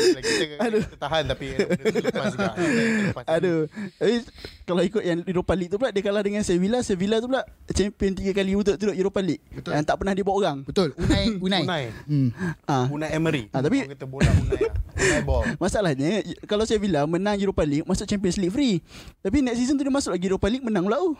Kita, 0.00 0.44
kita 0.80 0.96
tahan 0.96 1.22
tapi 1.26 1.44
lepas 1.52 2.32
juga. 2.32 2.48
Lepas. 3.10 3.24
Aduh. 3.28 3.60
Eh, 3.98 4.20
kalau 4.64 4.80
ikut 4.80 5.02
yang 5.02 5.20
Europa 5.22 5.52
League 5.52 5.68
tu 5.68 5.76
pula 5.76 5.90
dia 5.90 6.00
kalah 6.00 6.22
dengan 6.22 6.40
Sevilla. 6.40 6.80
Sevilla 6.80 7.18
tu 7.18 7.26
pula 7.26 7.42
champion 7.68 8.12
tiga 8.12 8.32
kali 8.32 8.54
betul-betul 8.54 8.92
Europa 8.92 9.20
League. 9.20 9.42
Betul. 9.50 9.72
Yang 9.72 9.84
tak 9.84 9.96
pernah 9.96 10.14
dibawa 10.14 10.36
orang. 10.36 10.56
Betul 10.62 10.88
Unai 10.96 11.24
Unai, 11.44 11.62
Unai. 11.62 11.84
Hmm. 12.04 12.28
Ha. 12.64 12.76
Unai 12.88 13.10
Emery. 13.12 13.42
Ah, 13.50 13.60
tapi- 13.60 13.82
Orang 13.82 13.92
kata 13.92 14.06
bola 14.06 14.30
Unai 14.30 14.58
lah. 14.58 14.72
Unai 14.96 15.22
ball. 15.22 15.44
Masalahnya 15.62 16.10
kalau 16.44 16.64
Sevilla 16.64 17.04
menang 17.04 17.36
Europa 17.36 17.62
League 17.62 17.84
masuk 17.84 18.06
Champions 18.06 18.36
League 18.36 18.50
free. 18.50 18.80
Tapi 19.20 19.40
next 19.40 19.58
season 19.58 19.74
tu 19.74 19.82
dia 19.82 19.92
masuk 19.92 20.12
lagi 20.12 20.24
Europa 20.24 20.46
League 20.46 20.62
menang 20.62 20.84
pula 20.84 20.96
tu. 20.96 21.12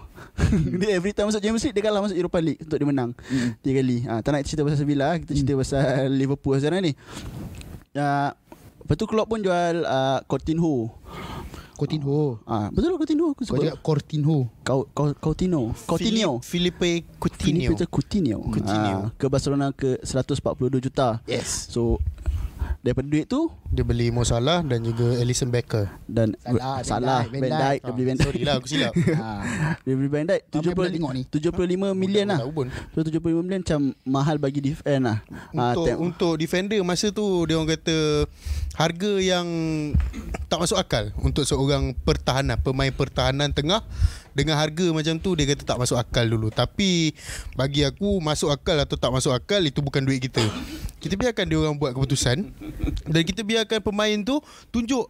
dia 0.76 0.94
every 0.94 1.12
time 1.12 1.28
masuk 1.28 1.40
Champions 1.40 1.64
League 1.64 1.74
dia 1.74 1.84
kalah 1.84 2.00
masuk 2.00 2.16
Europa 2.16 2.38
League 2.38 2.60
untuk 2.60 2.76
dia 2.76 2.86
menang. 2.86 3.10
Tiga 3.60 3.74
kali. 3.76 3.98
Ha, 4.04 4.20
tak 4.20 4.30
nak 4.30 4.42
cerita 4.42 4.62
pasal 4.62 4.78
Sevilla, 4.78 5.08
kita 5.16 5.32
cerita 5.32 5.52
pasal 5.54 5.82
Liverpool 6.08 6.56
sekarang 6.56 6.80
ni. 6.82 6.92
Uh, 7.90 8.30
lepas 8.90 8.98
tu 8.98 9.06
Klopp 9.06 9.30
pun 9.30 9.38
jual 9.38 9.86
uh, 9.86 10.18
Coutinho. 10.26 10.90
Coutinho 11.78 12.42
Ah, 12.44 12.68
betul 12.74 12.90
lah 12.92 12.98
Coutinho 12.98 13.30
aku 13.30 13.40
Kau 13.40 13.54
sebut. 13.56 13.70
cakap 13.70 13.78
Coutinho 13.80 14.36
Kau 14.66 14.80
kau 14.90 15.14
Coutinho. 15.14 15.70
Coutinho. 15.86 16.42
Filipe 16.42 17.06
Coutinho. 17.22 17.70
Filipe 17.70 17.86
Coutinho. 17.86 18.38
Coutinho. 18.50 18.98
Ah, 18.98 19.14
ke 19.14 19.30
Barcelona 19.30 19.70
ke 19.70 19.96
142 20.02 20.82
juta. 20.82 21.22
Yes 21.24 21.70
So 21.70 22.02
daripada 22.80 23.06
duit 23.06 23.28
tu 23.28 23.52
Dia 23.68 23.84
beli 23.84 24.08
Mo 24.08 24.24
Salah 24.24 24.64
dan 24.64 24.80
juga 24.80 25.20
Alisson 25.20 25.52
Becker. 25.52 25.86
dan 26.08 26.32
Salah, 26.42 26.80
Van 26.80 26.84
salah 26.84 27.20
Dijk, 27.28 27.80
Van 27.84 27.84
dia 27.84 27.92
beli 27.92 28.04
Van 28.08 28.16
Dijk. 28.16 28.26
Sorry 28.26 28.42
lah 28.42 28.54
aku 28.56 28.68
silap. 28.68 28.92
ha. 29.20 29.30
Dia 29.84 29.94
beli 29.94 30.08
Van 30.08 30.24
Dijk 30.26 30.42
Ramai 30.50 30.72
pernah 30.72 30.92
tengok 30.96 31.12
ni. 31.12 31.22
75 31.28 31.92
million 31.94 32.26
lah. 32.26 32.38
Pun. 32.48 32.66
So 32.92 33.04
75 33.04 33.44
million 33.44 33.60
macam 33.62 33.80
mahal 34.02 34.36
bagi 34.40 34.60
defend 34.64 35.02
lah. 35.06 35.18
Ah, 35.54 35.76
Untuk 35.76 35.84
tengok. 35.86 36.00
untuk 36.02 36.32
defender 36.40 36.80
masa 36.80 37.12
tu 37.12 37.24
dia 37.44 37.60
orang 37.60 37.70
kata 37.76 38.26
harga 38.74 39.12
yang 39.20 39.46
tak 40.48 40.58
masuk 40.58 40.78
akal 40.80 41.12
untuk 41.20 41.44
seorang 41.44 41.92
pertahanan, 42.00 42.56
pemain 42.58 42.90
pertahanan 42.90 43.52
tengah 43.52 43.84
dengan 44.32 44.58
harga 44.58 44.86
macam 44.94 45.14
tu 45.18 45.34
dia 45.34 45.48
kata 45.50 45.62
tak 45.66 45.78
masuk 45.78 45.96
akal 45.98 46.26
dulu. 46.26 46.48
Tapi 46.50 47.14
bagi 47.54 47.86
aku 47.86 48.18
masuk 48.22 48.50
akal 48.50 48.78
atau 48.78 48.96
tak 48.96 49.10
masuk 49.10 49.34
akal 49.34 49.60
itu 49.62 49.80
bukan 49.82 50.02
duit 50.02 50.22
kita. 50.22 50.42
Kita 51.00 51.16
biarkan 51.16 51.44
dia 51.48 51.58
orang 51.58 51.76
buat 51.80 51.96
keputusan 51.96 52.52
dan 53.08 53.22
kita 53.24 53.40
biarkan 53.42 53.80
pemain 53.80 54.16
tu 54.22 54.38
tunjuk 54.68 55.08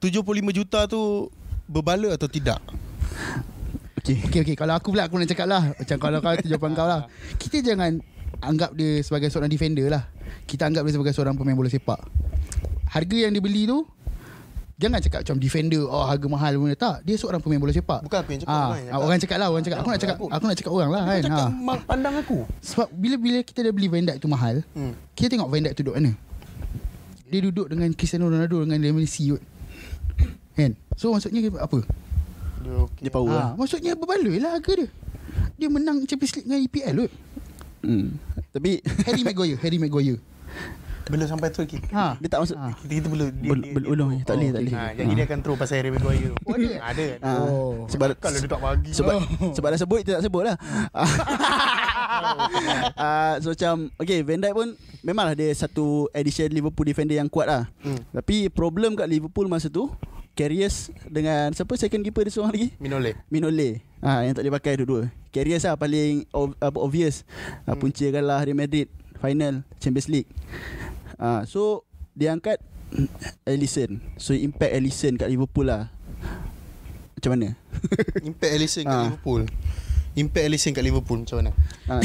75 0.00 0.56
juta 0.56 0.86
tu 0.88 1.28
berbala 1.68 2.16
atau 2.16 2.26
tidak. 2.30 2.58
Okay. 4.00 4.16
Okay 4.32 4.40
okay 4.40 4.56
Kalau 4.56 4.72
aku 4.80 4.96
pula 4.96 5.04
Aku 5.04 5.20
nak 5.20 5.28
cakap 5.28 5.44
lah 5.44 5.76
Macam 5.76 5.96
kalau 6.00 6.18
kau 6.24 6.32
jawapan 6.40 6.72
kau 6.72 6.88
lah 6.88 7.04
Kita 7.36 7.60
jangan 7.60 8.00
Anggap 8.40 8.72
dia 8.72 9.04
sebagai 9.04 9.28
seorang 9.28 9.52
defender 9.52 9.92
lah 9.92 10.08
Kita 10.48 10.64
anggap 10.64 10.88
dia 10.88 10.96
sebagai 10.96 11.12
seorang 11.12 11.36
pemain 11.36 11.52
bola 11.52 11.68
sepak 11.68 12.00
Harga 12.90 13.16
yang 13.28 13.36
dia 13.36 13.44
beli 13.44 13.68
tu 13.68 13.84
Jangan 14.80 14.98
cakap 14.98 15.20
macam 15.20 15.36
defender 15.36 15.84
Oh 15.84 16.00
harga 16.02 16.24
mahal 16.24 16.56
pun 16.56 16.72
Tak 16.72 17.04
Dia 17.04 17.14
seorang 17.14 17.36
pemain 17.38 17.60
bola 17.60 17.68
sepak 17.68 18.00
Bukan 18.00 18.18
aku 18.18 18.30
yang 18.32 18.40
cakap, 18.40 18.48
ah, 18.50 18.64
orang 18.64 18.80
yang 18.80 18.88
cakap. 18.88 18.96
Orang 18.96 19.18
cakap 19.20 19.36
lah 19.36 19.46
Orang 19.46 19.62
cakap 19.62 19.76
Aku 19.76 19.88
nak 19.88 20.00
cakap 20.00 20.16
Aku 20.18 20.44
nak 20.46 20.56
cakap 20.56 20.72
orang 20.72 20.90
lah 20.90 21.02
kan 21.04 21.20
Cakap 21.22 21.46
ha. 21.46 21.74
pandang 21.84 22.14
aku. 22.16 22.38
Sebab 22.58 22.88
bila-bila 22.90 23.38
kita 23.40 23.60
dah 23.60 23.70
beli 23.70 23.86
Van 23.86 24.02
Dijk 24.02 24.16
tu 24.16 24.26
mahal 24.26 24.64
Hmm. 24.72 24.96
Kita 25.12 25.28
tengok 25.28 25.46
Van 25.46 25.60
Dijk 25.60 25.74
tu 25.74 25.82
duduk 25.82 25.94
mana 25.94 26.12
Dia 27.26 27.40
duduk 27.42 27.66
dengan 27.68 27.88
Cristiano 27.92 28.26
Ronaldo 28.26 28.56
Dengan 28.64 28.78
Lionel 28.80 28.98
Messi 28.98 29.28
kot 29.28 29.42
Kan 30.54 30.72
So 30.96 31.12
maksudnya 31.12 31.44
apa 31.54 31.78
Dia 32.58 32.72
okay. 32.80 33.02
Dia 33.04 33.12
power. 33.12 33.36
ha, 33.36 33.52
Maksudnya 33.54 33.92
berbaloi 33.94 34.40
lah 34.40 34.56
harga 34.56 34.72
dia 34.74 34.88
Dia 35.54 35.68
menang 35.68 36.02
Champions 36.04 36.32
League 36.34 36.46
dengan 36.46 36.60
EPL 36.62 36.96
kot 36.98 37.12
Hmm. 37.80 38.20
Tapi 38.52 38.76
Harry 39.04 39.24
Maguire 39.24 39.56
Harry 39.56 39.76
Maguire 39.76 40.20
Belum 41.06 41.24
sampai 41.24 41.48
tu 41.48 41.60
lagi. 41.60 41.78
ha. 41.90 42.14
dia 42.16 42.28
tak 42.28 42.40
masuk. 42.40 42.54
ha. 42.54 42.74
Kita 42.76 42.92
kita 42.94 43.08
belum 43.08 43.28
dia, 43.32 43.48
Bel- 43.48 43.64
bel- 43.70 43.88
belum, 43.88 44.08
tak 44.20 44.34
boleh, 44.36 44.50
tak 44.50 44.60
boleh. 44.60 44.74
Ha, 44.74 44.82
jadi 44.92 45.10
dia 45.12 45.24
akan 45.24 45.38
throw 45.40 45.54
pasal 45.54 45.74
Harry 45.76 45.90
Maguire. 45.90 46.34
Oh, 46.36 46.54
ada? 46.58 46.68
Ada. 46.84 47.06
Ah, 47.18 47.38
Oh. 47.40 47.72
Sebab 47.86 48.06
Kalau 48.16 48.36
dia 48.36 48.46
tak 48.46 48.60
bagi. 48.60 48.90
sebab 48.90 49.14
sebab 49.50 49.68
dah 49.68 49.78
sebut 49.78 49.98
kita 50.00 50.10
tak 50.16 50.24
sebut 50.24 50.42
lah. 50.44 50.56
Ah, 52.96 53.38
so 53.38 53.50
macam 53.50 53.88
Okay 53.96 54.20
Van 54.20 54.36
Dijk 54.36 54.52
pun 54.52 54.68
Memanglah 55.00 55.32
dia 55.32 55.48
satu 55.50 55.86
Edition 56.12 56.50
Liverpool 56.50 56.84
defender 56.84 57.16
yang 57.16 57.28
kuat 57.28 57.46
lah 57.46 57.62
Hmm. 57.80 57.96
Tapi 58.12 58.50
problem 58.50 58.92
kat 58.92 59.08
Liverpool 59.08 59.46
masa 59.46 59.66
tu 59.66 59.88
Carriers 60.34 60.92
Dengan 61.02 61.48
Siapa 61.50 61.72
second 61.74 62.02
keeper 62.02 62.22
dia 62.22 62.30
seorang 62.30 62.52
lagi 62.52 62.68
Minole. 62.76 63.16
Minole 63.26 63.80
ha, 63.98 64.20
Yang 64.20 64.34
tak 64.34 64.42
boleh 64.42 64.54
pakai 64.54 64.72
dua-dua 64.76 65.02
Carriers 65.30 65.64
lah 65.64 65.74
paling 65.74 66.28
ob, 66.30 66.52
Obvious 66.76 67.24
ha, 67.64 67.72
Punca 67.72 68.04
kalah 68.04 68.40
Real 68.42 68.58
Madrid 68.58 68.90
Final 69.20 69.62
Champions 69.76 70.08
League 70.08 70.28
ha, 71.16 71.44
So 71.44 71.84
Dia 72.12 72.32
angkat 72.32 72.58
Alisson 73.44 74.00
So 74.16 74.32
impact 74.32 74.72
Alisson 74.72 75.14
kat 75.14 75.28
Liverpool 75.28 75.68
lah 75.68 75.92
Macam 77.14 77.36
mana? 77.36 77.54
Impact 78.28 78.52
Alisson 78.52 78.82
kat 78.82 78.90
Ah. 78.90 79.04
Liverpool. 79.06 79.42
Impact 80.10 80.44
Alisson 80.44 80.72
kat 80.72 80.82
Liverpool 80.82 81.18
macam 81.22 81.36
mana? 81.38 81.52
Ha. 81.90 81.98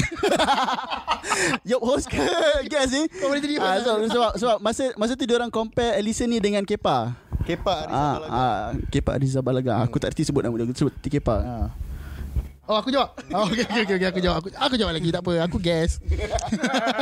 Yup 1.62 1.82
host 1.84 2.10
ke 2.10 2.18
Guess 2.72 2.90
ni 2.90 3.06
Kau 3.12 3.30
boleh 3.30 3.38
jadi 3.40 3.62
Ah, 3.62 3.78
so, 3.82 4.02
sebab 4.02 4.32
sebab 4.36 4.58
masa 4.60 4.94
masa 4.98 5.14
tu 5.14 5.26
orang 5.30 5.50
compare 5.50 5.94
Alisson 5.96 6.26
ni 6.26 6.42
dengan 6.42 6.66
Kepa. 6.66 7.14
Kepa 7.46 7.86
Arrizabalaga. 7.86 8.34
Ah, 8.34 8.42
ah 8.42 8.66
Kepa 8.90 9.12
Arrizabalaga. 9.14 9.74
Aku 9.86 10.02
tak 10.02 10.10
erti 10.10 10.26
sebut 10.26 10.42
nama 10.42 10.58
dia. 10.58 10.66
Aku 10.66 10.74
sebut 10.74 10.94
Kepa. 11.00 11.36
ha. 11.38 11.56
Oh 12.66 12.82
aku 12.82 12.90
jawab. 12.90 13.14
Oh, 13.30 13.46
okay, 13.46 13.62
okay, 13.62 13.82
okay, 13.86 13.96
okay, 14.02 14.08
Aku 14.10 14.20
jawab. 14.22 14.38
Aku, 14.42 14.50
aku 14.50 14.74
jawab 14.74 14.94
lagi 14.98 15.10
Tak 15.14 15.22
apa. 15.22 15.34
Aku 15.46 15.58
guess. 15.62 16.02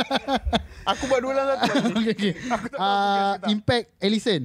Aku 0.92 1.08
buat 1.08 1.24
dua 1.24 1.32
satu. 1.32 1.72
okay, 2.04 2.12
okay. 2.12 2.32
Uh, 2.76 3.40
Impact 3.48 3.88
Ellison 3.96 4.44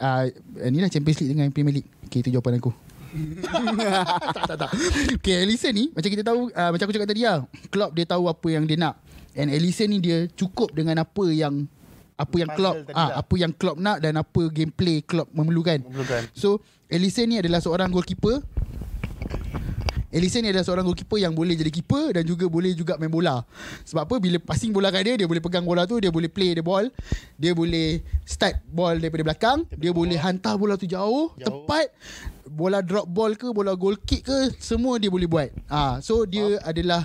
uh, 0.00 0.24
Ni 0.72 0.80
lah 0.80 0.88
Champions 0.88 1.20
League 1.20 1.36
dengan 1.36 1.52
Premier 1.52 1.74
League. 1.80 1.90
Okay 2.08 2.24
itu 2.24 2.32
jawapan 2.32 2.56
aku. 2.56 2.72
Tak 4.36 4.44
tak 4.48 4.56
tak. 4.56 4.70
Okay 5.20 5.44
Ellison 5.44 5.72
ni 5.72 5.88
Macam 5.92 6.08
kita 6.08 6.24
tahu 6.24 6.52
uh, 6.52 6.70
Macam 6.72 6.84
aku 6.84 6.94
cakap 6.96 7.08
tadi 7.08 7.22
lah 7.24 7.48
Klopp 7.72 7.92
dia 7.96 8.04
tahu 8.08 8.28
apa 8.28 8.46
yang 8.48 8.64
dia 8.64 8.76
nak. 8.80 9.00
And 9.36 9.52
Ellison 9.52 9.92
ni 9.92 10.00
dia 10.00 10.24
Cukup 10.32 10.72
dengan 10.72 11.04
apa 11.04 11.24
yang 11.28 11.68
Apa 12.16 12.34
yang 12.40 12.50
Klopp 12.56 12.76
ah, 12.92 13.12
lah. 13.12 13.20
Apa 13.20 13.34
yang 13.36 13.52
Klopp 13.52 13.76
nak 13.76 14.00
Dan 14.00 14.16
apa 14.16 14.42
gameplay 14.48 15.04
Klopp 15.04 15.28
memerlukan. 15.36 15.84
Memerlukan. 15.84 16.32
So 16.32 16.64
Ellison 16.88 17.28
ni 17.28 17.36
adalah 17.40 17.60
seorang 17.60 17.92
goalkeeper 17.92 18.40
Ellison 20.14 20.42
ni 20.42 20.54
adalah 20.54 20.66
seorang 20.66 20.84
goalkeeper 20.86 21.18
yang 21.18 21.34
boleh 21.34 21.58
jadi 21.58 21.70
keeper 21.72 22.14
dan 22.14 22.22
juga 22.22 22.46
boleh 22.46 22.72
juga 22.72 22.94
main 22.96 23.10
bola. 23.10 23.42
Sebab 23.86 24.06
apa 24.06 24.16
bila 24.22 24.38
passing 24.38 24.70
bola 24.70 24.94
kat 24.94 25.02
dia 25.02 25.14
dia 25.18 25.26
boleh 25.26 25.42
pegang 25.42 25.66
bola 25.66 25.82
tu, 25.84 25.98
dia 25.98 26.14
boleh 26.14 26.30
play 26.30 26.54
the 26.54 26.62
ball, 26.62 26.86
dia 27.36 27.52
boleh 27.52 28.00
start 28.22 28.62
ball 28.70 28.94
daripada 28.96 29.22
belakang, 29.26 29.58
dia 29.74 29.90
boleh 29.90 30.18
hantar 30.18 30.54
bola 30.54 30.78
tu 30.78 30.86
jauh, 30.86 31.34
jauh. 31.34 31.42
tepat 31.42 31.90
bola 32.46 32.78
drop 32.78 33.10
ball 33.10 33.34
ke 33.34 33.50
bola 33.50 33.74
goal 33.74 33.98
kick 33.98 34.30
ke 34.30 34.54
semua 34.62 35.02
dia 35.02 35.10
boleh 35.10 35.26
buat. 35.26 35.50
Ah 35.66 35.98
so 35.98 36.22
dia 36.22 36.62
adalah 36.62 37.02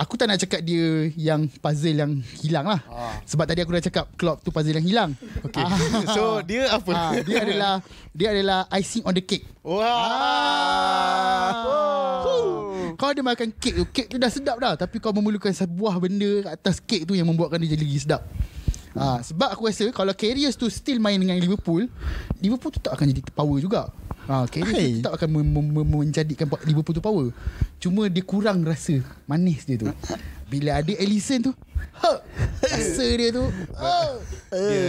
Aku 0.00 0.16
tak 0.16 0.32
nak 0.32 0.40
cakap 0.40 0.64
dia 0.64 1.12
yang 1.12 1.44
puzzle 1.60 1.92
yang 1.92 2.24
hilang 2.40 2.64
lah. 2.64 2.80
Ah. 2.88 3.20
Sebab 3.28 3.44
tadi 3.44 3.60
aku 3.60 3.76
dah 3.76 3.84
cakap 3.84 4.08
Klopp 4.16 4.40
tu 4.40 4.48
puzzle 4.48 4.80
yang 4.80 4.86
hilang. 4.88 5.10
Okay. 5.44 5.60
Ah. 5.60 5.76
So 6.16 6.40
dia 6.40 6.72
apa? 6.72 6.88
Ah, 6.96 7.12
dia 7.20 7.44
adalah 7.44 7.84
dia 8.16 8.32
adalah 8.32 8.64
icing 8.80 9.04
on 9.04 9.12
the 9.12 9.20
cake. 9.20 9.44
Wah. 9.60 9.84
Ah. 9.84 11.52
Oh. 12.24 12.96
Kau 12.96 13.12
ada 13.12 13.20
makan 13.20 13.52
kek 13.52 13.76
tu, 13.76 13.84
kek 13.92 14.06
tu 14.08 14.16
dah 14.16 14.32
sedap 14.32 14.56
dah. 14.56 14.72
Tapi 14.72 14.96
kau 15.04 15.12
memerlukan 15.12 15.52
sebuah 15.52 16.00
benda 16.00 16.48
kat 16.48 16.52
atas 16.56 16.76
kek 16.80 17.04
tu 17.04 17.12
yang 17.12 17.28
membuatkan 17.28 17.60
dia 17.60 17.76
jadi 17.76 17.84
lagi 17.84 18.00
sedap. 18.00 18.24
Ha, 18.96 19.22
sebab 19.22 19.54
aku 19.54 19.70
rasa 19.70 19.86
kalau 19.94 20.10
Carriers 20.14 20.58
tu 20.58 20.66
still 20.66 20.98
main 20.98 21.14
dengan 21.14 21.38
Liverpool, 21.38 21.86
Liverpool 22.42 22.74
tu 22.74 22.80
tak 22.82 22.98
akan 22.98 23.06
jadi 23.14 23.22
power 23.30 23.58
juga. 23.62 23.90
Ha, 24.26 24.46
Carriers 24.50 24.98
tu 24.98 25.06
tak 25.06 25.14
akan 25.14 25.28
mem- 25.30 25.52
mem- 25.52 25.72
mem- 25.82 26.10
menjadikan 26.10 26.50
Liverpool 26.66 26.94
tu 26.98 27.02
power. 27.02 27.30
Cuma 27.78 28.10
dia 28.10 28.22
kurang 28.26 28.66
rasa 28.66 28.98
manis 29.30 29.62
dia 29.62 29.78
tu. 29.78 29.88
Bila 30.50 30.82
ada 30.82 30.92
Ellison 30.98 31.50
tu, 31.50 31.52
ha, 32.02 32.18
rasa 32.66 33.06
dia 33.14 33.30
tu. 33.30 33.46
Ha, 33.78 33.94
dia 34.50 34.82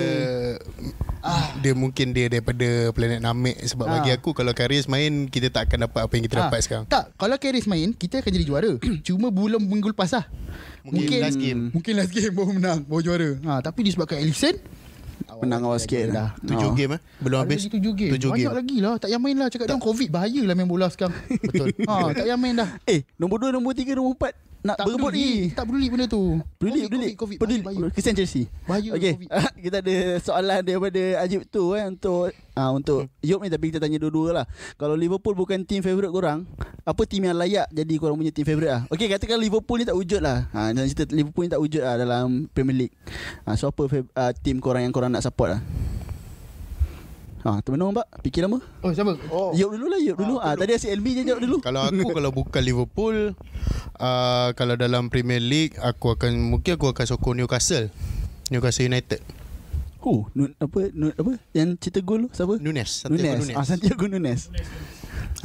ah. 1.22 1.54
dia 1.62 1.74
mungkin 1.78 2.12
dia 2.12 2.26
daripada 2.28 2.89
planet 2.91 3.22
Namek 3.22 3.62
sebab 3.70 3.86
ah. 3.86 3.91
bagi 4.02 4.10
aku 4.10 4.34
kalau 4.34 4.52
Karius 4.58 4.89
main 4.89 5.30
kita 5.30 5.54
tak 5.54 5.70
akan 5.70 5.86
dapat 5.86 6.02
apa 6.10 6.14
yang 6.18 6.26
kita 6.26 6.36
ah. 6.38 6.41
dapat 6.49 6.60
sekarang. 6.66 6.86
Tak, 6.89 7.14
kalau 7.16 7.38
Karius 7.38 7.70
main 7.70 7.93
kita 7.93 8.26
akan 8.26 8.32
jadi 8.34 8.45
juara. 8.45 8.72
Cuma 9.08 9.30
belum 9.30 9.62
minggu 9.62 9.93
lepas 9.93 10.10
lah. 10.18 10.26
Mungkin, 10.82 11.05
mungkin 11.05 11.17
last 11.21 11.38
game. 11.38 11.61
Mungkin 11.73 11.93
last 11.97 12.11
game 12.13 12.34
baru 12.34 12.51
menang, 12.57 12.79
baru 12.86 13.01
juara. 13.05 13.29
Ha, 13.45 13.51
tapi 13.61 13.79
disebabkan 13.86 14.17
Ellison 14.21 14.57
Menang 15.41 15.65
awal 15.65 15.82
sikit 15.82 16.13
dah. 16.13 16.29
Tujuh 16.45 16.69
oh. 16.69 16.77
game 16.77 16.91
eh? 16.97 17.01
Belum 17.17 17.41
habis? 17.41 17.65
Tujuh 17.65 17.93
game. 17.97 18.13
Tujuh 18.13 18.29
Banyak 18.29 18.45
game. 18.45 18.59
lagi 18.61 18.77
lah. 18.77 18.93
Tak 19.01 19.09
payah 19.09 19.21
main 19.21 19.38
lah. 19.41 19.47
Cakap 19.49 19.65
tak. 19.65 19.73
dia 19.73 19.86
COVID 19.89 20.09
bahaya 20.13 20.41
lah 20.45 20.53
main 20.53 20.69
bola 20.69 20.88
sekarang. 20.93 21.17
Betul. 21.49 21.67
ha, 21.89 22.13
tak 22.13 22.29
payah 22.29 22.38
main 22.38 22.55
dah. 22.61 22.69
Eh, 22.91 23.01
nombor 23.17 23.41
dua, 23.41 23.49
nombor 23.49 23.73
tiga, 23.73 23.97
nombor 23.97 24.13
empat 24.13 24.38
nak 24.62 24.78
tak 24.78 24.86
berebut 24.86 25.12
ni. 25.18 25.49
Tak 25.57 25.66
peduli 25.66 25.88
benda 25.89 26.05
tu. 26.05 26.38
Peduli, 26.62 26.80
peduli. 26.86 27.09
COVID, 27.18 27.38
peduli. 27.41 27.62
Kesian 27.97 28.14
Chelsea. 28.14 28.45
Bahaya 28.70 28.93
okay. 28.93 29.18
COVID. 29.18 29.30
kita 29.66 29.76
ada 29.82 29.95
soalan 30.22 30.62
daripada 30.62 31.01
Ajib 31.26 31.49
tu 31.49 31.74
eh 31.74 31.86
untuk 31.89 32.30
ah 32.51 32.68
uh, 32.68 32.72
untuk 32.76 33.07
hmm. 33.07 33.26
Yop 33.26 33.39
ni 33.41 33.49
tapi 33.49 33.66
kita 33.74 33.80
tanya 33.82 33.97
dua-dua 33.97 34.43
lah. 34.43 34.45
Kalau 34.78 34.93
Liverpool 34.93 35.34
bukan 35.34 35.66
team 35.66 35.82
favourite 35.82 36.14
korang, 36.14 36.45
apa 36.86 37.01
team 37.09 37.26
yang 37.26 37.38
layak 37.38 37.66
jadi 37.74 37.93
korang 37.97 38.18
punya 38.20 38.30
team 38.30 38.45
favourite 38.45 38.70
ah? 38.70 38.82
Okey, 38.93 39.07
katakan 39.09 39.41
Liverpool 39.41 39.82
ni 39.82 39.86
tak 39.88 39.97
wujud 39.97 40.22
lah. 40.22 40.45
Ha, 40.53 40.70
dan 40.76 40.86
cerita 40.86 41.09
Liverpool 41.09 41.47
ni 41.47 41.51
tak 41.51 41.62
wujud 41.62 41.82
lah 41.82 41.95
dalam 41.97 42.45
Premier 42.53 42.86
League. 42.86 42.95
Ha, 43.47 43.57
so 43.57 43.72
apa 43.72 43.88
uh, 43.89 44.32
team 44.45 44.62
korang 44.62 44.86
yang 44.86 44.93
korang 44.93 45.09
nak 45.09 45.26
support 45.26 45.57
lah? 45.57 45.62
Ha, 47.42 47.58
teman 47.66 47.82
nombak, 47.82 48.06
fikir 48.22 48.46
lama. 48.46 48.62
Oh, 48.86 48.94
siapa? 48.94 49.18
Oh. 49.34 49.50
Yop 49.58 49.74
dulu 49.74 49.89
lah, 49.89 49.98
Yop 49.98 50.18
dulu. 50.22 50.36
Ah, 50.38 50.54
ha, 50.54 50.58
tadi 50.58 50.78
asyik 50.78 50.94
LB 50.94 51.06
je 51.18 51.22
jawab 51.26 51.42
dulu. 51.42 51.58
Kalau 51.66 51.82
aku 51.89 52.10
kalau 52.22 52.30
bukan 52.30 52.62
Liverpool, 52.62 53.34
uh, 53.98 54.50
kalau 54.54 54.78
dalam 54.78 55.10
Premier 55.10 55.42
League, 55.42 55.74
aku 55.82 56.14
akan 56.14 56.38
mungkin 56.38 56.78
aku 56.78 56.94
akan 56.94 57.06
sokong 57.10 57.42
Newcastle. 57.42 57.89
Newcastle 58.54 58.86
United. 58.86 59.26
Oh, 60.02 60.30
nu, 60.34 60.50
apa 60.58 60.89
nu, 60.94 61.14
apa 61.14 61.38
yang 61.54 61.78
cerita 61.78 62.02
gol 62.02 62.26
siapa? 62.34 62.58
Nunes, 62.58 63.06
Santiago 63.06 63.38
Nunes. 63.38 63.46
Nunes. 63.46 63.58
Ah, 63.58 63.66
Santiago 63.66 64.06
Nunes. 64.10 64.42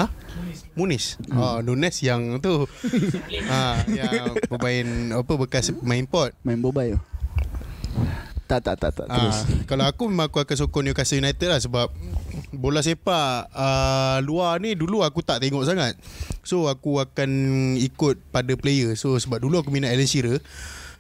Ha? 0.01 0.07
Munis. 0.77 1.17
Hmm. 1.29 1.37
Oh, 1.41 1.59
Nunes 1.65 1.97
yang 2.05 2.41
tu. 2.41 2.69
ha, 3.49 3.81
yang 4.01 4.37
pemain 4.49 4.89
apa 5.17 5.33
bekas 5.41 5.73
main 5.81 6.05
import. 6.05 6.37
Main 6.45 6.61
mobile. 6.61 7.01
Tak 8.47 8.63
tak 8.63 8.79
tak 8.79 8.95
tak 8.95 9.07
terus. 9.11 9.43
Uh, 9.43 9.67
kalau 9.67 9.85
aku 9.91 10.07
memang 10.07 10.31
aku 10.31 10.39
akan 10.39 10.55
sokong 10.55 10.87
Newcastle 10.87 11.19
United 11.19 11.51
lah 11.51 11.59
sebab 11.59 11.91
bola 12.55 12.79
sepak 12.79 13.51
uh, 13.51 14.23
luar 14.23 14.63
ni 14.63 14.79
dulu 14.79 15.03
aku 15.03 15.19
tak 15.27 15.43
tengok 15.43 15.67
sangat. 15.67 15.99
So 16.47 16.71
aku 16.71 17.03
akan 17.03 17.31
ikut 17.75 18.23
pada 18.31 18.55
player. 18.55 18.95
So 18.95 19.19
sebab 19.19 19.43
dulu 19.43 19.59
aku 19.59 19.75
minat 19.75 19.91
Alan 19.91 20.07
Shearer. 20.07 20.39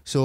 So 0.02 0.22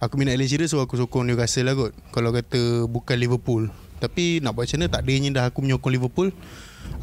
aku 0.00 0.16
minat 0.16 0.40
Alan 0.40 0.48
Shearer 0.48 0.72
so 0.72 0.80
aku 0.80 0.96
sokong 0.96 1.28
Newcastle 1.28 1.68
lah 1.68 1.76
kot. 1.76 1.92
Kalau 2.16 2.32
kata 2.32 2.88
bukan 2.88 3.16
Liverpool. 3.20 3.68
Tapi 4.00 4.40
nak 4.40 4.56
buat 4.56 4.64
macam 4.64 4.80
mana 4.80 4.92
tak 4.92 5.04
adanya 5.04 5.28
dah 5.36 5.44
aku 5.52 5.60
menyokong 5.60 5.92
Liverpool. 5.92 6.32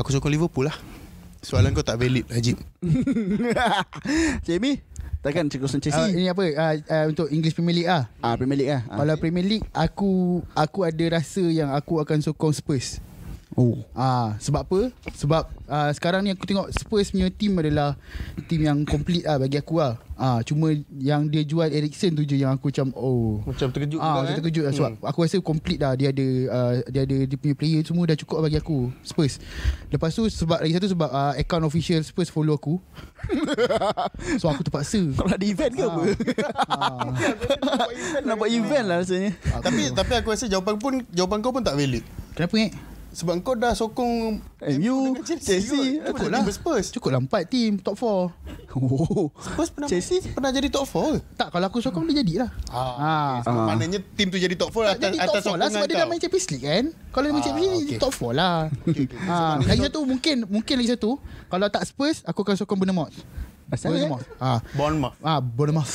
Aku 0.02 0.10
sokong 0.10 0.34
Liverpool 0.34 0.74
lah. 0.74 0.78
Soalan 1.46 1.76
kau 1.78 1.86
tak 1.86 2.02
valid 2.02 2.26
Najib. 2.34 2.58
Jamie? 4.48 4.80
Takkan 5.24 5.48
cikgu 5.48 5.68
Sun 5.72 5.80
Chelsea. 5.80 6.04
Uh, 6.04 6.12
ini 6.12 6.28
apa? 6.28 6.44
Uh, 6.44 6.76
uh, 6.84 7.06
untuk 7.08 7.32
English 7.32 7.56
Premier 7.56 7.76
League 7.80 7.88
ah. 7.88 8.12
Ah 8.20 8.32
uh, 8.32 8.36
Premier 8.36 8.60
League 8.60 8.76
ah. 8.76 8.84
Uh. 8.92 9.00
Kalau 9.00 9.16
Premier 9.16 9.46
League 9.48 9.66
aku 9.72 10.44
aku 10.52 10.84
ada 10.84 11.06
rasa 11.16 11.40
yang 11.48 11.72
aku 11.72 12.04
akan 12.04 12.20
sokong 12.20 12.52
Spurs. 12.52 13.00
Oh. 13.54 13.78
Ah, 13.94 14.34
sebab 14.42 14.66
apa? 14.66 14.80
Sebab 15.14 15.44
uh, 15.70 15.92
sekarang 15.94 16.26
ni 16.26 16.34
aku 16.34 16.50
tengok 16.50 16.74
Spurs 16.74 17.14
punya 17.14 17.30
team 17.30 17.54
adalah 17.62 17.94
team 18.50 18.66
yang 18.66 18.82
complete 18.82 19.26
lah 19.26 19.38
bagi 19.38 19.62
aku 19.62 19.78
lah. 19.78 20.02
Ah, 20.14 20.42
cuma 20.46 20.74
yang 20.98 21.26
dia 21.26 21.42
jual 21.46 21.70
Eriksen 21.70 22.14
tu 22.14 22.26
je 22.26 22.38
yang 22.38 22.54
aku 22.54 22.70
macam 22.70 22.94
oh. 22.98 23.42
Macam 23.46 23.70
terkejut 23.70 24.02
ah, 24.02 24.22
juga. 24.22 24.30
Ah, 24.30 24.34
terkejut 24.38 24.64
lah 24.66 24.74
sebab 24.74 24.90
hmm. 24.98 25.06
aku 25.06 25.20
rasa 25.26 25.38
complete 25.42 25.80
dah 25.82 25.94
dia 25.98 26.10
ada 26.14 26.28
uh, 26.50 26.74
dia 26.90 27.02
ada 27.06 27.18
dia 27.26 27.38
punya 27.38 27.56
player 27.58 27.82
semua 27.86 28.04
dah 28.10 28.18
cukup 28.18 28.38
bagi 28.46 28.58
aku 28.58 28.90
Spurs. 29.06 29.38
Lepas 29.90 30.14
tu 30.18 30.26
sebab 30.30 30.62
lagi 30.62 30.74
satu 30.74 30.90
sebab 30.90 31.10
uh, 31.10 31.34
account 31.38 31.66
official 31.66 32.02
Spurs 32.02 32.34
follow 32.34 32.58
aku. 32.58 32.82
so 34.42 34.50
aku 34.50 34.66
terpaksa. 34.66 35.02
Kau 35.14 35.30
ada 35.30 35.46
event 35.46 35.74
ke 35.74 35.84
apa? 35.86 36.04
Ah. 36.70 37.10
Nak 38.26 38.36
buat 38.38 38.50
event 38.50 38.86
lah 38.86 38.98
rasanya. 39.02 39.34
Tapi 39.62 39.94
tapi 39.94 40.14
aku 40.18 40.34
rasa 40.34 40.46
jawapan 40.50 40.78
pun 40.78 40.94
jawapan 41.14 41.38
kau 41.42 41.54
pun 41.54 41.62
tak 41.66 41.78
valid. 41.78 42.06
Kenapa 42.34 42.54
ni? 42.58 42.93
Sebab 43.14 43.46
kau 43.46 43.54
dah 43.54 43.78
sokong 43.78 44.42
MU, 44.82 44.98
Chelsea, 45.22 45.62
Chelsea. 45.62 46.02
Cukup 46.02 46.34
lah. 46.34 46.42
Spurs. 46.50 46.90
Cukup 46.90 47.10
lah 47.14 47.22
4 47.22 47.46
team 47.46 47.78
top 47.78 47.94
4. 48.02 48.74
Oh. 48.74 49.30
Spurs 49.38 49.70
pernah 49.70 49.86
Chelsea 49.86 50.18
pernah 50.34 50.50
jadi 50.50 50.66
top 50.74 50.90
4 50.90 51.38
Tak, 51.38 51.54
kalau 51.54 51.66
aku 51.70 51.78
sokong 51.78 52.10
dia 52.10 52.26
jadilah. 52.26 52.50
Ah. 52.74 53.38
Okay. 53.46 53.54
ah. 53.54 53.66
Maknanya 53.70 54.02
team 54.18 54.34
tu 54.34 54.42
jadi 54.42 54.58
top 54.58 54.74
4 54.74 54.98
atas, 54.98 55.14
jadi 55.14 55.18
top 55.30 55.46
4 55.46 55.62
lah 55.62 55.68
sebab 55.70 55.86
dia 55.86 55.96
dah 56.02 56.08
main 56.10 56.18
Champions 56.18 56.48
League 56.50 56.66
kan. 56.66 56.86
Kalau 57.14 57.24
dia 57.30 57.34
main 57.38 57.42
ah, 57.42 57.46
Champions 57.46 57.72
League, 57.78 57.90
okay. 57.94 58.02
top 58.02 58.14
4 58.18 58.34
lah. 58.34 58.58
Okay, 58.90 59.06
okay. 59.06 59.20
Ah. 59.30 59.56
Lagi 59.62 59.82
satu 59.86 60.00
mungkin, 60.10 60.36
mungkin 60.50 60.76
lagi 60.82 60.90
satu. 60.98 61.12
Kalau 61.54 61.68
tak 61.70 61.84
Spurs, 61.86 62.26
aku 62.26 62.42
akan 62.42 62.58
sokong 62.58 62.82
Bournemouth. 62.82 63.14
Asal 63.74 63.90
Bournemouth. 63.90 64.26
Ah, 64.38 64.60
Bournemouth. 64.78 65.16
Ah, 65.26 65.40
Bournemouth. 65.42 65.94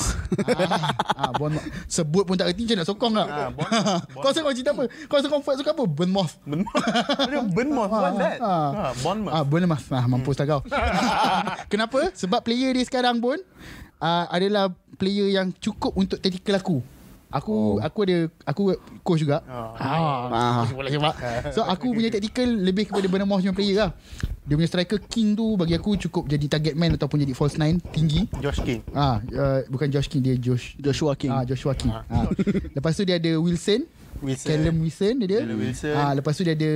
ah, 1.22 1.30
Bournemouth. 1.30 1.66
Sebut 1.86 2.26
pun 2.26 2.34
tak 2.34 2.50
reti 2.50 2.66
macam 2.66 2.76
nak 2.82 2.88
sokong 2.90 3.12
tak? 3.14 3.28
Ah, 3.30 3.48
Bournemouth. 3.54 4.02
Kau 4.26 4.30
sokong 4.34 4.54
cerita 4.58 4.70
apa? 4.74 4.84
Kau 5.06 5.20
sokong 5.22 5.42
fight 5.46 5.56
suka 5.62 5.70
apa? 5.70 5.84
Bournemouth. 5.86 6.34
Bournemouth. 6.42 6.74
Bournemouth. 7.54 7.90
That? 8.18 8.38
Ah, 8.42 8.90
Bournemouth. 8.98 9.30
Ah, 9.30 9.42
Bournemouth. 9.46 9.84
Ah, 9.94 10.04
mampus 10.10 10.34
tak 10.34 10.50
kau. 10.50 10.60
Kenapa? 11.70 12.10
Sebab 12.18 12.42
player 12.42 12.74
dia 12.74 12.82
sekarang 12.82 13.22
pun 13.22 13.38
uh, 14.02 14.24
adalah 14.26 14.74
player 14.98 15.30
yang 15.30 15.54
cukup 15.62 15.94
untuk 15.94 16.18
tactical 16.18 16.58
aku. 16.58 16.78
Aku 17.28 17.76
oh. 17.76 17.84
aku 17.84 17.98
ada 18.08 18.18
aku 18.48 18.62
coach 19.04 19.20
juga. 19.20 19.44
Oh. 19.44 19.76
Ah. 19.76 20.64
ah. 20.64 21.50
So 21.52 21.60
aku 21.60 21.92
punya 21.92 22.08
tactical 22.08 22.48
lebih 22.48 22.88
kepada 22.88 23.04
Bournemouth 23.04 23.44
punya 23.44 23.52
player 23.52 23.76
lah. 23.76 23.90
Dia 24.48 24.56
punya 24.56 24.68
striker 24.68 24.96
King 25.04 25.36
tu 25.36 25.60
bagi 25.60 25.76
aku 25.76 26.00
cukup 26.08 26.24
jadi 26.24 26.48
target 26.48 26.72
man 26.72 26.96
ataupun 26.96 27.20
jadi 27.20 27.36
false 27.36 27.60
nine 27.60 27.76
tinggi. 27.92 28.24
Josh 28.40 28.64
King. 28.64 28.80
Ah, 28.96 29.20
uh, 29.20 29.60
bukan 29.68 29.92
Josh 29.92 30.08
King 30.08 30.24
dia 30.24 30.40
Josh 30.40 30.72
Joshua 30.80 31.12
King. 31.12 31.36
Ah, 31.36 31.44
Joshua 31.44 31.76
King. 31.76 31.92
Ah. 31.92 32.04
ah. 32.08 32.26
Lepas 32.72 32.96
tu 32.96 33.04
dia 33.04 33.20
ada 33.20 33.32
Wilson. 33.36 33.84
Wilson. 34.18 34.48
Callum 34.50 34.76
Wilson 34.82 35.12
dia 35.22 35.28
dia. 35.30 35.40
Wilson. 35.46 35.94
Ah, 35.94 36.12
lepas 36.14 36.34
tu 36.34 36.42
dia 36.42 36.54
ada 36.58 36.72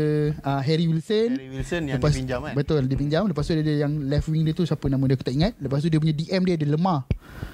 uh, 0.47 0.61
Harry 0.63 0.87
Wilson. 0.87 1.29
Harry 1.35 1.51
Wilson 1.51 1.83
yang 1.91 1.99
lepas, 1.99 2.13
dipinjam 2.15 2.39
kan. 2.47 2.55
Betul, 2.55 2.83
dipinjam. 2.87 3.23
Lepas 3.27 3.43
tu 3.51 3.53
dia 3.59 3.65
ada 3.67 3.75
yang 3.89 3.93
left 4.07 4.27
wing 4.31 4.43
dia 4.47 4.55
tu 4.55 4.63
siapa 4.63 4.87
nama 4.87 5.03
dia 5.11 5.15
aku 5.19 5.27
tak 5.27 5.35
ingat. 5.35 5.53
Lepas 5.59 5.83
tu 5.83 5.89
dia 5.91 5.99
punya 5.99 6.15
DM 6.15 6.43
dia 6.47 6.55
ada 6.55 6.67
lemah. 6.71 7.01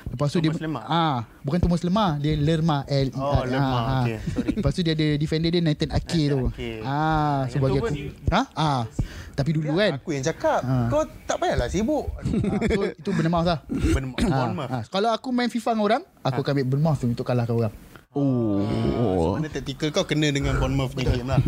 Lepas 0.09 0.29
tu 0.33 0.41
Thomas 0.41 0.57
dia 0.57 0.67
Lemah. 0.69 0.85
ah, 0.89 1.19
bukan 1.45 1.59
Thomas 1.61 1.81
Lemah, 1.85 2.11
dia 2.21 2.33
Lerma 2.37 2.85
L 2.89 3.09
E 3.09 3.17
R. 3.17 3.21
Oh, 3.21 3.45
Lerma. 3.45 3.79
Ah, 3.79 4.03
okay, 4.05 4.19
sorry. 4.33 4.51
Lepas 4.57 4.73
tu 4.73 4.81
dia 4.85 4.93
ada 4.97 5.09
defender 5.17 5.51
dia 5.53 5.63
Nathan 5.65 5.91
Ake 5.93 6.23
tu. 6.33 6.41
Ah, 6.85 7.49
so 7.49 7.57
bagi 7.61 7.79
aku. 7.81 7.95
Ha? 8.33 8.43
Ah. 8.57 8.83
Tapi 9.39 9.55
dulu 9.55 9.71
ya, 9.71 9.75
kan 9.79 9.93
Aku 10.03 10.11
yang 10.11 10.25
cakap 10.27 10.67
ha. 10.67 10.91
Kau 10.91 11.07
tak 11.23 11.39
payahlah 11.39 11.71
sibuk 11.71 12.11
ha, 12.11 12.27
So 12.75 12.91
itu 12.91 13.11
Bournemouth 13.15 13.47
lah 13.47 13.63
Bournemouth 13.71 14.19
ha. 14.27 14.67
ha. 14.67 14.79
Kalau 14.91 15.15
aku 15.15 15.31
main 15.31 15.47
FIFA 15.47 15.79
dengan 15.79 15.87
orang 15.87 16.03
Aku 16.27 16.43
ha. 16.43 16.43
akan 16.43 16.53
ambil 16.59 16.67
Bournemouth 16.67 16.99
tu 16.99 17.07
Untuk 17.07 17.23
kalahkan 17.23 17.55
orang 17.55 17.73
Oh. 18.19 18.67
oh. 18.99 19.31
Mana 19.39 19.47
tactical 19.47 19.95
kau 19.95 20.03
kena 20.03 20.35
dengan 20.35 20.59
Bournemouth 20.59 20.99
ni 20.99 21.07
game 21.07 21.31
lah. 21.31 21.39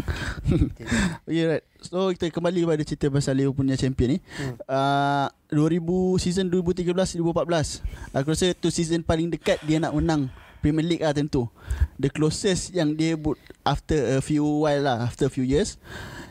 okay. 0.46 0.86
okay, 1.26 1.44
right. 1.50 1.64
So 1.82 2.14
kita 2.14 2.30
kembali 2.30 2.62
pada 2.62 2.82
cerita 2.86 3.10
pasal 3.10 3.42
Liverpool 3.42 3.66
punya 3.66 3.74
champion 3.74 4.14
ni. 4.14 4.18
Hmm. 4.38 4.54
Uh, 4.70 5.26
2000 5.50 6.22
season 6.22 6.46
2013 6.46 7.18
2014. 7.18 8.14
Aku 8.14 8.30
rasa 8.30 8.54
tu 8.54 8.70
season 8.70 9.02
paling 9.02 9.34
dekat 9.34 9.58
dia 9.66 9.82
nak 9.82 9.98
menang 9.98 10.30
Premier 10.62 10.86
League 10.86 11.02
lah 11.02 11.10
tentu. 11.10 11.50
The 11.98 12.12
closest 12.12 12.70
yang 12.70 12.94
dia 12.94 13.18
but 13.18 13.40
after 13.66 13.96
a 13.96 14.20
few 14.22 14.44
while 14.44 14.84
lah, 14.84 15.10
after 15.10 15.26
a 15.26 15.32
few 15.32 15.42
years. 15.42 15.80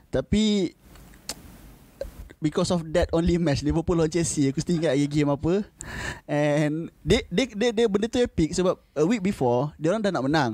Tapi 0.10 0.74
because 2.40 2.72
of 2.72 2.84
that 2.92 3.12
only 3.12 3.36
match 3.36 3.62
Liverpool 3.62 3.96
lawan 3.96 4.10
Chelsea 4.10 4.48
aku 4.48 4.60
still 4.60 4.80
ingat 4.80 4.96
lagi 4.96 5.08
game 5.08 5.30
apa. 5.30 5.64
And 6.24 6.88
dia 7.04 7.24
dia 7.28 7.46
dia, 7.52 7.70
dia 7.72 7.86
benda 7.86 8.08
tu 8.08 8.18
epic 8.18 8.56
sebab 8.56 8.80
a 8.96 9.04
week 9.04 9.20
before 9.20 9.76
dia 9.76 9.92
orang 9.92 10.02
dah 10.02 10.12
nak 10.12 10.26
menang. 10.26 10.52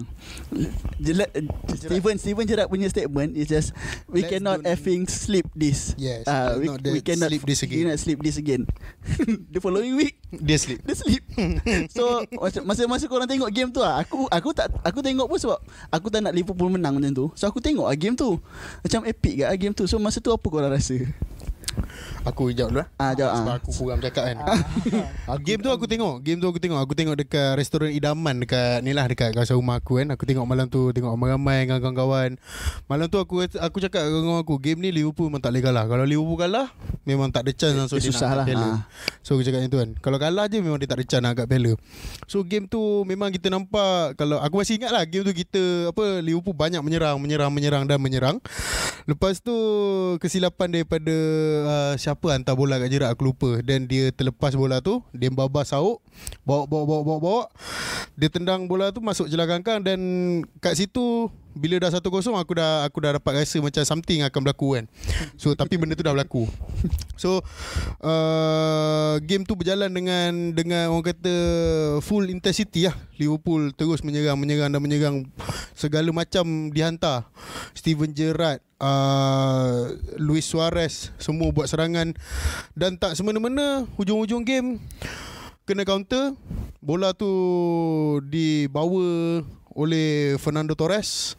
Jela, 0.97 1.29
Steven 1.71 2.17
Steven 2.17 2.45
Gerrard 2.45 2.67
punya 2.67 2.89
statement 2.89 3.37
is 3.37 3.45
just 3.45 3.69
we 4.09 4.25
Let's 4.25 4.33
cannot 4.33 4.65
effing 4.65 5.05
sleep 5.05 5.45
this. 5.53 5.93
Yes, 5.95 6.25
Ah, 6.25 6.57
let's 6.57 6.81
we, 6.81 6.97
we 6.97 7.01
cannot 7.01 7.29
sleep 7.29 7.45
this 7.45 7.61
again. 7.61 7.85
cannot 7.85 7.99
sleep 8.01 8.19
this 8.21 8.37
again. 8.37 8.65
The 9.53 9.61
following 9.61 9.93
week 9.95 10.17
Dia 10.35 10.57
sleep. 10.57 10.81
dia 10.81 10.97
sleep. 10.97 11.23
So 11.95 12.25
masa-masa 12.65 13.05
korang 13.05 13.29
tengok 13.29 13.47
game 13.51 13.69
tu 13.69 13.79
lah 13.79 14.01
Aku 14.03 14.27
aku 14.27 14.51
tak 14.51 14.73
aku 14.81 14.99
tengok 14.99 15.29
pun 15.29 15.39
sebab 15.39 15.59
Aku 15.93 16.09
tak 16.09 16.25
nak 16.25 16.33
Liverpool 16.33 16.67
menang 16.67 16.97
macam 16.97 17.13
tu. 17.13 17.25
So 17.37 17.45
aku 17.45 17.61
tengok 17.61 17.87
lah 17.87 17.95
game 17.95 18.17
tu. 18.17 18.41
Macam 18.81 19.05
epic 19.05 19.45
kat 19.45 19.53
game 19.55 19.75
tu. 19.75 19.85
So 19.85 20.01
masa 20.01 20.17
tu 20.17 20.33
apa 20.33 20.47
korang 20.49 20.73
rasa 20.73 20.97
Aku 22.25 22.49
jawab 22.49 22.69
dulu 22.73 22.81
lah. 22.81 22.87
Ah, 22.97 23.13
jawab, 23.13 23.31
Sebab 23.37 23.53
ah. 23.53 23.57
aku 23.61 23.69
kurang 23.77 23.99
cakap 24.01 24.23
kan. 24.25 24.37
game 25.45 25.61
tu 25.61 25.69
aku 25.69 25.85
tengok. 25.85 26.25
Game 26.25 26.39
tu 26.41 26.47
aku 26.49 26.57
tengok. 26.57 26.79
Aku 26.81 26.93
tengok 26.97 27.15
dekat 27.21 27.53
restoran 27.53 27.93
idaman 27.93 28.41
dekat 28.41 28.81
ni 28.81 28.97
lah 28.97 29.05
dekat 29.05 29.37
kawasan 29.37 29.61
rumah 29.61 29.77
aku 29.77 30.01
kan. 30.01 30.07
Aku 30.15 30.25
tengok 30.25 30.45
malam 30.49 30.65
tu 30.65 30.89
tengok 30.89 31.13
ramai-ramai 31.13 31.69
dengan 31.69 31.77
kawan-kawan. 31.83 32.41
Malam 32.89 33.05
tu 33.13 33.21
aku 33.21 33.45
aku 33.45 33.77
cakap 33.77 34.09
dengan 34.09 34.25
kawan 34.25 34.41
aku 34.41 34.55
game 34.57 34.81
ni 34.81 34.89
Liverpool 34.89 35.29
memang 35.29 35.45
tak 35.45 35.53
boleh 35.53 35.63
kalah. 35.63 35.85
Kalau 35.85 36.05
Liverpool 36.05 36.37
kalah 36.41 36.67
memang 37.05 37.29
tak 37.29 37.45
ada 37.45 37.51
chance 37.53 37.77
langsung 37.77 38.01
Dia 38.01 38.09
dia 38.09 38.17
susah 38.17 38.29
nak 38.33 38.47
lah, 38.49 38.57
ah. 38.57 38.77
So 39.21 39.37
aku 39.37 39.45
cakap 39.45 39.61
macam 39.61 39.71
tu 39.71 39.79
kan. 39.85 39.89
Kalau 40.01 40.17
kalah 40.17 40.45
je 40.49 40.57
memang 40.65 40.81
dia 40.81 40.89
tak 40.89 40.97
ada 40.97 41.05
chance 41.05 41.21
nak 41.21 41.31
angkat 41.37 41.45
piala. 41.45 41.73
So 42.25 42.41
game 42.41 42.65
tu 42.65 43.05
memang 43.05 43.29
kita 43.29 43.53
nampak 43.53 44.17
kalau 44.17 44.41
aku 44.41 44.65
masih 44.65 44.81
ingat 44.81 44.89
lah 44.89 45.05
game 45.05 45.21
tu 45.21 45.33
kita 45.33 45.93
apa 45.93 46.25
Liverpool 46.25 46.57
banyak 46.57 46.81
menyerang, 46.81 47.21
menyerang, 47.21 47.53
menyerang 47.53 47.83
dan 47.85 48.01
menyerang. 48.01 48.41
Lepas 49.05 49.37
tu 49.37 49.53
kesilapan 50.17 50.73
daripada 50.73 51.13
uh, 51.65 51.93
siapa 51.97 52.37
hantar 52.37 52.53
bola 52.53 52.77
kat 52.77 52.93
jerak 52.93 53.09
aku 53.11 53.33
lupa 53.33 53.59
dan 53.65 53.89
dia 53.89 54.13
terlepas 54.13 54.53
bola 54.53 54.79
tu, 54.79 55.01
dia 55.11 55.33
babas 55.33 55.73
sauk, 55.73 55.99
bawa 56.45 56.69
bawa 56.69 56.83
bawa 56.85 57.01
bawa 57.01 57.19
bawa. 57.19 57.43
Dia 58.15 58.29
tendang 58.31 58.69
bola 58.69 58.93
tu 58.93 59.01
masuk 59.03 59.27
jelah 59.27 59.49
kangkang 59.49 59.83
dan 59.83 59.99
kat 60.63 60.77
situ 60.77 61.27
bila 61.55 61.79
dah 61.79 61.89
1-0 61.89 62.03
aku 62.35 62.53
dah 62.59 62.83
aku 62.83 62.97
dah 62.99 63.15
dapat 63.15 63.41
rasa 63.41 63.63
macam 63.63 63.81
something 63.87 64.21
akan 64.27 64.39
berlaku 64.43 64.75
kan. 64.75 64.85
So 65.39 65.55
tapi 65.55 65.79
benda 65.79 65.95
tu 65.95 66.03
dah 66.03 66.11
berlaku. 66.11 66.45
So 67.15 67.39
uh, 68.03 69.15
game 69.23 69.47
tu 69.47 69.55
berjalan 69.55 69.87
dengan 69.87 70.51
dengan 70.51 70.91
orang 70.91 71.15
kata 71.15 71.35
full 72.03 72.27
intensity 72.27 72.91
lah. 72.91 72.95
Liverpool 73.15 73.71
terus 73.71 74.03
menyerang 74.03 74.35
menyerang 74.35 74.67
dan 74.67 74.83
menyerang 74.83 75.15
segala 75.71 76.11
macam 76.11 76.75
dihantar. 76.75 77.31
Steven 77.71 78.11
Gerrard, 78.11 78.59
uh, 78.83 79.95
Luis 80.19 80.43
Suarez 80.43 81.15
semua 81.15 81.55
buat 81.55 81.71
serangan 81.71 82.11
dan 82.75 82.99
tak 82.99 83.15
semena-mena 83.15 83.87
hujung-hujung 83.95 84.43
game 84.43 84.83
kena 85.65 85.81
counter 85.81 86.37
bola 86.77 87.09
tu 87.17 87.25
dibawa 88.21 89.41
oleh 89.73 90.37
Fernando 90.37 90.77
Torres 90.77 91.33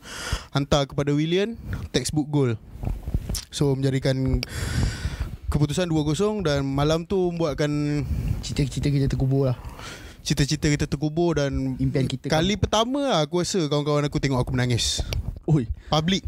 hantar 0.50 0.90
kepada 0.90 1.14
Willian 1.14 1.54
textbook 1.94 2.26
goal 2.26 2.58
so 3.54 3.70
menjadikan 3.78 4.42
keputusan 5.46 5.86
2-0 5.86 6.42
dan 6.42 6.66
malam 6.66 7.06
tu 7.06 7.30
membuatkan 7.30 8.02
Cita-cita 8.42 8.90
kita 8.90 9.06
terkubur 9.06 9.50
lah. 9.50 9.58
cita-cita 10.26 10.66
kita 10.66 10.86
terkubur 10.90 11.38
dan 11.38 11.78
Impian 11.78 12.10
kita 12.10 12.26
kali 12.26 12.58
pertama 12.58 13.06
lah 13.06 13.18
aku 13.22 13.46
rasa 13.46 13.62
kawan-kawan 13.70 14.10
aku 14.10 14.18
tengok 14.18 14.42
aku 14.42 14.54
menangis. 14.58 15.06
Oi 15.46 15.70
public. 15.86 16.26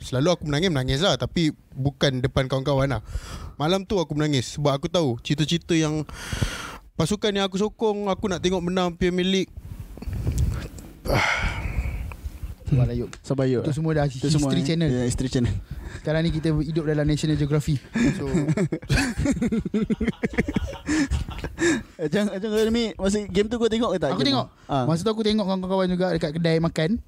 Selalu 0.00 0.32
aku 0.32 0.42
menangis 0.48 0.72
menangis 0.72 1.00
lah 1.04 1.20
Tapi 1.20 1.52
bukan 1.76 2.24
depan 2.24 2.48
kawan-kawan 2.48 2.88
lah. 2.88 3.04
Malam 3.60 3.84
tu 3.84 4.00
aku 4.00 4.16
menangis 4.16 4.56
Sebab 4.56 4.80
aku 4.80 4.88
tahu 4.88 5.20
Cita-cita 5.20 5.76
yang 5.76 6.08
Pasukan 7.00 7.32
yang 7.32 7.48
aku 7.48 7.56
sokong 7.56 8.12
Aku 8.12 8.28
nak 8.28 8.44
tengok 8.44 8.60
menang 8.60 8.92
Premier 8.92 9.24
League. 9.24 9.52
Sabar 12.68 12.84
lah 12.84 12.92
Yuk 12.92 13.08
Sabar 13.24 13.48
yuk 13.48 13.64
Itu 13.64 13.72
semua 13.72 13.96
dah 13.96 14.04
Itu 14.04 14.28
History 14.28 14.36
semua. 14.36 14.68
Channel. 14.68 14.90
Ya 14.92 15.02
History 15.08 15.32
Channel. 15.32 15.54
Sekarang 16.04 16.20
ni 16.22 16.30
kita 16.30 16.52
hidup 16.52 16.84
dalam 16.84 17.08
National 17.08 17.40
Geography. 17.40 17.80
So 18.20 18.28
macam 21.96 22.22
kau 22.36 22.68
ni 22.68 22.84
Masa 23.00 23.16
game 23.32 23.48
tu 23.48 23.56
kau 23.56 23.72
tengok 23.72 23.96
ke 23.96 23.98
tak 24.04 24.10
Aku 24.12 24.20
tengok. 24.20 24.46
ah. 24.68 24.84
Masa 24.84 25.00
tu 25.00 25.10
aku 25.10 25.24
tengok 25.24 25.48
kawan-kawan 25.48 25.88
juga 25.88 26.12
Dekat 26.12 26.36
kedai 26.36 26.60
makan 26.60 27.00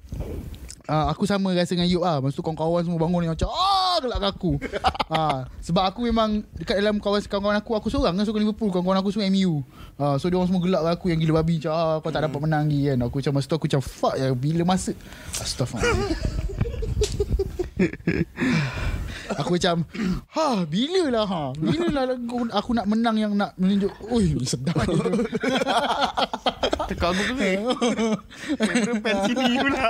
Uh, 0.83 1.07
aku 1.07 1.23
sama 1.23 1.55
rasa 1.55 1.79
dengan 1.79 1.87
Yuk 1.87 2.03
lah 2.03 2.19
Masa 2.19 2.35
tu 2.35 2.43
kawan-kawan 2.43 2.83
semua 2.83 2.99
bangun 2.99 3.23
Macam 3.31 3.47
Ah 3.55 4.03
gelak 4.03 4.19
kat 4.19 4.31
aku. 4.35 4.59
Uh, 5.07 5.47
Sebab 5.71 5.79
aku 5.79 6.03
memang 6.11 6.43
Dekat 6.59 6.75
dalam 6.75 6.99
kawan 6.99 7.23
kawan 7.23 7.55
aku 7.55 7.71
Aku 7.79 7.87
seorang 7.87 8.19
kan 8.19 8.27
Sokong 8.27 8.43
Liverpool 8.43 8.67
Kawan-kawan 8.67 8.99
aku 8.99 9.15
semua 9.15 9.31
MU 9.31 9.63
uh, 9.95 10.19
So 10.19 10.27
dia 10.27 10.35
orang 10.35 10.51
semua 10.51 10.59
gelak 10.59 10.83
aku 10.99 11.07
Yang 11.07 11.23
gila 11.23 11.39
babi 11.39 11.63
Macam 11.63 11.71
ah, 11.71 12.03
kau 12.03 12.11
tak 12.11 12.27
dapat 12.27 12.39
menang 12.43 12.67
lagi 12.67 12.91
kan. 12.91 12.99
Aku 13.07 13.15
macam 13.23 13.31
masa 13.31 13.47
tu 13.47 13.55
aku 13.55 13.65
macam 13.71 13.79
Fuck 13.79 14.15
ya 14.19 14.27
Bila 14.35 14.63
masa? 14.67 14.91
Astaghfirullah 15.39 16.19
Aku 19.35 19.51
macam 19.53 19.75
Ha 20.29 20.47
bila 20.63 21.03
lah 21.09 21.25
ha? 21.25 21.43
Bila 21.53 21.87
lah 21.89 22.03
aku, 22.11 22.37
aku 22.47 22.71
nak 22.71 22.85
menang 22.85 23.15
Yang 23.15 23.33
nak 23.33 23.51
menunjuk? 23.55 23.91
Ui 24.07 24.37
sedap 24.43 24.75
tu. 24.83 24.93
Tekak 26.85 27.09
aku 27.09 27.23
kering 27.29 27.61
Pen 28.99 29.15
sini 29.23 29.45
pula. 29.57 29.83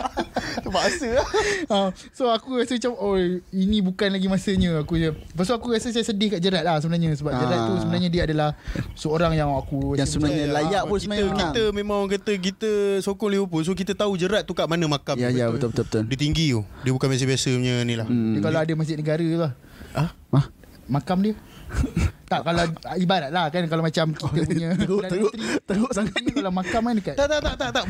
Terpaksa. 0.55 1.09
Lah 1.13 1.27
uh, 1.69 1.87
So 2.11 2.29
aku 2.29 2.57
rasa 2.57 2.75
macam 2.75 2.93
Oh 2.95 3.15
ini 3.49 3.79
bukan 3.79 4.09
lagi 4.09 4.27
masanya. 4.27 4.79
Aku 4.79 4.95
je. 4.95 5.11
Lepas 5.11 5.45
tu 5.45 5.53
aku 5.53 5.67
rasa 5.71 5.89
saya 5.89 6.03
sedih 6.03 6.29
kat 6.29 6.39
Gerard 6.39 6.63
lah 6.63 6.77
sebenarnya 6.77 7.11
Sebab 7.13 7.31
Ah. 7.31 7.39
Gerard 7.39 7.61
tu 7.65 7.73
sebenarnya 7.79 8.09
dia 8.09 8.23
adalah 8.23 8.49
Seorang 8.93 9.33
yang 9.33 9.49
aku 9.51 9.95
Yang 9.95 10.09
sebenarnya 10.11 10.45
macam- 10.45 10.55
layak 10.59 10.71
Ah, 10.75 10.83
pun 10.83 10.91
kita, 10.91 11.03
sebenarnya 11.03 11.25
menang. 11.25 11.41
Kita 11.49 11.63
memang 11.71 11.95
orang 11.97 12.11
kata 12.13 12.33
Kita 12.35 12.69
sokong 12.99 13.29
Liverpool 13.31 13.61
So 13.63 13.73
kita 13.73 13.93
tahu 13.93 14.13
Gerard 14.15 14.43
tu 14.43 14.53
kat 14.53 14.65
mana 14.65 14.85
makam. 14.87 15.15
Ya 15.15 15.29
ya 15.29 15.49
betul. 15.49 15.71
betul 15.71 15.83
betul 15.85 16.01
Dia 16.05 16.17
tinggi 16.19 16.45
tu. 16.51 16.61
Dia 16.81 16.91
bukan 16.91 17.07
biasa-biasa 17.07 17.49
punya 17.51 17.75
ni 17.81 17.95
lah. 17.95 18.07
Dia 18.07 18.39
kalau 18.39 18.59
ada 18.59 18.73
masjid 18.73 18.95
negara 18.95 19.25
lah 19.37 19.53
Ah? 19.93 20.11
Hah? 20.33 20.45
Makam 20.89 21.21
dia 21.23 21.35
Tak 22.23 22.41
kalau 22.41 22.63
Ibarat 22.95 23.29
lah 23.29 23.45
kan 23.47 23.65
Kalau 23.65 23.81
macam 23.81 24.05
kita 24.11 24.41
punya 24.43 24.69
Teruk 24.81 25.01
teruk 25.05 25.31
Teruk 25.63 25.91
sangat. 25.91 26.15
Dia 26.17 26.33
kalau 26.35 26.51
makam 26.51 26.81
kan 26.81 26.93
dekat 26.93 27.15
Tak 27.15 27.27
tak 27.27 27.39
tak 27.39 27.55
tak 27.55 27.69
tak. 27.73 27.85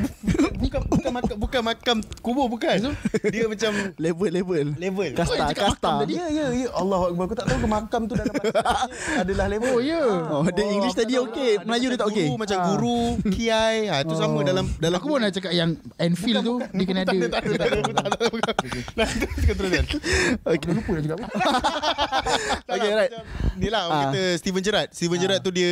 Bukan 0.57 0.81
bukan 0.87 1.11
makam 1.11 1.35
bukan 1.37 1.61
makam 1.61 1.97
kubur 2.19 2.47
bukan. 2.47 2.77
Dia 3.25 3.45
macam 3.45 3.71
Level 3.95 4.29
level 4.31 4.65
level. 4.75 5.09
Kasta 5.13 5.43
Oh, 5.43 5.51
kasta. 5.51 5.91
Ya 6.07 6.25
ya 6.27 6.45
ya. 6.49 6.67
Allah 6.71 6.99
Akbar. 7.05 7.23
Aku 7.23 7.35
tak 7.35 7.45
tahu 7.45 7.57
ke 7.57 7.67
makam 7.67 8.01
tu 8.05 8.13
dalam 8.13 8.33
adalah 9.17 9.45
level. 9.47 9.69
Oh 9.69 9.79
ya. 9.79 10.01
Oh 10.31 10.45
dia 10.45 10.63
English 10.65 10.93
tadi 10.93 11.13
okey. 11.19 11.61
Melayu 11.63 11.87
dia 11.89 11.99
tak 11.99 12.09
okey 12.09 12.25
Guru 12.25 12.37
macam 12.37 12.57
guru, 12.65 13.01
kiai, 13.29 13.87
ha 13.87 14.01
tu 14.01 14.13
sama 14.13 14.39
dalam 14.41 14.65
dalam 14.77 14.97
Aku 14.97 15.07
pun 15.09 15.19
nak 15.19 15.31
cakap 15.31 15.51
yang 15.51 15.71
Enfield 15.95 16.41
tu 16.41 16.55
Dia 16.63 16.83
kena 16.83 17.01
ada. 17.03 17.11
tak 17.29 17.41
ada 17.43 17.53
tak 17.53 17.67
ada. 17.69 18.25
Nah, 18.95 19.07
teruskan 19.09 19.55
teruskan. 19.55 19.85
Aku 20.43 20.69
lupa 20.71 20.91
nak 20.91 21.01
cakap 21.03 21.17
apa. 21.19 21.27
Okay 22.73 22.91
right. 22.91 23.11
Ni 23.55 23.67
lah 23.67 23.81
orang 23.85 23.93
Ah. 23.93 24.03
kata 24.09 24.23
Steven 24.37 24.61
Gerrard 24.61 24.89
Steven 24.91 25.17
Gerrard 25.17 25.41
tu 25.41 25.49
dia 25.49 25.71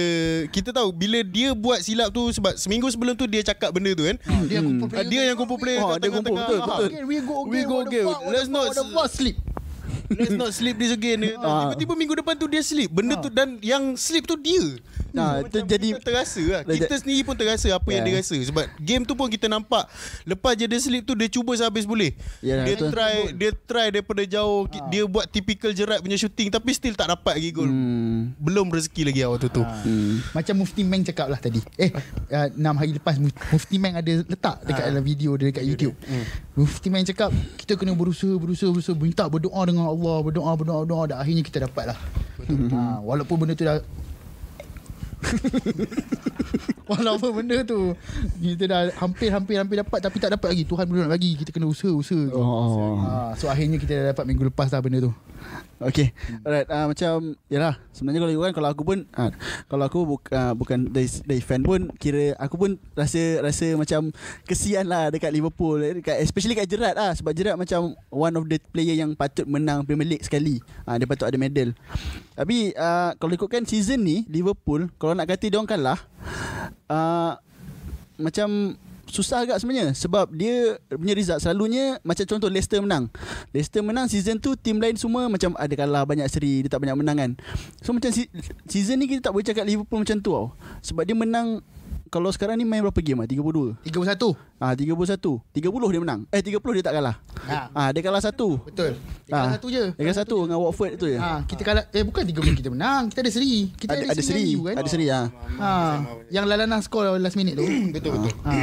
Kita 0.49 0.69
tahu 0.71 0.89
Bila 0.91 1.21
dia 1.21 1.51
buat 1.53 1.79
silap 1.81 2.09
tu 2.09 2.29
Sebab 2.31 2.55
seminggu 2.55 2.87
sebelum 2.87 3.13
tu 3.13 3.27
Dia 3.27 3.41
cakap 3.43 3.73
benda 3.73 3.91
tu 3.93 4.03
kan 4.05 4.17
Dia 4.47 4.59
kumpul 4.61 4.87
Ah, 4.91 5.03
Dia 5.03 5.21
yang 5.31 5.37
kumpul 5.37 5.57
player 5.57 5.79
dia 6.01 6.09
kumpul, 6.09 6.35
betul, 6.35 6.57
betul. 6.61 6.87
Ah. 6.89 7.05
We 7.05 7.17
go 7.21 7.35
again. 7.45 7.51
We 7.51 7.59
go 7.63 7.77
again. 7.83 8.05
Let's 8.29 8.49
not- 8.49 8.73
sleep. 9.11 9.37
Let's 10.13 10.35
not 10.35 10.51
sleep 10.51 10.75
this 10.75 10.91
again 10.91 11.19
kata. 11.21 11.39
Ah. 11.39 11.61
Tiba-tiba 11.69 11.93
minggu 11.95 12.15
depan 12.15 12.35
tu 12.35 12.45
dia 12.45 12.59
sleep. 12.59 12.89
Benda 12.89 13.15
tu 13.17 13.27
dan 13.27 13.55
Yang 13.57 13.83
sleep 13.97 14.23
tu 14.23 14.35
dia. 14.35 14.79
Nah, 15.11 15.43
Macam 15.43 15.59
jadi- 15.61 15.91
kita 15.91 16.03
terasa 16.05 16.39
lah. 16.39 16.61
Kita 16.63 16.95
sendiri 16.95 17.21
pun 17.21 17.35
terasa 17.35 17.67
Apa 17.69 17.83
yang 17.89 17.99
Yeah. 18.01 18.15
dia 18.15 18.23
rasa. 18.23 18.37
Sebab 18.41 18.63
game 18.77 19.03
tu 19.03 19.11
pun 19.11 19.27
kita 19.27 19.45
nampak 19.45 19.83
Lepas 20.23 20.55
je 20.55 20.65
dia 20.65 20.79
sleep 20.79 21.03
tu 21.03 21.13
Dia 21.13 21.27
cuba 21.27 21.51
sehabis 21.53 21.83
boleh. 21.83 22.15
Ya, 22.39 22.63
Dia 22.63 22.75
betul. 22.75 22.89
try 22.89 23.13
Dia 23.31 23.51
try 23.61 23.87
daripada 23.89 24.23
jauh. 24.23 24.65
Dia 24.87 25.03
buat 25.05 25.27
typical 25.27 25.71
Gerrard 25.71 25.99
punya 25.99 26.15
shooting 26.15 26.47
Tapi 26.49 26.69
still 26.71 26.93
tak 26.93 27.07
dapat 27.09 27.35
lagi 27.35 27.51
gol. 27.51 27.67
Hmm. 27.67 28.31
Belum 28.37 28.67
rezeki 28.67 29.03
lagi 29.05 29.21
waktu 29.21 29.47
tu 29.47 29.59
Hmm. 29.61 30.23
Macam 30.31 30.55
Mufti 30.57 30.81
Meng 30.81 31.03
cakap 31.03 31.27
lah 31.27 31.37
tadi. 31.37 31.59
Eh 31.75 31.91
uh, 32.29 32.47
6 32.49 32.57
hari 32.73 32.91
lepas 32.93 33.15
Muf- 33.15 33.35
Mufti 33.51 33.75
Meng 33.75 33.93
ada 33.93 34.11
letak 34.21 34.63
Dekat 34.63 34.85
dalam 34.87 35.03
video 35.03 35.35
dia 35.35 35.51
Dekat 35.51 35.63
YouTube. 35.63 35.93
Mufti 36.53 36.87
Meng 36.87 37.03
cakap 37.03 37.29
Kita 37.55 37.75
kena 37.75 37.91
berusaha 37.91 38.31
Berusaha 38.33 38.71
berusaha. 38.71 38.95
Minta 38.95 39.27
berdoa 39.27 39.59
dengan 39.63 39.85
Allah 39.85 40.00
Berdoa 40.01 40.51
berdoa 40.53 40.81
berdoa 40.81 41.03
Dan 41.05 41.17
akhirnya 41.17 41.43
kita 41.43 41.57
dapat 41.61 41.93
lah. 41.93 41.99
Ha, 42.41 42.99
Walaupun 42.99 43.35
benda 43.37 43.53
tu 43.53 43.63
dah 43.63 43.77
Walaupun 46.89 47.29
benda 47.37 47.61
tu 47.61 47.93
Kita 48.35 48.63
dah 48.65 48.81
hampir-hampir-hampir 48.97 49.77
dapat 49.79 49.99
Tapi 50.01 50.17
tak 50.17 50.33
dapat 50.33 50.49
lagi. 50.51 50.63
Tuhan 50.65 50.85
belum 50.85 51.05
nak 51.05 51.13
bagi 51.13 51.37
Kita 51.37 51.53
kena 51.53 51.69
usaha-usaha 51.69 52.33
Oh. 52.33 52.97
ha, 52.99 53.31
So 53.37 53.47
akhirnya 53.47 53.77
kita 53.77 53.93
dah 53.93 54.05
dapat 54.11 54.25
minggu 54.25 54.49
lepas 54.49 54.67
lah 54.67 54.81
benda 54.81 55.05
tu 55.05 55.13
Okay 55.81 56.13
Alright 56.45 56.69
uh, 56.69 56.85
Macam 56.85 57.33
Yalah 57.49 57.81
Sebenarnya 57.89 58.21
kalau 58.21 58.45
kan 58.45 58.53
Kalau 58.53 58.69
aku 58.69 58.83
pun 58.85 58.97
uh, 59.17 59.31
Kalau 59.65 59.83
aku 59.89 59.99
bu, 60.05 60.15
uh, 60.29 60.53
Bukan 60.53 60.93
dari, 60.93 61.09
dari 61.25 61.41
fan 61.41 61.65
pun 61.65 61.89
Kira 61.97 62.37
Aku 62.37 62.61
pun 62.61 62.77
rasa 62.93 63.41
Rasa 63.41 63.73
macam 63.73 64.13
Kesian 64.45 64.85
lah 64.85 65.09
Dekat 65.09 65.33
Liverpool 65.33 65.81
dekat, 65.81 66.21
Especially 66.21 66.53
kat 66.53 66.69
Gerrard 66.69 66.93
lah. 66.93 67.17
Sebab 67.17 67.33
Gerrard 67.33 67.57
macam 67.57 67.97
One 68.13 68.35
of 68.37 68.45
the 68.45 68.61
player 68.69 68.93
Yang 68.93 69.17
patut 69.17 69.49
menang 69.49 69.81
Premier 69.83 70.17
League 70.17 70.25
sekali. 70.25 70.61
Uh, 70.85 70.95
Dia 71.01 71.09
patut 71.09 71.25
ada 71.25 71.37
medal. 71.41 71.73
Tapi 72.37 72.77
uh, 72.77 73.17
Kalau 73.17 73.33
ikutkan 73.33 73.65
season 73.65 74.05
ni 74.05 74.29
Liverpool 74.29 74.85
Kalau 75.01 75.17
nak 75.17 75.25
kata 75.25 75.49
dia 75.49 75.57
orang 75.57 75.69
kalah 75.69 75.99
uh, 76.93 77.33
Macam 78.21 78.77
susah 79.11 79.43
agak 79.43 79.59
sebenarnya 79.59 79.91
sebab 79.91 80.31
dia 80.31 80.79
punya 80.87 81.11
result 81.11 81.43
selalunya 81.43 81.99
macam 82.07 82.23
contoh 82.23 82.47
Leicester 82.47 82.79
menang. 82.79 83.11
Leicester 83.51 83.83
menang 83.83 84.07
season 84.07 84.39
tu 84.39 84.55
tim 84.55 84.79
lain 84.79 84.95
semua 84.95 85.27
macam 85.27 85.51
ada 85.59 85.73
kalah 85.75 86.07
banyak 86.07 86.23
seri 86.31 86.63
dia 86.63 86.71
tak 86.71 86.79
banyak 86.79 86.95
menang 86.95 87.17
kan. 87.19 87.31
So 87.83 87.91
macam 87.91 88.15
season 88.71 88.95
ni 89.03 89.11
kita 89.11 89.27
tak 89.27 89.35
boleh 89.35 89.43
cakap 89.43 89.67
Liverpool 89.67 89.99
macam 89.99 90.17
tu 90.23 90.31
tau. 90.31 90.55
Sebab 90.79 91.03
dia 91.03 91.13
menang 91.13 91.59
kalau 92.11 92.27
sekarang 92.27 92.53
ni 92.53 92.67
main 92.67 92.83
berapa 92.83 92.99
game 92.99 93.17
ah? 93.17 93.27
32. 93.27 93.79
31. 93.87 94.35
Ah 94.59 94.75
31. 94.75 95.15
30 95.15 95.47
dia 95.87 96.01
menang. 96.03 96.21
Eh 96.27 96.43
30 96.43 96.59
dia 96.59 96.83
tak 96.83 96.93
kalah. 96.93 97.15
Ha. 97.41 97.57
Ah 97.71 97.89
dia 97.89 98.03
kalah 98.03 98.19
satu. 98.19 98.59
Betul. 98.61 98.99
Dia 99.23 99.31
Ah. 99.31 99.39
kalah 99.41 99.53
satu 99.55 99.67
je. 99.67 99.83
Dia 99.89 100.03
kalah 100.05 100.19
satu 100.19 100.35
dengan 100.43 100.59
Watford 100.59 100.91
tu 100.95 101.07
je. 101.07 101.15
Ha, 101.15 101.47
kita 101.47 101.61
kalah 101.63 101.83
eh 101.87 102.03
bukan 102.03 102.21
30 102.21 102.53
kita 102.53 102.67
menang. 102.67 103.07
Kita 103.07 103.23
ada 103.23 103.31
seri. 103.31 103.71
Kita 103.71 103.95
Ada, 103.95 104.03
ada, 104.03 104.11
ada 104.11 104.21
seri. 104.21 104.43
dengan 104.43 104.51
you, 104.51 104.61
kan? 104.61 104.75
Ada 104.75 104.89
seri 104.91 105.05
ah. 105.07 105.25
Ha, 105.57 105.69
yang 106.27 106.43
Lalana 106.45 106.77
score 106.79 107.15
last 107.15 107.33
minute 107.33 107.55
tu. 107.55 107.63
Betul 107.95 108.19
betul. 108.19 108.35
ha. 108.43 108.53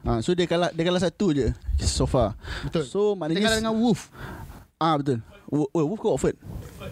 Ah 0.00 0.18
so 0.18 0.34
dia 0.34 0.44
kalah 0.44 0.74
dia 0.74 0.82
kalah 0.82 0.98
satu 0.98 1.30
je 1.30 1.54
so 1.78 2.04
far. 2.04 2.34
Betul. 2.66 2.82
So 2.84 3.14
Kita 3.14 3.20
maknanya 3.22 3.40
kalah 3.46 3.58
dengan 3.60 3.74
Wolf. 3.78 4.10
Ah 4.76 4.98
betul. 4.98 5.22
Oh, 5.46 5.70
Wolf 5.70 5.98
ke 5.98 6.08
Watford? 6.08 6.36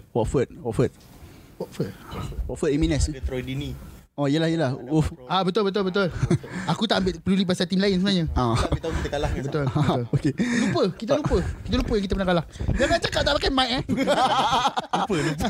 Watford. 0.09 0.47
Watford. 0.57 0.91
Watford. 1.57 1.91
Watford 2.45 2.71
Jimenez. 2.71 3.03
Dia 3.07 3.19
Troy 3.19 3.43
Dini. 3.43 3.75
Oh 4.19 4.27
yelah 4.27 4.51
yelah. 4.51 4.75
Wolf. 4.75 5.15
Ah 5.31 5.47
betul 5.47 5.63
betul 5.63 5.87
betul. 5.87 6.11
Aku 6.67 6.83
tak 6.83 6.99
ambil 6.99 7.15
peduli 7.23 7.47
pasal 7.47 7.71
tim 7.71 7.79
lain 7.79 8.03
sebenarnya. 8.03 8.27
Ah. 8.35 8.51
Tapi 8.51 8.83
tahu 8.83 8.91
kita 8.99 9.09
kalah. 9.15 9.31
Betul. 9.31 9.63
betul. 9.71 10.01
Okay. 10.11 10.33
Lupa, 10.35 10.81
kita 10.99 11.11
lupa. 11.15 11.37
Kita 11.39 11.75
lupa 11.79 11.91
yang 11.95 12.03
kita 12.03 12.13
pernah 12.19 12.27
kalah. 12.27 12.45
Jangan 12.75 12.97
cakap 12.99 13.21
tak 13.23 13.33
pakai 13.39 13.51
mic 13.55 13.69
eh. 13.71 13.83
Lupa 14.99 15.15
lupa. 15.23 15.47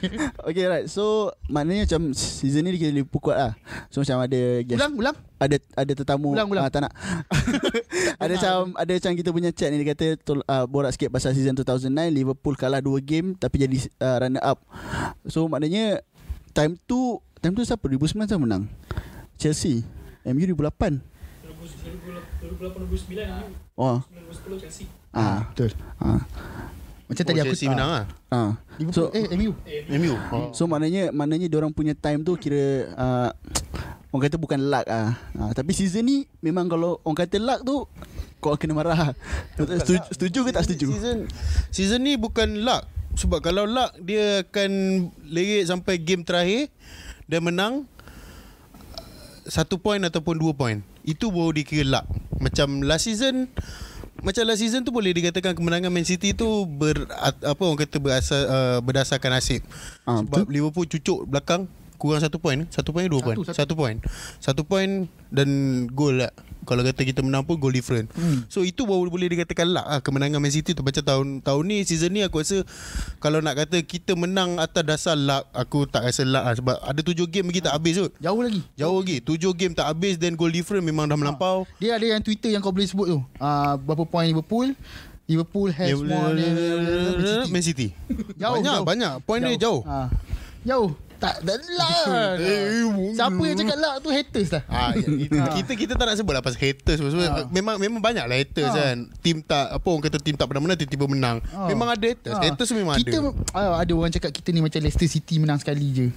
Okay 0.52 0.64
right. 0.68 0.86
So 0.92 1.32
maknanya 1.48 1.88
macam 1.88 2.12
season 2.12 2.68
ni 2.68 2.76
kita 2.76 2.92
Liverpool 2.92 3.24
kuat 3.24 3.40
lah. 3.40 3.52
So 3.88 4.04
macam 4.04 4.20
ada 4.20 4.40
guest, 4.68 4.76
Ulang, 4.76 4.94
ulang. 5.00 5.16
ada 5.40 5.56
ada 5.72 5.92
tetamu 5.96 6.36
Ulang, 6.36 6.48
ulang. 6.52 6.64
Ah, 6.68 6.68
tak 6.68 6.84
nak. 6.84 6.92
ada 8.20 8.32
macam 8.36 8.56
ada 8.76 8.92
macam 9.00 9.12
kita 9.16 9.28
punya 9.32 9.50
chat 9.56 9.72
ni 9.72 9.80
dia 9.80 9.96
kata 9.96 10.20
tol, 10.20 10.44
uh, 10.44 10.68
borak 10.68 10.92
sikit 10.92 11.08
pasal 11.08 11.32
season 11.32 11.56
2009 11.56 11.88
Liverpool 12.12 12.52
kalah 12.52 12.84
2 12.84 13.00
game 13.00 13.32
tapi 13.32 13.64
jadi 13.64 13.80
uh, 14.04 14.16
runner 14.20 14.44
up. 14.44 14.60
So 15.24 15.48
maknanya 15.48 16.04
time 16.52 16.76
tu 16.84 17.16
time 17.40 17.54
tu 17.56 17.64
siapa 17.64 17.84
2009 17.84 18.28
siapa 18.28 18.40
menang? 18.40 18.64
Chelsea. 19.36 19.82
MU 20.22 20.44
2008. 20.44 21.00
2008-2009 22.44 23.76
Oh. 23.76 23.98
2010 24.04 24.60
Chelsea 24.60 24.86
Ah. 25.10 25.48
Betul. 25.50 25.72
Ah. 25.98 26.22
Macam 27.10 27.24
tadi 27.26 27.40
aku 27.42 27.56
Chelsea 27.56 27.66
menang 27.66 27.90
ah. 27.90 28.04
Ah. 28.30 28.50
Liverpool, 28.78 29.10
So- 29.10 29.12
eh 29.12 29.26
MU. 29.34 29.50
MU. 29.90 30.14
Oh. 30.30 30.52
So 30.54 30.68
maknanya 30.68 31.10
maknanya 31.10 31.50
dia 31.50 31.58
orang 31.58 31.74
punya 31.74 31.96
time 31.96 32.22
tu 32.22 32.36
kira 32.36 32.86
uh, 32.94 33.28
orang 34.12 34.22
kata 34.22 34.36
bukan 34.38 34.60
luck 34.70 34.86
ah. 34.86 35.18
Uh, 35.34 35.50
tapi 35.50 35.74
season 35.74 36.06
ni 36.06 36.16
memang 36.38 36.70
kalau 36.70 37.02
orang 37.02 37.18
kata 37.18 37.40
luck 37.40 37.64
tu 37.64 37.88
kau 38.38 38.54
kena 38.54 38.72
marah. 38.72 39.12
Setuju, 39.58 40.00
setuju 40.12 40.38
ke 40.46 40.50
tak 40.54 40.64
setuju? 40.64 40.86
Season 40.92 41.18
season 41.68 42.00
ni 42.00 42.14
bukan 42.14 42.62
luck. 42.62 42.86
Sebab 43.18 43.42
kalau 43.42 43.66
luck 43.66 43.90
dia 43.98 44.46
akan 44.46 44.70
lerit 45.26 45.66
sampai 45.66 45.98
game 45.98 46.22
terakhir 46.22 46.70
dan 47.30 47.46
menang 47.46 47.86
satu 49.46 49.78
point 49.78 50.02
ataupun 50.02 50.34
dua 50.36 50.52
point. 50.52 50.82
Itu 51.06 51.30
baru 51.30 51.54
dikira 51.54 51.86
luck. 51.86 52.06
Macam 52.42 52.82
last 52.82 53.06
season 53.06 53.46
macam 54.20 54.44
last 54.44 54.60
season 54.60 54.84
tu 54.84 54.92
boleh 54.92 55.16
dikatakan 55.16 55.56
kemenangan 55.56 55.88
Man 55.88 56.04
City 56.04 56.36
tu 56.36 56.68
ber 56.68 57.08
apa 57.40 57.62
orang 57.64 57.80
kata 57.80 57.96
berasal 57.96 58.40
uh, 58.44 58.78
berdasarkan 58.84 59.32
nasib. 59.32 59.64
Ah, 60.04 60.20
Sebab 60.20 60.44
Liverpool 60.52 60.84
cucuk 60.84 61.24
belakang 61.24 61.70
kurang 61.96 62.20
satu 62.20 62.36
point. 62.36 62.68
Satu 62.68 62.92
point 62.92 63.08
dua 63.08 63.20
Satu, 63.20 63.26
point? 63.28 63.38
satu. 63.40 63.56
Satu 63.56 63.74
point. 63.76 63.98
Satu 64.40 64.62
point 64.68 64.92
dan 65.32 65.48
gol 65.88 66.20
lah. 66.20 66.32
Kalau 66.70 66.86
kata 66.86 67.02
kita 67.02 67.26
menang 67.26 67.42
pun 67.42 67.58
goal 67.58 67.74
different. 67.74 68.06
Hmm. 68.14 68.46
So 68.46 68.62
itu 68.62 68.86
baru 68.86 69.10
boleh 69.10 69.26
dikatakan 69.26 69.66
luck 69.66 69.82
lah 69.90 69.98
kemenangan 69.98 70.38
Man 70.38 70.54
City 70.54 70.70
tu 70.70 70.86
macam 70.86 71.02
tahun 71.02 71.26
tahun 71.42 71.62
ni 71.66 71.82
season 71.82 72.14
ni 72.14 72.22
aku 72.22 72.38
rasa 72.38 72.62
kalau 73.18 73.42
nak 73.42 73.58
kata 73.58 73.82
kita 73.82 74.14
menang 74.14 74.62
atas 74.62 74.86
dasar 74.86 75.18
luck 75.18 75.50
aku 75.50 75.90
tak 75.90 76.06
rasa 76.06 76.22
luck 76.22 76.46
lah 76.46 76.54
sebab 76.54 76.76
ada 76.78 77.00
tujuh 77.02 77.26
game 77.26 77.50
lagi 77.50 77.58
tak 77.58 77.74
habis 77.74 77.98
kot. 77.98 78.14
Jauh 78.22 78.38
lagi. 78.38 78.62
Jauh 78.78 79.02
lagi. 79.02 79.16
Tujuh 79.18 79.50
game 79.58 79.74
tak 79.74 79.90
habis 79.90 80.14
then 80.14 80.38
goal 80.38 80.54
different 80.54 80.86
memang 80.86 81.10
dah 81.10 81.18
melampau. 81.18 81.66
Dia 81.82 81.98
ada 81.98 82.06
yang 82.06 82.22
Twitter 82.22 82.54
yang 82.54 82.62
kau 82.62 82.70
boleh 82.70 82.86
sebut 82.86 83.06
tu. 83.10 83.18
Ah 83.42 83.74
berapa 83.74 84.06
point 84.06 84.30
Liverpool? 84.30 84.70
Liverpool 85.26 85.70
has 85.74 85.94
more 85.94 86.34
than 86.34 87.50
Man 87.50 87.62
City. 87.62 87.94
Jauh, 88.34 88.58
banyak 88.58 88.78
jauh. 88.78 88.86
banyak. 88.86 89.12
Point 89.26 89.42
dia 89.46 89.54
jauh. 89.58 89.82
Ah. 89.86 90.10
Jauh. 90.66 90.90
Tak 91.20 91.44
tak 91.44 91.60
lah. 91.70 92.34
Siapa 93.12 93.42
yang 93.42 93.58
cakap 93.58 93.76
lah 93.76 93.92
tu 94.00 94.08
haters 94.08 94.48
lah. 94.50 94.62
It- 94.96 95.28
kita 95.30 95.72
kita 95.76 95.92
tak 95.94 96.06
nak 96.08 96.16
sebut 96.16 96.32
lah 96.32 96.40
pasal 96.40 96.56
haters 96.58 96.96
sebab 96.96 97.12
Ah. 97.20 97.44
memang 97.46 97.76
memang 97.76 98.00
banyak 98.00 98.24
lah 98.24 98.36
haters 98.36 98.72
Ah. 98.72 98.76
kan. 98.90 98.96
Tim 99.20 99.36
tak 99.40 99.68
apa 99.70 99.84
orang 99.84 100.02
kata 100.02 100.16
tim 100.16 100.32
tak 100.32 100.48
pernah 100.48 100.62
menang 100.62 100.80
tiba-tiba 100.80 101.04
menang. 101.04 101.36
Ah. 101.50 101.68
Memang 101.68 101.92
ada 101.92 102.00
haters. 102.02 102.34
Ah. 102.34 102.42
Haters 102.42 102.70
memang 102.72 102.96
kita, 102.96 103.20
ada. 103.20 103.28
ah, 103.52 103.76
ada 103.76 103.92
orang 103.92 104.08
cakap 104.08 104.32
kita 104.32 104.48
ni 104.48 104.64
macam 104.64 104.80
Leicester 104.80 105.04
City 105.06 105.36
menang 105.36 105.60
sekali 105.60 105.86
je. 105.92 106.08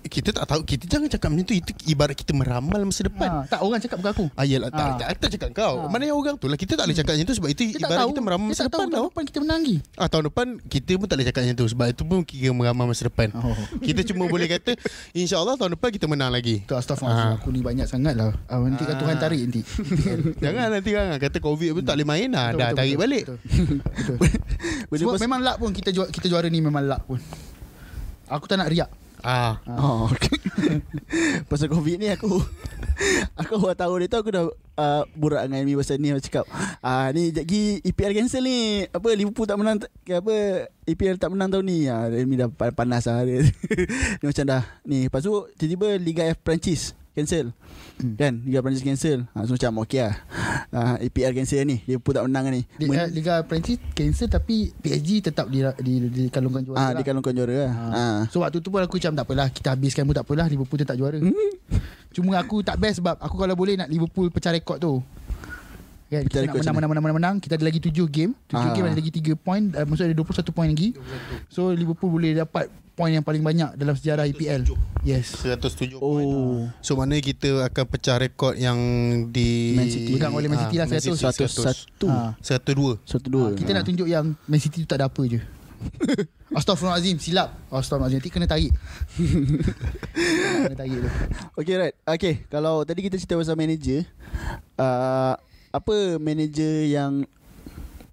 Kita 0.00 0.30
tak 0.30 0.44
tahu 0.44 0.60
kita 0.62 0.84
jangan 0.84 1.08
cakap 1.08 1.28
macam 1.28 1.44
tu 1.44 1.54
itu 1.54 1.70
ibarat 1.86 2.12
kita 2.12 2.32
meramal 2.32 2.80
masa 2.82 3.02
depan. 3.02 3.28
Ha, 3.28 3.38
tak 3.46 3.60
orang 3.60 3.78
cakap 3.78 3.96
bukan 3.96 4.12
aku. 4.12 4.26
Ah, 4.32 4.42
yelah, 4.42 4.68
tak, 4.68 4.80
Ah. 4.80 4.96
tak, 4.96 5.08
tak, 5.18 5.28
cakap 5.32 5.50
kau. 5.52 5.74
Ah. 5.80 5.88
Mana 5.88 6.04
yang 6.04 6.14
orang 6.14 6.34
tu 6.34 6.44
lah. 6.44 6.54
Kita 6.54 6.74
tak 6.74 6.84
boleh 6.84 6.96
cakap 6.96 7.12
macam 7.12 7.26
tu 7.26 7.36
sebab 7.36 7.48
itu 7.48 7.62
Dia 7.62 7.72
tak 7.74 7.80
ibarat 7.82 7.98
tahu. 7.98 8.10
kita 8.10 8.20
meramal 8.20 8.46
masa 8.46 8.58
tak 8.58 8.66
tahu 8.66 8.80
depan 8.80 8.88
tahun 8.90 9.06
depan 9.08 9.24
kita 9.24 9.38
menang 9.38 9.60
lagi. 9.60 9.76
Ah, 9.94 10.08
tahun 10.08 10.24
depan 10.26 10.46
kita 10.64 10.92
pun 10.94 11.06
tak 11.06 11.14
boleh 11.14 11.26
cakap 11.26 11.40
macam 11.42 11.56
tu 11.56 11.66
sebab 11.68 11.86
itu 11.88 12.02
pun 12.02 12.18
kira 12.22 12.50
meramal 12.50 12.84
masa 12.86 13.02
depan. 13.04 13.28
Oh. 13.34 13.56
Kita 13.78 14.00
cuma 14.04 14.24
boleh 14.26 14.48
kata 14.48 14.72
insya-Allah 15.12 15.54
tahun 15.54 15.70
depan 15.74 15.88
kita 15.90 16.06
menang 16.06 16.30
lagi. 16.30 16.62
Tu 16.62 16.72
astagfirullah. 16.72 17.16
Ah. 17.26 17.36
Aku 17.36 17.48
ni 17.48 17.60
banyak 17.60 17.84
sangat 17.84 18.14
lah. 18.14 18.32
Ah, 18.46 18.58
nanti 18.58 18.82
kan 18.82 18.96
Tuhan 18.96 19.16
tarik 19.16 19.40
nanti. 19.40 19.62
Jangan 20.44 20.66
nanti 20.70 20.90
kan 20.90 21.16
kata 21.18 21.38
COVID 21.38 21.70
pun 21.72 21.82
tak 21.82 21.94
boleh 21.94 22.08
main 22.08 22.28
dah. 22.28 22.46
Betul, 22.48 22.58
Dah 22.58 22.66
betul, 22.66 22.78
tarik 22.78 22.90
betul, 22.90 23.02
balik. 23.02 23.24
Betul. 23.24 23.38
betul. 24.88 24.96
Sebab 24.98 25.14
pas- 25.14 25.22
memang 25.22 25.40
luck 25.40 25.56
pun 25.58 25.70
kita 25.70 25.90
juara, 25.90 26.08
kita 26.08 26.26
juara 26.26 26.46
ni 26.46 26.58
memang 26.58 26.82
luck 26.82 27.02
pun. 27.04 27.20
Aku 28.28 28.44
tak 28.44 28.56
nak 28.56 28.68
riak. 28.68 28.88
Ah. 29.22 29.58
Oh, 29.66 30.06
okay. 30.10 30.38
Pasal 31.50 31.70
COVID 31.70 31.96
ni 31.98 32.10
aku 32.10 32.38
Aku 33.40 33.62
awal 33.62 33.78
tahun 33.78 34.06
dia 34.06 34.10
tu 34.10 34.18
aku 34.18 34.30
dah 34.34 34.44
uh, 34.78 35.02
Borak 35.14 35.46
dengan 35.46 35.62
Amy 35.62 35.78
pasal 35.78 36.02
ni 36.02 36.10
Aku 36.10 36.22
cakap 36.22 36.44
ah, 36.82 37.10
Ni 37.14 37.30
lagi 37.30 37.78
EPL 37.82 38.14
cancel 38.14 38.42
ni 38.42 38.86
Apa 38.90 39.14
Liverpool 39.14 39.46
tak 39.46 39.58
menang 39.58 39.78
ke 40.02 40.18
Apa 40.18 40.66
EPL 40.86 41.18
tak 41.18 41.30
menang 41.30 41.50
tahun 41.50 41.64
ni 41.66 41.86
ah, 41.86 42.10
Amy 42.10 42.34
dah 42.34 42.50
pa- 42.50 42.74
panas 42.74 43.06
lah 43.06 43.22
dia, 43.22 43.46
dia 44.18 44.26
macam 44.26 44.44
dah 44.46 44.62
Ni 44.82 45.06
Lepas 45.06 45.22
tu 45.22 45.46
tiba-tiba 45.54 45.98
Liga 45.98 46.22
F 46.26 46.42
Perancis 46.42 46.97
Cancel 47.16 47.52
Hmm. 47.98 48.14
Kan 48.14 48.46
Liga 48.46 48.62
Perancis 48.62 48.86
cancel 48.86 49.26
ha, 49.34 49.42
So 49.42 49.58
macam 49.58 49.82
okey 49.82 50.06
lah 50.06 50.14
uh, 50.70 51.02
EPL 51.02 51.34
cancel 51.34 51.66
ni 51.66 51.82
Liverpool 51.82 52.14
tak 52.14 52.24
menang 52.30 52.46
ni 52.54 52.62
Di, 52.78 52.86
uh, 52.86 53.10
Liga 53.10 53.42
Perancis 53.42 53.82
cancel 53.90 54.30
tapi 54.30 54.70
PSG 54.70 55.18
tetap 55.26 55.50
di 55.50 55.66
di, 55.82 56.06
di 56.06 56.24
kalungkan 56.30 56.62
juara. 56.62 56.78
Ah, 56.78 56.82
lah. 56.94 57.02
dia 57.02 57.10
kalungkan 57.10 57.34
juara 57.34 57.66
lah. 57.66 57.72
Ha. 57.74 57.84
Ah. 57.90 58.18
So 58.30 58.46
waktu 58.46 58.62
tu 58.62 58.70
pun 58.70 58.86
aku 58.86 59.02
macam 59.02 59.18
tak 59.18 59.26
apalah 59.26 59.48
Kita 59.50 59.74
habiskan 59.74 60.06
pun 60.06 60.14
tak 60.14 60.22
apalah 60.30 60.46
Liverpool 60.46 60.78
tetap 60.78 60.94
juara 60.94 61.18
Hmm. 61.18 61.50
Cuma 62.14 62.38
aku 62.38 62.62
tak 62.62 62.78
best 62.78 63.02
sebab 63.02 63.18
Aku 63.18 63.34
kalau 63.34 63.58
boleh 63.58 63.74
nak 63.74 63.90
Liverpool 63.90 64.30
pecah 64.30 64.54
rekod 64.54 64.78
tu 64.78 65.02
Kan, 66.08 66.24
kita 66.24 66.48
Pecah 66.48 66.48
nak 66.48 66.56
menang, 66.56 66.72
menang, 66.72 66.88
menang, 66.88 67.04
menang, 67.04 67.18
menang. 67.20 67.36
Kita 67.36 67.60
ada 67.60 67.64
lagi 67.68 67.84
7 67.84 67.92
game. 68.08 68.32
7 68.48 68.56
Ah. 68.56 68.72
game 68.72 68.88
ada 68.88 68.96
lagi 68.96 69.12
3 69.12 69.36
point. 69.36 69.64
Uh, 69.76 69.84
Maksudnya 69.84 70.16
ada 70.16 70.16
21 70.16 70.56
point 70.56 70.68
lagi. 70.72 70.88
So 71.52 71.68
Liverpool 71.68 72.08
boleh 72.08 72.32
dapat 72.32 72.72
Point 72.98 73.14
yang 73.14 73.22
paling 73.22 73.46
banyak 73.46 73.78
Dalam 73.78 73.94
sejarah 73.94 74.26
EPL 74.26 74.66
Yes. 75.06 75.30
107 75.46 76.02
point. 76.02 76.26
Oh. 76.26 76.66
So 76.82 76.98
maknanya 76.98 77.22
kita 77.22 77.62
akan 77.70 77.84
pecah 77.86 78.18
rekod 78.18 78.58
yang 78.58 78.74
di 79.30 79.78
Man 79.78 79.86
City. 79.86 80.18
Pegang 80.18 80.34
oleh 80.34 80.50
Man 80.50 80.58
City 80.66 80.76
lah, 80.82 80.90
100. 80.90 81.14
101 81.14 82.10
ha. 82.10 82.34
102. 82.42 82.98
102 83.06 83.54
Kita 83.62 83.70
nak 83.70 83.84
tunjuk 83.86 84.08
yang 84.10 84.34
Man 84.48 84.58
City 84.58 84.82
tu 84.82 84.88
tak 84.90 84.98
ada 84.98 85.06
apa 85.06 85.22
je. 85.28 85.38
Astaghfirullahalazim 86.58 87.22
Silap. 87.22 87.54
Astaghfirullahalazim 87.70 88.18
Nanti 88.18 88.30
kena 88.34 88.46
tarik. 88.50 88.72
Kena 90.66 90.74
tarik 90.74 90.98
tu. 90.98 91.10
Okay 91.62 91.74
right. 91.78 91.94
Okay 92.02 92.34
Kalau 92.50 92.82
tadi 92.82 93.06
kita 93.06 93.14
cerita 93.14 93.38
pasal 93.38 93.54
manager 93.54 94.02
uh, 94.74 95.38
Apa 95.70 96.16
manager 96.20 96.84
yang 96.86 97.24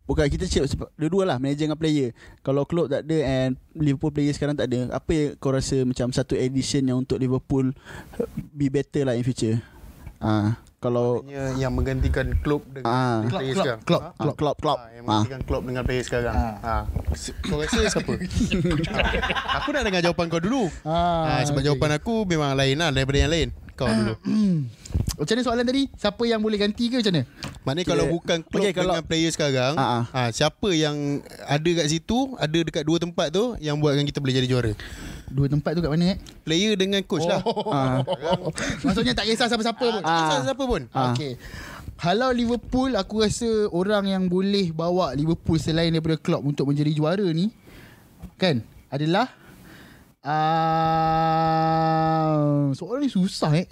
Bukan 0.06 0.30
kita 0.30 0.46
cakap 0.46 0.68
sebab 0.70 0.88
Dua-dua 0.96 1.24
lah 1.26 1.38
Manager 1.42 1.66
dengan 1.66 1.80
player. 1.82 2.14
Kalau 2.46 2.64
club 2.64 2.94
tak 2.94 3.10
ada 3.10 3.18
And 3.26 3.58
Liverpool 3.74 4.14
player 4.14 4.34
sekarang 4.38 4.54
tak 4.54 4.70
ada 4.70 4.94
Apa 4.94 5.12
yang 5.12 5.30
kau 5.42 5.50
rasa 5.52 5.82
Macam 5.82 6.14
satu 6.14 6.38
edition 6.38 6.86
Yang 6.86 6.98
untuk 7.10 7.18
Liverpool 7.18 7.74
Be 8.54 8.70
better 8.70 9.10
lah 9.10 9.18
in 9.18 9.26
future 9.26 9.75
Ah, 10.18 10.56
kalau 10.78 11.20
Maknanya 11.20 11.58
yang 11.58 11.72
menggantikan 11.72 12.28
Klopp 12.40 12.64
dengan 12.68 12.86
Ah. 12.86 12.96
dengan 13.20 13.26
Klopp, 13.26 13.40
player 13.40 13.54
Klopp, 13.54 13.66
sekarang. 13.66 13.82
Klopp, 13.84 14.02
Ha? 14.02 14.10
Klopp, 14.16 14.38
Klopp, 14.38 14.58
Klopp. 14.58 14.80
Ah, 14.80 14.90
yang 14.90 15.04
Ah. 15.04 15.10
menggantikan 15.18 15.42
Klopp 15.44 15.64
dengan 15.66 15.84
player 15.84 16.04
sekarang. 16.04 16.36
Ha. 16.36 16.74
Kau 17.44 17.58
rasa 17.58 17.80
siapa? 17.86 18.12
Ah. 18.12 19.58
Aku 19.58 19.70
nak 19.72 19.84
dengar 19.84 20.02
jawapan 20.02 20.26
kau 20.28 20.40
dulu. 20.40 20.64
Ah, 20.82 21.38
Ah, 21.38 21.42
sebab 21.42 21.60
okay. 21.60 21.68
jawapan 21.68 21.92
aku 21.96 22.14
memang 22.24 22.54
lain 22.54 22.76
lah 22.76 22.90
daripada 22.90 23.18
yang 23.18 23.30
lain. 23.30 23.50
Kau 23.76 23.88
dulu. 23.88 24.16
Macam 25.16 25.32
mana 25.32 25.44
soalan 25.44 25.64
tadi? 25.66 25.88
Siapa 25.94 26.24
yang 26.24 26.40
boleh 26.40 26.56
ganti 26.58 26.88
ke 26.88 26.96
macam 26.98 27.12
mana? 27.14 27.24
Maknanya 27.64 27.86
kalau 27.86 28.04
Okay. 28.06 28.14
bukan 28.14 28.38
Klopp 28.42 28.62
Okay, 28.62 28.72
kalau- 28.74 28.94
dengan 28.94 29.06
player 29.06 29.32
sekarang, 29.32 29.74
Ah, 29.74 29.84
ah. 29.84 30.04
ah, 30.14 30.30
siapa 30.30 30.70
yang 30.70 30.96
ada 31.42 31.70
kat 31.74 31.88
situ, 31.88 32.36
ada 32.36 32.58
dekat 32.58 32.84
dua 32.84 32.98
tempat 32.98 33.32
tu 33.32 33.56
yang 33.58 33.76
buatkan 33.76 34.04
kita 34.04 34.20
boleh 34.20 34.32
jadi 34.34 34.48
juara? 34.48 34.72
Dua 35.32 35.50
tempat 35.50 35.74
tu 35.74 35.82
kat 35.82 35.90
mana 35.90 36.14
eh? 36.14 36.18
Player 36.46 36.78
dengan 36.78 37.02
coach 37.06 37.26
lah. 37.26 37.42
ah, 37.72 38.06
Maksudnya 38.86 39.18
tak 39.18 39.26
kisah 39.26 39.50
siapa-siapa 39.50 39.82
pun. 39.82 40.02
Tak 40.06 40.18
kisah 40.22 40.46
siapa 40.46 40.64
pun. 40.64 40.82
Ah. 40.94 41.14
Okay. 41.14 41.38
Kalau 41.96 42.30
Liverpool 42.36 42.92
aku 43.00 43.24
rasa 43.24 43.48
orang 43.72 44.12
yang 44.12 44.28
boleh 44.28 44.76
bawa 44.76 45.16
Liverpool 45.16 45.56
selain 45.56 45.96
daripada 45.96 46.20
Klopp 46.20 46.44
untuk 46.44 46.68
menjadi 46.68 46.92
juara 46.92 47.24
ni 47.32 47.56
kan 48.36 48.60
adalah 48.92 49.32
uh, 50.28 50.36
soalan 52.76 53.08
ni 53.08 53.10
susah 53.12 53.56
eh. 53.56 53.68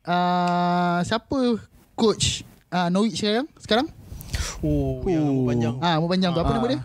Uh, 0.00 1.04
siapa 1.04 1.60
coach 1.92 2.48
uh, 2.72 2.88
Norwich 2.88 3.20
sekarang? 3.20 3.46
Sekarang? 3.60 3.86
Oh, 4.64 5.04
yang 5.04 5.28
rambut 5.28 5.52
panjang. 5.52 5.74
Ah, 5.84 6.00
panjang 6.00 6.32
tu 6.32 6.40
apa 6.40 6.48
ah. 6.48 6.56
nama 6.56 6.66
dia? 6.72 6.80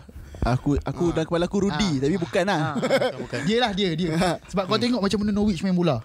Aku 0.46 0.78
aku 0.78 1.10
dalam 1.10 1.26
kepala 1.26 1.44
aku 1.44 1.58
Rudy 1.60 1.98
tapi 1.98 2.14
bukan 2.16 2.44
lah. 2.46 2.78
Bukan, 2.78 3.12
bukan. 3.26 3.40
Dia 3.42 3.58
lah 3.58 3.70
dia 3.72 3.90
dia. 3.92 4.10
Sebab 4.46 4.64
kau 4.64 4.78
tengok 4.78 5.02
macam 5.02 5.18
mana 5.18 5.30
Norwich 5.32 5.58
main 5.60 5.74
bola. 5.74 5.98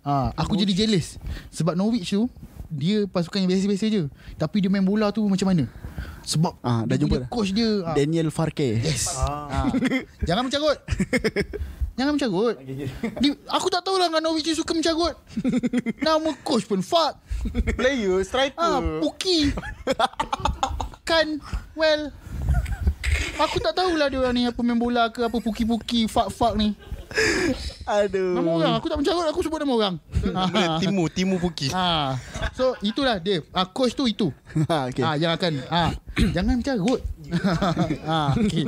Ha, 0.00 0.32
aku 0.32 0.56
jadi 0.56 0.72
jealous. 0.72 1.20
Sebab 1.50 1.74
Norwich 1.74 2.08
tu 2.08 2.24
dia 2.66 3.04
pasukan 3.04 3.38
yang 3.38 3.50
biasa-biasa 3.50 3.86
je. 3.86 4.02
Tapi 4.34 4.56
dia 4.58 4.70
main 4.70 4.80
bola 4.80 5.10
tu 5.10 5.22
macam 5.26 5.46
mana? 5.46 5.68
Sebab 6.22 6.56
Ah, 6.58 6.82
dah 6.82 6.96
dia 6.96 7.04
jumpa 7.04 7.16
dah. 7.22 7.28
coach 7.28 7.52
dia. 7.52 7.84
Daniel 7.92 8.30
Farke. 8.30 8.80
Yes. 8.80 9.12
Ha. 9.14 9.68
Jangan 10.28 10.48
mencarut. 10.48 10.78
Jangan 11.96 12.12
mencarut. 12.12 12.54
Di, 13.16 13.28
aku 13.46 13.66
tak 13.68 13.80
tahulah 13.80 14.08
dengan 14.08 14.22
Norwich 14.24 14.50
suka 14.52 14.72
mencarut. 14.72 15.14
Nama 15.98 16.28
coach 16.40 16.64
pun 16.64 16.80
fuck. 16.80 17.16
Player, 17.72 18.20
striker. 18.20 18.56
Ah, 18.58 18.80
Puki. 19.00 19.52
kan 21.06 21.38
well 21.72 22.10
Aku 23.36 23.56
tak 23.60 23.76
tahulah 23.76 24.08
dia 24.08 24.18
orang 24.18 24.34
ni 24.34 24.42
apa 24.44 24.60
main 24.60 24.76
bola 24.76 25.12
ke 25.12 25.20
apa 25.20 25.36
puki-puki 25.36 26.06
fuck-fuck 26.06 26.56
ni. 26.56 26.72
Aduh. 27.86 28.34
Nama 28.34 28.50
orang 28.50 28.72
aku 28.76 28.86
tak 28.90 28.98
mencarut 28.98 29.26
aku 29.30 29.40
sebut 29.40 29.62
nama 29.62 29.72
orang. 29.72 29.94
Boleh 30.50 30.68
Timu, 30.82 31.04
Timu 31.06 31.36
Puki. 31.38 31.70
Ha. 31.70 32.18
So 32.52 32.74
itulah 32.82 33.22
dia. 33.22 33.40
Ah 33.54 33.64
coach 33.64 33.94
tu 33.94 34.04
itu. 34.04 34.28
Ha, 34.68 34.90
okay. 34.90 35.04
Ah 35.04 35.14
yang 35.14 35.32
akan 35.36 35.52
ah 35.70 35.90
jangan 36.34 36.58
mencarut. 36.58 37.00
ah 38.10 38.34
okey. 38.34 38.64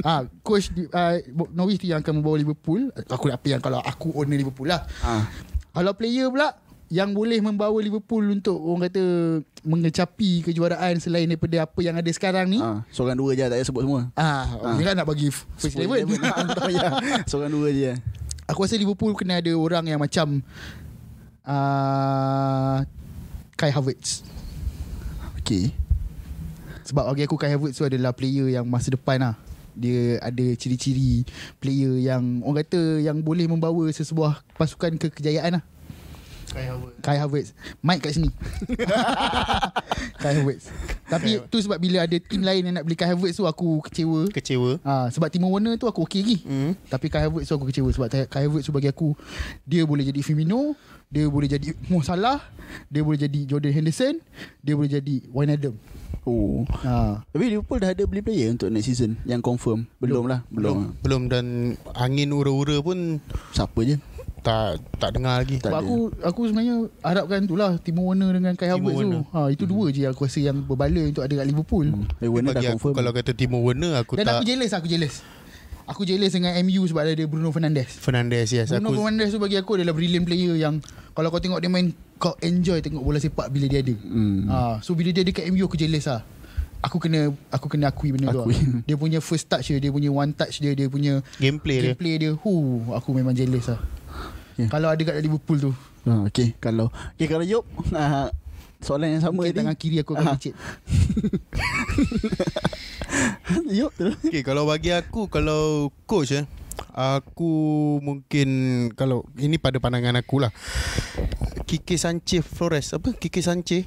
Ah 0.00 0.24
coach 0.40 0.72
di- 0.72 0.88
ah, 0.90 1.20
Norwich 1.52 1.82
tu 1.82 1.86
yang 1.86 2.00
akan 2.00 2.22
membawa 2.22 2.40
Liverpool. 2.40 2.88
Aku 3.10 3.28
apa 3.28 3.46
yang 3.46 3.60
kalau 3.60 3.82
aku 3.82 4.14
owner 4.16 4.38
Liverpool 4.40 4.70
lah. 4.70 4.86
Ah. 5.04 5.28
Kalau 5.72 5.92
player 5.92 6.32
pula 6.32 6.56
yang 6.92 7.16
boleh 7.16 7.40
membawa 7.40 7.80
Liverpool 7.80 8.36
untuk 8.36 8.60
orang 8.60 8.92
kata 8.92 9.04
mengecapi 9.64 10.44
kejuaraan 10.44 11.00
selain 11.00 11.24
daripada 11.24 11.64
apa 11.64 11.80
yang 11.80 11.96
ada 11.96 12.10
sekarang 12.12 12.52
ni. 12.52 12.60
Ah, 12.60 12.84
seorang 12.92 13.16
dua 13.16 13.32
je 13.32 13.48
tak 13.48 13.56
payah 13.56 13.64
sebut 13.64 13.82
semua. 13.88 14.02
Ah, 14.12 14.44
ah. 14.60 14.76
dia 14.76 14.92
kan 14.92 15.00
nak 15.00 15.08
bagi 15.08 15.32
first 15.32 15.72
eleven. 15.72 16.04
Tak 16.52 16.68
payah. 16.68 16.92
Seorang 17.32 17.48
dua 17.48 17.72
je. 17.72 17.96
Aku 18.44 18.60
rasa 18.60 18.76
Liverpool 18.76 19.16
kena 19.16 19.40
ada 19.40 19.48
orang 19.56 19.88
yang 19.88 19.96
macam 20.04 20.44
uh, 21.48 22.84
Kai 23.56 23.72
Havertz. 23.72 24.20
Okay. 25.40 25.72
Sebab 26.84 27.08
bagi 27.08 27.24
aku 27.24 27.40
Kai 27.40 27.56
Havertz 27.56 27.80
tu 27.80 27.88
adalah 27.88 28.12
player 28.12 28.52
yang 28.52 28.68
masa 28.68 28.92
depan 28.92 29.16
lah. 29.16 29.34
Dia 29.72 30.20
ada 30.20 30.44
ciri-ciri 30.60 31.24
player 31.56 31.96
yang 32.04 32.44
orang 32.44 32.68
kata 32.68 33.00
yang 33.00 33.24
boleh 33.24 33.48
membawa 33.48 33.88
sesebuah 33.88 34.44
pasukan 34.60 35.00
ke 35.00 35.08
kejayaan 35.08 35.56
lah. 35.56 35.64
Kai 37.02 37.18
Havertz. 37.18 37.56
Mike 37.80 38.04
kat 38.04 38.12
sini. 38.14 38.30
Kai 40.22 40.38
Havertz. 40.38 40.68
Tapi 41.08 41.40
tu 41.48 41.58
sebab 41.58 41.80
bila 41.80 42.04
ada 42.04 42.16
tim 42.20 42.44
lain 42.44 42.68
yang 42.68 42.74
nak 42.76 42.84
beli 42.84 42.94
Kai 42.94 43.10
Havertz 43.10 43.40
tu 43.40 43.48
aku 43.48 43.80
kecewa. 43.88 44.28
Kecewa. 44.28 44.78
Ha, 44.84 45.08
sebab 45.08 45.32
Timo 45.32 45.48
Werner 45.48 45.80
tu 45.80 45.88
aku 45.88 46.04
okey 46.04 46.20
lagi. 46.20 46.38
Hmm. 46.44 46.72
Tapi 46.86 47.08
Kai 47.08 47.26
Havertz 47.26 47.48
tu 47.48 47.56
aku 47.56 47.72
kecewa 47.72 47.88
sebab 47.90 48.08
Kai 48.28 48.44
Havertz 48.44 48.68
tu 48.68 48.72
bagi 48.76 48.92
aku 48.92 49.16
dia 49.64 49.82
boleh 49.88 50.04
jadi 50.04 50.20
Firmino, 50.20 50.76
dia 51.08 51.26
boleh 51.26 51.48
jadi 51.48 51.72
Mo 51.88 52.04
Salah, 52.04 52.40
dia 52.92 53.00
boleh 53.00 53.18
jadi 53.20 53.40
Jordan 53.48 53.72
Henderson, 53.72 54.20
dia 54.60 54.76
boleh 54.76 54.92
jadi 54.92 55.24
Wijnaldum. 55.32 55.76
Oh. 56.22 56.62
Ha. 56.86 57.26
Tapi 57.34 57.50
Liverpool 57.50 57.82
dah 57.82 57.90
ada 57.90 58.06
beli 58.06 58.22
player 58.22 58.54
untuk 58.54 58.70
next 58.70 58.86
season 58.86 59.18
yang 59.26 59.42
confirm. 59.42 59.90
Belum, 59.98 60.30
lah. 60.30 60.46
Belum. 60.54 60.94
Belum 61.02 61.26
dan 61.26 61.74
angin 61.98 62.30
ura-ura 62.30 62.78
pun 62.78 63.18
Siapa 63.50 63.82
je? 63.82 63.98
Tak 64.42 64.82
tak 64.98 65.10
dengar 65.14 65.38
lagi. 65.38 65.62
Tak 65.62 65.70
aku 65.70 66.10
aku 66.18 66.50
sebenarnya 66.50 66.90
harapkan 67.06 67.46
tu 67.46 67.54
lah 67.54 67.78
Timo 67.78 68.10
Werner 68.10 68.34
dengan 68.34 68.52
Kai 68.58 68.74
Havertz 68.74 68.98
tu. 68.98 69.22
Ha, 69.30 69.40
itu 69.54 69.64
dua 69.70 69.94
je 69.94 70.02
yang 70.04 70.12
aku 70.12 70.26
rasa 70.26 70.42
yang 70.42 70.58
berbala 70.66 70.98
untuk 71.06 71.22
ada 71.22 71.34
kat 71.38 71.46
Liverpool. 71.46 71.86
Hmm. 71.94 72.04
Eh, 72.18 72.26
Werner 72.26 72.52
dah 72.52 72.62
aku 72.66 72.74
confirm. 72.76 72.94
kalau 72.98 73.10
kata 73.14 73.30
Timo 73.38 73.62
Werner 73.62 74.02
aku 74.02 74.18
Dan 74.18 74.26
tak 74.26 74.42
aku 74.42 74.44
jealous 74.50 74.72
aku 74.74 74.86
jealous. 74.90 75.14
Aku 75.82 76.02
jealous 76.06 76.34
dengan 76.34 76.54
MU 76.62 76.82
sebab 76.90 77.06
ada 77.06 77.24
Bruno 77.30 77.54
Fernandes. 77.54 77.90
Fernandes 78.02 78.50
yes 78.50 78.74
Bruno 78.74 78.90
aku 78.90 79.06
Fernandes 79.06 79.30
tu 79.30 79.38
bagi 79.38 79.56
aku 79.58 79.78
adalah 79.78 79.94
brilliant 79.94 80.26
player 80.26 80.58
yang 80.58 80.82
kalau 81.14 81.30
kau 81.30 81.38
tengok 81.38 81.62
dia 81.62 81.70
main 81.70 81.94
kau 82.18 82.34
enjoy 82.42 82.82
tengok 82.82 83.02
bola 83.02 83.22
sepak 83.22 83.46
bila 83.46 83.70
dia 83.70 83.78
ada. 83.78 83.94
Hmm. 83.94 84.50
Ha, 84.50 84.56
so 84.82 84.98
bila 84.98 85.14
dia 85.14 85.22
ada 85.22 85.30
kat 85.30 85.46
MU 85.54 85.70
aku 85.70 85.78
jealous 85.78 86.10
lah. 86.10 86.26
Aku 86.82 86.98
kena 86.98 87.30
aku 87.46 87.70
kena 87.70 87.94
akui 87.94 88.10
benda 88.10 88.34
tu. 88.34 88.42
Akui. 88.42 88.58
lah. 88.58 88.82
Dia 88.90 88.98
punya 88.98 89.22
first 89.22 89.46
touch 89.46 89.70
dia, 89.70 89.78
dia 89.78 89.94
punya 89.94 90.10
one 90.10 90.34
touch 90.34 90.58
dia, 90.58 90.74
dia 90.74 90.90
punya 90.90 91.22
gameplay 91.38 91.78
dia. 91.78 91.94
gameplay 91.94 92.14
dia. 92.18 92.34
Hu, 92.34 92.82
aku 92.90 93.14
memang 93.14 93.38
jealous 93.38 93.70
lah. 93.70 93.78
Ya. 94.62 94.68
Kalau 94.68 94.88
ada 94.88 95.00
kat 95.00 95.18
Liverpool 95.18 95.58
tu, 95.60 95.72
Ha, 96.02 96.26
okay. 96.26 96.54
Kalau 96.56 96.90
okay, 97.12 97.26
kalau 97.26 97.42
Yop 97.42 97.62
ah, 97.92 98.26
soalan 98.78 99.14
yang 99.14 99.22
sama 99.22 99.38
mungkin 99.38 99.50
tadi. 99.50 99.60
tangan 99.60 99.76
kiri 99.76 99.96
aku 99.98 100.12
akan 100.12 100.24
Ah. 100.24 100.34
lecet. 100.34 100.54
Yop 103.70 103.92
terus. 103.94 104.18
Okay, 104.20 104.42
kalau 104.42 104.64
bagi 104.64 104.90
aku 104.90 105.28
kalau 105.28 105.90
coach 106.04 106.32
eh 106.32 106.44
aku 106.90 107.50
mungkin 108.00 108.48
kalau 108.92 109.22
ini 109.36 109.56
pada 109.56 109.78
pandangan 109.78 110.18
aku 110.18 110.42
lah. 110.42 110.50
Kike 111.62 111.94
Sanchez 111.94 112.42
Flores 112.42 112.92
apa? 112.92 113.14
Kike 113.14 113.40
Sanchez 113.40 113.86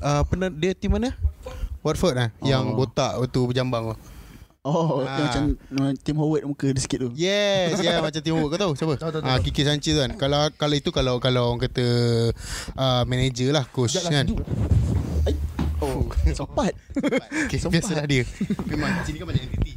uh, 0.00 0.24
pernah 0.24 0.48
dia 0.48 0.72
tim 0.72 0.90
mana? 0.90 1.12
Watford 1.84 2.14
lah 2.16 2.28
oh. 2.34 2.48
yang 2.48 2.72
Oh. 2.72 2.80
botak 2.80 3.20
waktu 3.20 3.38
berjambang 3.44 3.92
tu. 3.92 3.96
Oh, 4.64 5.04
dia 5.04 5.28
macam 5.28 5.44
Tim 6.00 6.16
Howard 6.16 6.48
muka 6.48 6.72
dia 6.72 6.80
sikit 6.80 7.04
tu. 7.04 7.12
Yes, 7.12 7.84
ya 7.84 7.84
yeah, 7.84 7.98
macam 8.00 8.24
timur 8.24 8.48
kau 8.48 8.56
tahu 8.56 8.72
siapa? 8.72 8.96
Tahu, 8.96 9.10
tahu, 9.12 9.20
tahu. 9.20 9.28
Ah 9.28 9.36
Kike 9.36 9.60
Sanchez 9.60 9.92
tu 9.92 10.00
kan. 10.00 10.16
Kalau 10.16 10.40
kalau 10.56 10.72
itu 10.72 10.88
kalau 10.88 11.20
kalau 11.20 11.52
orang 11.52 11.68
kata 11.68 11.84
uh, 12.72 13.04
manager 13.04 13.52
lah 13.52 13.68
coach 13.68 13.92
Sekejap 13.92 14.08
lah, 14.08 14.12
kan. 14.16 14.26
sejuk. 14.32 14.40
Oh, 15.84 16.08
Sempat. 16.32 16.72
Okay, 17.44 17.60
biasalah 17.60 18.06
dia 18.08 18.24
Memang 18.70 19.04
sini 19.04 19.20
kan 19.20 19.26
banyak 19.28 19.42
entiti 19.52 19.74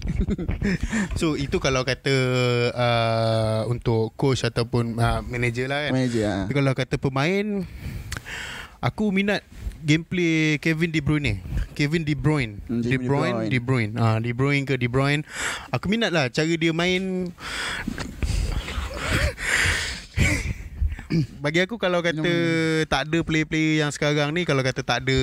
So 1.20 1.36
itu 1.36 1.58
kalau 1.60 1.84
kata 1.84 2.16
uh, 2.72 3.62
Untuk 3.68 4.16
coach 4.16 4.48
ataupun 4.48 4.96
uh, 4.96 5.20
Manager 5.26 5.68
lah 5.68 5.90
kan 5.90 5.92
Manager. 5.92 6.48
Tapi 6.48 6.54
kalau 6.54 6.72
kata 6.78 6.96
pemain 6.96 7.66
Aku 8.80 9.12
minat 9.12 9.44
Gameplay 9.88 10.60
Kevin 10.60 10.92
De 10.92 11.00
Bruyne. 11.00 11.40
Kevin 11.72 12.04
De 12.04 12.12
Bruyne. 12.12 12.60
Hmm, 12.68 12.84
De 12.84 13.00
Bruyne. 13.00 13.48
De 13.48 13.60
Bruyne. 13.64 13.96
Ah, 13.96 14.20
De 14.20 14.36
Bruyne 14.36 14.68
ke 14.68 14.76
De 14.76 14.92
Bruyne. 14.92 15.24
Aku 15.72 15.88
minat 15.88 16.12
lah 16.12 16.28
Cara 16.28 16.52
dia 16.60 16.76
main. 16.76 17.32
Bagi 21.40 21.64
aku 21.64 21.80
kalau 21.80 22.04
kata 22.04 22.34
tak 22.92 23.08
ada 23.08 23.24
player-player 23.24 23.80
yang 23.80 23.96
sekarang 23.96 24.36
ni 24.36 24.44
kalau 24.44 24.60
kata 24.60 24.84
tak 24.84 25.08
ada 25.08 25.20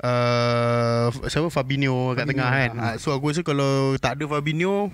uh, 0.00 1.12
siapa? 1.28 1.52
Fabinho 1.52 2.16
kat 2.16 2.24
Fabinho, 2.24 2.40
tengah 2.40 2.48
kan. 2.48 2.72
Uh, 2.72 2.96
so 2.96 3.12
aku 3.12 3.36
rasa 3.36 3.44
kalau 3.44 4.00
tak 4.00 4.16
ada 4.16 4.24
Fabinho 4.24 4.88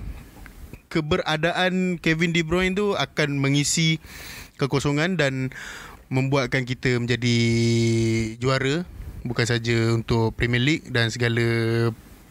keberadaan 0.90 2.02
Kevin 2.02 2.34
De 2.34 2.42
Bruyne 2.42 2.74
tu 2.74 2.98
akan 2.98 3.38
mengisi 3.38 4.02
kekosongan 4.58 5.14
dan 5.14 5.54
membuatkan 6.12 6.68
kita 6.68 7.00
menjadi 7.00 7.36
juara 8.36 8.84
bukan 9.24 9.46
saja 9.48 9.96
untuk 9.96 10.36
Premier 10.36 10.60
League 10.60 10.92
dan 10.92 11.08
segala 11.08 11.40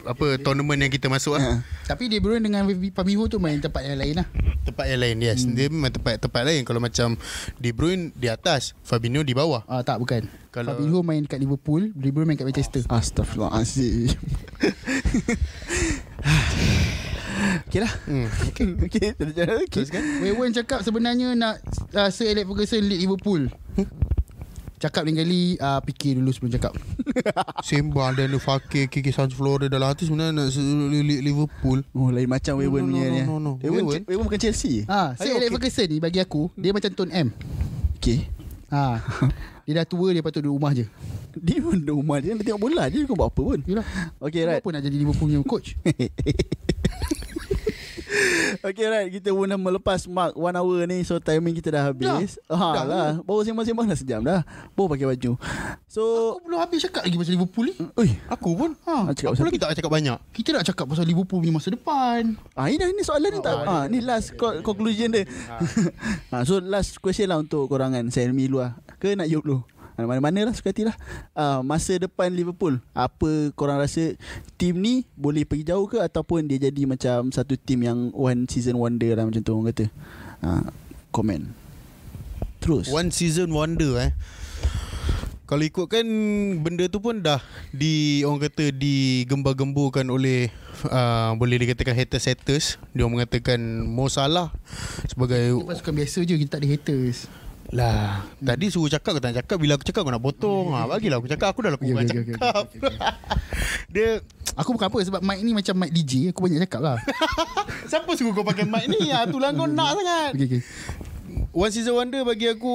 apa 0.02 0.34
tournament 0.42 0.82
yang 0.82 0.90
kita 0.90 1.06
masuk 1.06 1.38
lah. 1.38 1.42
Ha. 1.42 1.62
Tapi 1.94 2.10
De 2.10 2.18
Bruyne 2.18 2.42
dengan 2.42 2.66
Fabinho 2.66 3.30
tu 3.30 3.38
main 3.38 3.58
tempat 3.58 3.86
yang 3.86 3.98
lain 3.98 4.18
lah. 4.18 4.26
Tempat 4.66 4.86
yang 4.90 5.00
lain 5.02 5.16
yes. 5.22 5.46
Hmm. 5.46 5.54
Dia 5.54 5.66
memang 5.70 5.94
tempat 5.94 6.18
tempat 6.18 6.42
lain 6.42 6.66
kalau 6.66 6.82
macam 6.82 7.14
De 7.58 7.70
Bruyne 7.70 8.10
di 8.14 8.26
atas, 8.26 8.74
Fabinho 8.82 9.22
di 9.22 9.34
bawah. 9.34 9.62
Ah 9.70 9.86
tak 9.86 10.02
bukan. 10.02 10.26
Kalau- 10.50 10.74
Fabinho 10.74 11.00
main 11.06 11.22
kat 11.26 11.38
Liverpool, 11.38 11.94
De 11.94 12.10
Bruyne 12.10 12.34
main 12.34 12.38
kat 12.38 12.46
Manchester. 12.46 12.82
Astaghfirullahalazim. 12.90 14.10
okay 17.64 17.80
lah. 17.80 17.92
Hmm. 18.04 18.26
Okay. 18.50 18.66
okay. 18.78 19.08
Okay. 19.12 19.66
Teruskan. 19.68 20.02
Wayne 20.22 20.54
cakap 20.54 20.80
sebenarnya 20.82 21.34
nak 21.34 21.62
uh, 21.92 22.08
Sir 22.08 22.30
Alex 22.30 22.44
Ferguson 22.44 22.82
lead 22.82 23.00
Liverpool. 23.00 23.48
Cakap 24.82 25.06
lain 25.06 25.14
kali 25.14 25.54
uh, 25.62 25.78
Fikir 25.78 26.18
dulu 26.18 26.34
sebelum 26.34 26.58
cakap 26.58 26.74
Sembang 27.70 28.18
dan 28.18 28.34
Fakir 28.34 28.90
Kiki 28.90 29.14
Sans 29.14 29.30
Flora 29.30 29.70
Dalam 29.70 29.94
hati 29.94 30.10
sebenarnya 30.10 30.34
Nak 30.34 30.50
li- 30.90 31.22
Liverpool 31.22 31.86
Oh 31.94 32.10
lain 32.10 32.26
macam 32.26 32.58
Wayburn 32.58 32.82
no, 32.82 32.90
punya 32.90 33.06
no, 33.06 33.14
ni. 33.14 33.22
no, 33.22 33.34
no. 33.38 33.52
Wayburn 33.62 34.26
bukan 34.26 34.42
Chelsea. 34.42 34.82
ha, 34.90 35.14
Sir 35.14 35.38
Alex 35.38 35.54
okay. 35.54 35.70
Ferguson 35.70 35.86
ni 35.86 35.98
Bagi 36.02 36.18
aku 36.18 36.50
Dia 36.58 36.74
macam 36.74 36.90
Tone 36.98 37.14
M 37.14 37.30
Okay. 38.02 38.26
ha. 38.74 38.98
Dia 39.70 39.72
dah 39.78 39.86
tua 39.86 40.10
Dia 40.10 40.18
patut 40.18 40.42
duduk 40.42 40.58
rumah 40.58 40.74
je 40.74 40.82
Dia 41.46 41.62
pun 41.62 41.78
duduk 41.78 42.02
rumah 42.02 42.18
dia 42.18 42.34
Dia 42.34 42.42
tengok 42.42 42.62
bola 42.66 42.84
Dia 42.90 43.06
bukan 43.06 43.16
buat 43.22 43.30
apa 43.30 43.40
pun 43.54 43.58
Yelah 43.62 43.86
Okay 44.18 44.42
right 44.42 44.58
Apa 44.58 44.68
nak 44.74 44.82
jadi 44.82 44.96
Liverpool 44.98 45.30
punya 45.30 45.38
coach 45.46 45.78
Okay 48.62 48.86
right 48.86 49.10
Kita 49.10 49.28
pun 49.28 49.50
melepas 49.50 50.06
Mark 50.06 50.32
one 50.32 50.54
hour 50.54 50.86
ni 50.86 51.02
So 51.02 51.18
timing 51.18 51.52
kita 51.52 51.74
dah 51.74 51.82
habis 51.84 52.38
dah. 52.40 52.54
Ha 52.54 52.68
Dah. 52.72 52.84
lah 52.84 53.08
Baru 53.20 53.42
sembang-sembang 53.42 53.84
dah 53.84 53.98
sejam 53.98 54.22
dah 54.22 54.46
Baru 54.72 54.86
pakai 54.88 55.06
baju 55.08 55.34
So 55.84 56.02
Aku 56.32 56.46
belum 56.46 56.58
habis 56.58 56.78
cakap 56.80 57.02
lagi 57.02 57.18
Pasal 57.18 57.34
Liverpool 57.34 57.64
ni 57.66 57.74
Ui 57.98 58.10
Aku 58.30 58.54
pun 58.54 58.70
ha. 58.86 59.10
Cakap 59.10 59.28
Aku 59.28 59.34
pasal 59.34 59.44
lagi 59.44 59.58
tak 59.58 59.68
nak 59.68 59.76
cakap 59.76 59.92
banyak 59.92 60.18
Kita 60.30 60.48
nak 60.52 60.64
cakap 60.64 60.84
pasal 60.86 61.04
Liverpool 61.04 61.38
punya 61.38 61.50
masa 61.50 61.68
depan 61.68 62.38
Ah 62.54 62.70
ini 62.70 62.78
dah 62.78 62.88
ni 62.88 63.02
soalan 63.02 63.30
ni 63.30 63.40
tak. 63.42 63.56
Ah 63.62 63.84
ni 63.84 63.98
last 63.98 64.34
co- 64.34 64.62
conclusion 64.62 65.10
dia. 65.10 65.26
ah 66.32 66.42
so 66.42 66.60
last 66.60 66.96
question 66.98 67.26
lah 67.26 67.36
untuk 67.36 67.66
korangan 67.66 68.06
Selmi 68.08 68.46
dulu 68.46 68.62
lah. 68.62 68.78
Ke 68.96 69.12
nak 69.12 69.26
Yop 69.26 69.42
dulu? 69.42 69.58
Mana-mana 69.96 70.48
lah 70.48 70.54
suka 70.56 70.72
hati 70.72 70.88
lah 70.88 70.96
ah, 71.36 71.60
Masa 71.60 71.96
depan 72.00 72.32
Liverpool 72.32 72.80
Apa 72.96 73.52
korang 73.52 73.76
rasa 73.76 74.16
Tim 74.56 74.80
ni 74.80 75.04
Boleh 75.12 75.44
pergi 75.44 75.68
jauh 75.68 75.84
ke 75.84 76.00
Ataupun 76.00 76.48
dia 76.48 76.56
jadi 76.56 76.88
macam 76.88 77.28
Satu 77.28 77.60
tim 77.60 77.84
yang 77.84 78.08
One 78.16 78.48
season 78.48 78.80
wonder 78.80 79.12
lah 79.12 79.28
Macam 79.28 79.44
tu 79.44 79.52
orang 79.52 79.68
kata? 79.70 79.86
Comment. 81.12 81.44
Terus. 82.62 82.88
One 82.88 83.12
season 83.12 83.52
wonder 83.52 84.00
eh. 84.00 84.10
Kalau 85.44 85.68
ikutkan 85.68 86.06
benda 86.64 86.88
tu 86.88 87.04
pun 87.04 87.20
dah 87.20 87.42
di 87.76 88.24
orang 88.24 88.48
kata 88.48 88.72
digembar-gemburkan 88.72 90.08
oleh 90.08 90.48
uh, 90.88 91.36
boleh 91.36 91.60
dikatakan 91.60 91.92
haters-haters. 91.92 92.80
Dia 92.96 93.04
orang 93.04 93.20
mengatakan 93.20 93.60
Mo 93.84 94.08
Salah 94.08 94.48
sebagai 95.04 95.60
Kita 95.60 95.68
pasukan 95.68 95.94
biasa 96.00 96.18
je 96.24 96.34
Kita 96.40 96.56
tak 96.56 96.60
ada 96.64 96.68
haters 96.72 97.28
lah. 97.72 98.28
Tadi 98.36 98.68
suruh 98.68 98.92
cakap 98.92 99.16
kau 99.16 99.22
tak 99.22 99.32
cakap. 99.32 99.56
Bila 99.56 99.80
aku 99.80 99.84
cakap 99.88 100.04
kau 100.04 100.12
nak 100.12 100.20
potong. 100.20 100.76
Ha 100.76 100.84
bagilah 100.86 101.16
aku 101.18 101.28
cakap. 101.28 101.56
Aku 101.56 101.64
dah 101.64 101.72
lakukan 101.72 102.04
Okay, 102.04 102.20
okay, 102.20 102.20
okay, 102.20 102.34
cakap. 102.36 102.64
dia 103.94 104.08
Aku 104.52 104.76
bukan 104.76 104.92
apa 104.92 104.98
Sebab 105.00 105.20
mic 105.24 105.40
ni 105.40 105.56
macam 105.56 105.74
mic 105.80 105.90
DJ 105.96 106.28
Aku 106.28 106.44
banyak 106.44 106.60
cakap 106.68 106.80
lah. 106.84 106.96
Siapa 107.90 108.12
suruh 108.12 108.36
kau 108.36 108.44
pakai 108.44 108.68
mic 108.68 108.84
ni? 108.92 109.08
Ah 109.08 109.24
tulang 109.24 109.56
kau 109.56 109.64
nak 109.64 109.96
sangat. 109.96 110.36
Okay 110.36 110.46
okay 110.46 110.62
One 111.52 111.72
Season 111.72 111.96
Wonder 111.96 112.24
bagi 112.24 112.48
aku 112.48 112.74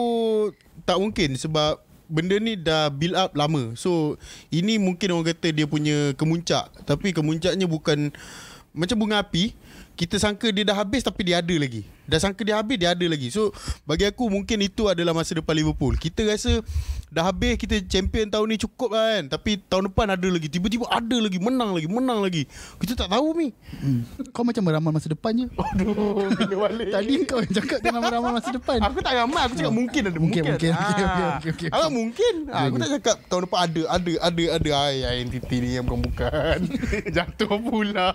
tak 0.85 1.01
mungkin 1.01 1.33
sebab 1.33 1.81
benda 2.07 2.37
ni 2.39 2.55
dah 2.55 2.93
build 2.93 3.17
up 3.17 3.33
lama. 3.33 3.73
So 3.73 4.21
ini 4.53 4.77
mungkin 4.77 5.13
orang 5.13 5.33
kata 5.33 5.49
dia 5.49 5.65
punya 5.65 6.13
kemuncak. 6.13 6.69
Tapi 6.85 7.13
kemuncaknya 7.13 7.65
bukan 7.65 8.13
macam 8.77 8.97
bunga 8.97 9.25
api. 9.25 9.53
Kita 9.97 10.21
sangka 10.21 10.53
dia 10.53 10.61
dah 10.61 10.77
habis 10.77 11.01
tapi 11.01 11.25
dia 11.25 11.41
ada 11.41 11.55
lagi. 11.57 11.81
Dah 12.05 12.21
sangka 12.21 12.45
dia 12.45 12.53
habis 12.55 12.77
dia 12.77 12.93
ada 12.93 13.01
lagi. 13.03 13.33
So 13.33 13.49
bagi 13.83 14.05
aku 14.05 14.29
mungkin 14.29 14.61
itu 14.61 14.85
adalah 14.85 15.11
masa 15.11 15.33
depan 15.33 15.57
Liverpool. 15.57 15.97
Kita 15.97 16.21
rasa 16.21 16.61
dah 17.09 17.25
habis 17.25 17.57
kita 17.57 17.81
champion 17.83 18.29
tahun 18.29 18.45
ni 18.45 18.61
cukup 18.61 18.93
lah 18.93 19.17
kan. 19.17 19.23
Tapi 19.33 19.57
tahun 19.65 19.89
depan 19.89 20.13
ada 20.13 20.27
lagi. 20.29 20.47
Tiba-tiba 20.47 20.85
ada 20.85 21.17
lagi. 21.17 21.41
Menang 21.41 21.73
lagi. 21.73 21.89
Menang 21.89 22.21
lagi. 22.21 22.45
Kita 22.77 22.93
tak 22.93 23.09
tahu 23.09 23.27
ni. 23.35 23.49
hmm. 23.49 24.29
Kau 24.29 24.45
macam 24.45 24.61
meramal 24.61 24.93
masa 24.93 25.09
depan 25.09 25.33
je 25.33 25.49
Aduh. 25.49 26.29
Balik. 26.45 26.93
Tadi 26.93 27.13
kau 27.25 27.41
yang 27.41 27.53
cakap 27.57 27.79
Jangan 27.81 28.01
meramal 28.05 28.31
masa 28.37 28.49
depan 28.53 28.77
Aku 28.85 29.01
tak 29.01 29.17
ramai 29.17 29.41
Aku 29.49 29.53
cakap 29.57 29.73
mungkin 29.73 30.01
ada 30.05 30.17
Mungkin, 30.21 30.41
mungkin, 30.45 30.71
okey, 30.77 30.93
okey, 30.93 31.05
okey, 31.07 31.49
okey. 31.57 31.69
Ah, 31.73 31.89
mungkin 31.89 32.33
ah, 32.53 32.69
Aku 32.69 32.75
tak 32.77 32.89
cakap 32.99 33.17
Tahun 33.25 33.41
depan 33.49 33.59
ada 33.65 33.81
Ada 33.97 34.11
Ada 34.29 34.43
Ada 34.61 34.69
Ay, 34.77 34.95
entiti 35.25 35.57
ni 35.57 35.73
yang 35.73 35.85
bukan-bukan 35.87 36.57
Jatuh 37.15 37.49
pula 37.57 38.09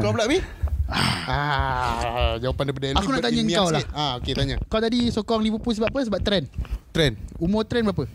Kau 0.00 0.12
pula 0.12 0.26
Mi? 0.26 0.38
Ah, 1.28 2.36
jawapan 2.38 2.72
daripada 2.72 2.86
Aku 2.96 3.12
nak 3.12 3.20
tanya 3.20 3.42
kau 3.54 3.68
lah. 3.68 3.84
Ah, 3.92 4.12
okey 4.18 4.32
tanya. 4.32 4.56
Kau 4.66 4.80
tadi 4.80 5.08
sokong 5.08 5.40
Liverpool 5.40 5.72
sebab 5.72 5.88
apa? 5.88 6.00
Sebab 6.02 6.20
trend 6.20 6.46
Trend. 6.90 7.14
Umur 7.36 7.62
trend 7.62 7.84
berapa? 7.86 8.08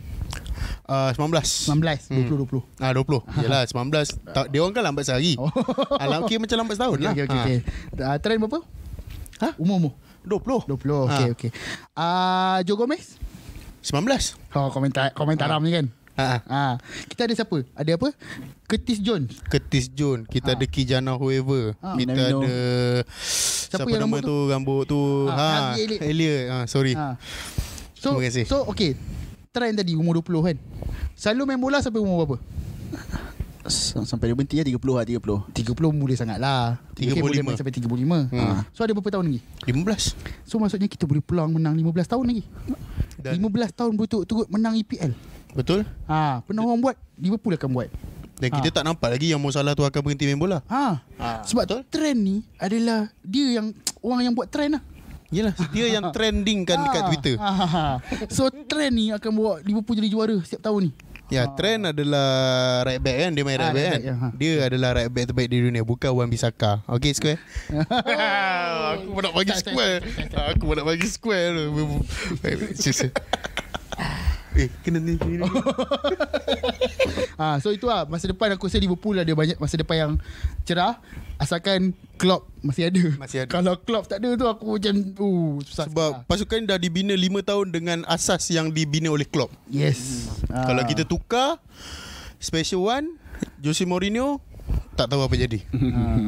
Uh, 0.84 1.10
19. 1.16 1.32
19 1.70 2.28
20 2.28 2.44
20 2.50 2.60
Ah 2.78 2.92
20. 2.92 3.24
Yalah 3.40 3.64
19. 3.64 4.04
Ta- 4.28 4.48
dia 4.48 4.60
orang 4.60 4.74
kan 4.74 4.84
lambat 4.84 5.04
sehari. 5.06 5.38
Oh. 5.38 5.48
Ah, 5.96 6.08
lam- 6.08 6.26
kira 6.26 6.42
macam 6.42 6.58
lambat 6.58 6.76
setahun 6.76 6.98
Okay, 6.98 7.06
lah. 7.06 7.14
okay, 7.14 7.24
okay, 7.24 7.40
okay. 7.40 7.60
Uh, 7.96 8.18
trend 8.20 8.40
berapa? 8.42 8.60
Ha? 9.40 9.50
Umur 9.56 9.76
umur 9.80 9.94
20. 10.24 10.72
20 10.72 11.06
Okay 11.06 11.28
okay 11.30 11.50
uh, 11.94 12.64
Joe 12.64 12.76
Gomez 12.76 13.20
19. 13.84 14.40
Oh 14.56 14.72
komentar 14.72 15.12
komentar 15.12 15.46
Ah. 15.46 15.56
Ram 15.56 15.64
ni 15.64 15.72
kan 15.72 15.86
Ah, 16.14 16.22
ah. 16.22 16.40
Ah, 16.46 16.74
kita 17.10 17.26
ada 17.26 17.34
siapa? 17.34 17.66
Ada 17.74 17.98
apa? 17.98 18.14
Curtis 18.70 19.02
Jones. 19.02 19.34
Curtis 19.50 19.90
Jones 19.90 20.30
Kita 20.30 20.54
Ah. 20.54 20.56
ada 20.56 20.66
Kijana 20.66 21.18
Whoever 21.18 21.74
Ah. 21.82 21.98
Kita 21.98 22.14
Minamino. 22.14 22.46
ada 22.46 22.56
Siapa, 23.18 23.90
yang 23.90 24.06
nama 24.06 24.18
rambut 24.18 24.22
tu 24.22 24.38
Rambut 24.46 24.82
tu 24.86 25.00
ha, 25.26 25.34
Harvey 25.74 25.90
Elliott. 25.90 26.02
Elliot 26.06 26.42
ha, 26.50 26.58
Sorry 26.70 26.94
Ha. 26.94 27.18
So 27.98 28.14
Terima 28.14 28.30
kasih. 28.30 28.46
so 28.46 28.58
okay. 28.68 28.94
Trend 29.50 29.78
tadi 29.78 29.94
umur 29.94 30.18
20 30.18 30.42
kan. 30.44 30.58
Selalu 31.14 31.42
main 31.46 31.62
bola 31.62 31.78
sampai 31.78 32.02
umur 32.02 32.26
berapa? 32.26 32.38
Sampai 34.04 34.28
dia 34.28 34.36
berhenti 34.36 34.60
lah 34.60 34.66
30 34.68 34.92
lah 34.92 35.06
30 35.08 35.40
30 35.56 35.94
muda 35.96 36.14
sangat 36.20 36.36
lah. 36.36 36.84
Mungkin 37.00 37.16
35. 37.16 37.24
boleh 37.24 37.42
main 37.42 37.56
sampai 37.56 37.72
35. 37.72 38.20
Hmm. 38.28 38.42
Ha. 38.44 38.68
So 38.76 38.84
ada 38.84 38.92
berapa 38.92 39.08
tahun 39.08 39.26
lagi? 39.32 39.40
15 39.64 40.20
So 40.44 40.60
maksudnya 40.60 40.90
kita 40.90 41.08
boleh 41.08 41.24
peluang 41.24 41.56
menang 41.56 41.78
15 41.80 42.12
tahun 42.12 42.26
lagi. 42.28 42.44
Dan 43.16 43.40
15 43.40 43.72
tahun 43.72 43.94
berturut-turut 43.96 44.52
menang 44.52 44.76
EPL. 44.76 45.16
Betul 45.54 45.86
Ha, 46.06 46.42
pernah 46.44 46.62
orang 46.62 46.82
buat, 46.82 46.96
Liverpool 47.16 47.54
akan 47.54 47.70
buat. 47.72 47.90
Dan 48.34 48.50
kita 48.52 48.74
tak 48.74 48.84
nampak 48.84 49.08
lagi 49.08 49.30
Yang 49.30 49.40
Mo 49.40 49.50
Salah 49.50 49.72
tu 49.72 49.86
akan 49.86 50.00
berhenti 50.02 50.26
main 50.26 50.36
bola 50.36 50.60
Ha. 50.68 51.00
Ah, 51.16 51.40
Sebab 51.46 51.64
betul. 51.64 51.82
trend 51.88 52.20
ni 52.20 52.36
adalah 52.58 53.08
dia 53.22 53.62
yang 53.62 53.72
orang 54.02 54.22
yang 54.22 54.34
buat 54.34 54.50
trend 54.50 54.76
lah. 54.76 54.84
Yelah 55.30 55.54
Dia 55.70 55.86
yang 55.90 56.10
trending 56.16 56.62
kan 56.62 56.78
Dekat 56.82 57.00
Ah, 57.00 57.08
Twitter 57.08 57.36
ah, 57.38 57.54
ah. 57.64 57.94
So 58.28 58.50
trend 58.50 58.94
ni 58.94 59.10
akan 59.10 59.32
bawa 59.32 59.52
Liverpool 59.62 59.96
jadi 59.96 60.10
juara 60.10 60.36
setiap 60.42 60.66
tahun 60.66 60.90
ni. 60.90 60.92
Ya 61.32 61.48
trend 61.50 61.88
adalah 61.88 62.28
Right 62.84 63.00
back 63.00 63.16
kan 63.18 63.32
Dia 63.32 63.44
main 63.44 63.56
Ah, 63.56 63.64
right 63.64 63.72
back 63.72 63.80
right 63.80 63.86
kan 63.88 63.94
back, 63.96 64.04
ya, 64.04 64.14
ha. 64.14 64.28
Dia 64.36 64.54
adalah 64.62 64.90
right 64.94 65.10
back 65.10 65.26
terbaik 65.26 65.48
di 65.48 65.58
dunia 65.62 65.82
Bukan 65.82 66.12
Wan 66.12 66.28
Bisaka 66.28 66.84
Okay 66.86 67.16
square 67.16 67.40
Aku 68.94 69.08
pun 69.10 69.22
nak 69.24 69.34
bagi 69.34 69.54
square 69.56 70.02
Aku 70.52 70.64
pun 70.68 70.76
nak 70.76 70.86
bagi 70.86 71.08
square 71.08 71.54
tu. 71.56 71.64
Eh 74.54 74.70
kena 74.82 74.98
ni, 74.98 75.18
ni, 75.18 75.34
ni. 75.36 75.46
Ha, 77.36 77.58
so 77.58 77.70
itu 77.70 77.86
lah 77.86 78.06
Masa 78.06 78.30
depan 78.30 78.54
aku 78.54 78.70
rasa 78.70 78.78
Liverpool 78.78 79.18
ada 79.18 79.30
banyak 79.30 79.58
Masa 79.58 79.76
depan 79.76 79.96
yang 79.98 80.12
cerah 80.62 81.02
Asalkan 81.36 81.92
Klopp 82.16 82.46
masih 82.62 82.88
ada 82.88 83.04
Masih 83.18 83.44
ada. 83.44 83.50
Kalau 83.50 83.74
Klopp 83.76 84.06
tak 84.06 84.22
ada 84.22 84.30
tu 84.34 84.46
Aku 84.46 84.78
macam 84.78 84.94
uh, 85.18 85.58
Susah 85.60 85.90
Sebab 85.90 86.10
sikit 86.10 86.22
lah. 86.22 86.30
pasukan 86.30 86.60
dah 86.66 86.78
dibina 86.78 87.12
5 87.12 87.26
tahun 87.44 87.68
Dengan 87.72 88.00
asas 88.06 88.46
yang 88.50 88.70
dibina 88.70 89.10
oleh 89.10 89.26
Klopp 89.26 89.50
Yes 89.68 90.30
ha. 90.48 90.70
Kalau 90.70 90.86
kita 90.86 91.04
tukar 91.04 91.58
Special 92.38 92.86
One 92.86 93.18
Jose 93.60 93.84
Mourinho 93.84 94.38
Tak 94.94 95.10
tahu 95.10 95.26
apa 95.26 95.34
jadi 95.34 95.66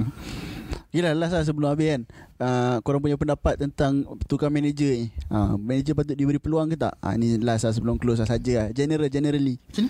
Yelah 0.96 1.12
last 1.12 1.36
lah 1.36 1.44
sebelum 1.44 1.76
habis 1.76 1.88
kan 1.92 2.02
uh, 2.40 2.78
Korang 2.84 3.02
punya 3.04 3.16
pendapat 3.16 3.56
tentang 3.60 4.04
Tukar 4.26 4.52
manager 4.52 4.92
ni. 4.92 5.12
Uh, 5.32 5.56
Manager 5.56 5.94
patut 5.96 6.16
diberi 6.16 6.40
peluang 6.40 6.72
ke 6.72 6.78
tak? 6.80 6.96
Uh, 7.00 7.14
Ni 7.16 7.40
last 7.40 7.68
lah 7.68 7.74
sebelum 7.74 7.96
close 7.96 8.24
lah 8.24 8.30
saja 8.30 8.66
lah. 8.66 8.68
General 8.72 9.08
generally. 9.08 9.56
Macam 9.72 9.86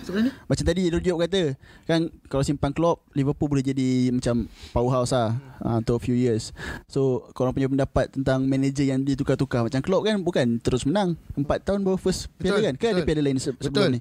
Macam 0.46 0.64
tadi 0.66 0.88
Job 0.96 1.20
kata 1.20 1.54
Kan 1.84 2.08
kalau 2.26 2.42
simpan 2.42 2.72
Klopp 2.72 3.04
Liverpool 3.12 3.52
boleh 3.52 3.64
jadi 3.64 4.10
Macam 4.10 4.46
powerhouse 4.70 5.14
lah. 5.14 5.38
Uh, 5.62 5.80
Untuk 5.80 5.98
a 5.98 6.02
few 6.02 6.16
years. 6.16 6.50
So 6.90 7.26
korang 7.32 7.54
punya 7.54 7.70
pendapat 7.70 8.12
Tentang 8.14 8.44
manager 8.46 8.86
yang 8.86 9.02
ditukar-tukar. 9.02 9.66
Macam 9.66 9.80
Klopp 9.82 10.06
kan 10.06 10.16
Bukan 10.20 10.46
terus 10.60 10.86
menang. 10.86 11.14
4 11.34 11.46
tahun 11.62 11.80
baru 11.82 11.98
first 11.98 12.30
piala 12.38 12.58
Betul, 12.58 12.64
kan? 12.64 12.74
Kan 12.76 12.88
ada 12.88 12.94
betul. 13.02 13.06
piala 13.06 13.22
lain 13.22 13.38
se- 13.38 13.54
sebelum 13.54 13.72
Betul. 13.72 13.90
ni? 13.96 14.00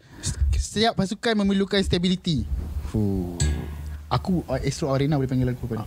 Setiap 0.56 0.94
pasukan 0.98 1.34
memerlukan 1.40 1.80
stability. 1.84 2.44
Fuh. 2.92 3.36
Aku 4.12 4.46
uh, 4.46 4.60
Astro 4.62 4.94
Arena 4.94 5.18
boleh 5.18 5.28
panggil 5.28 5.50
aku 5.50 5.66
kan 5.66 5.82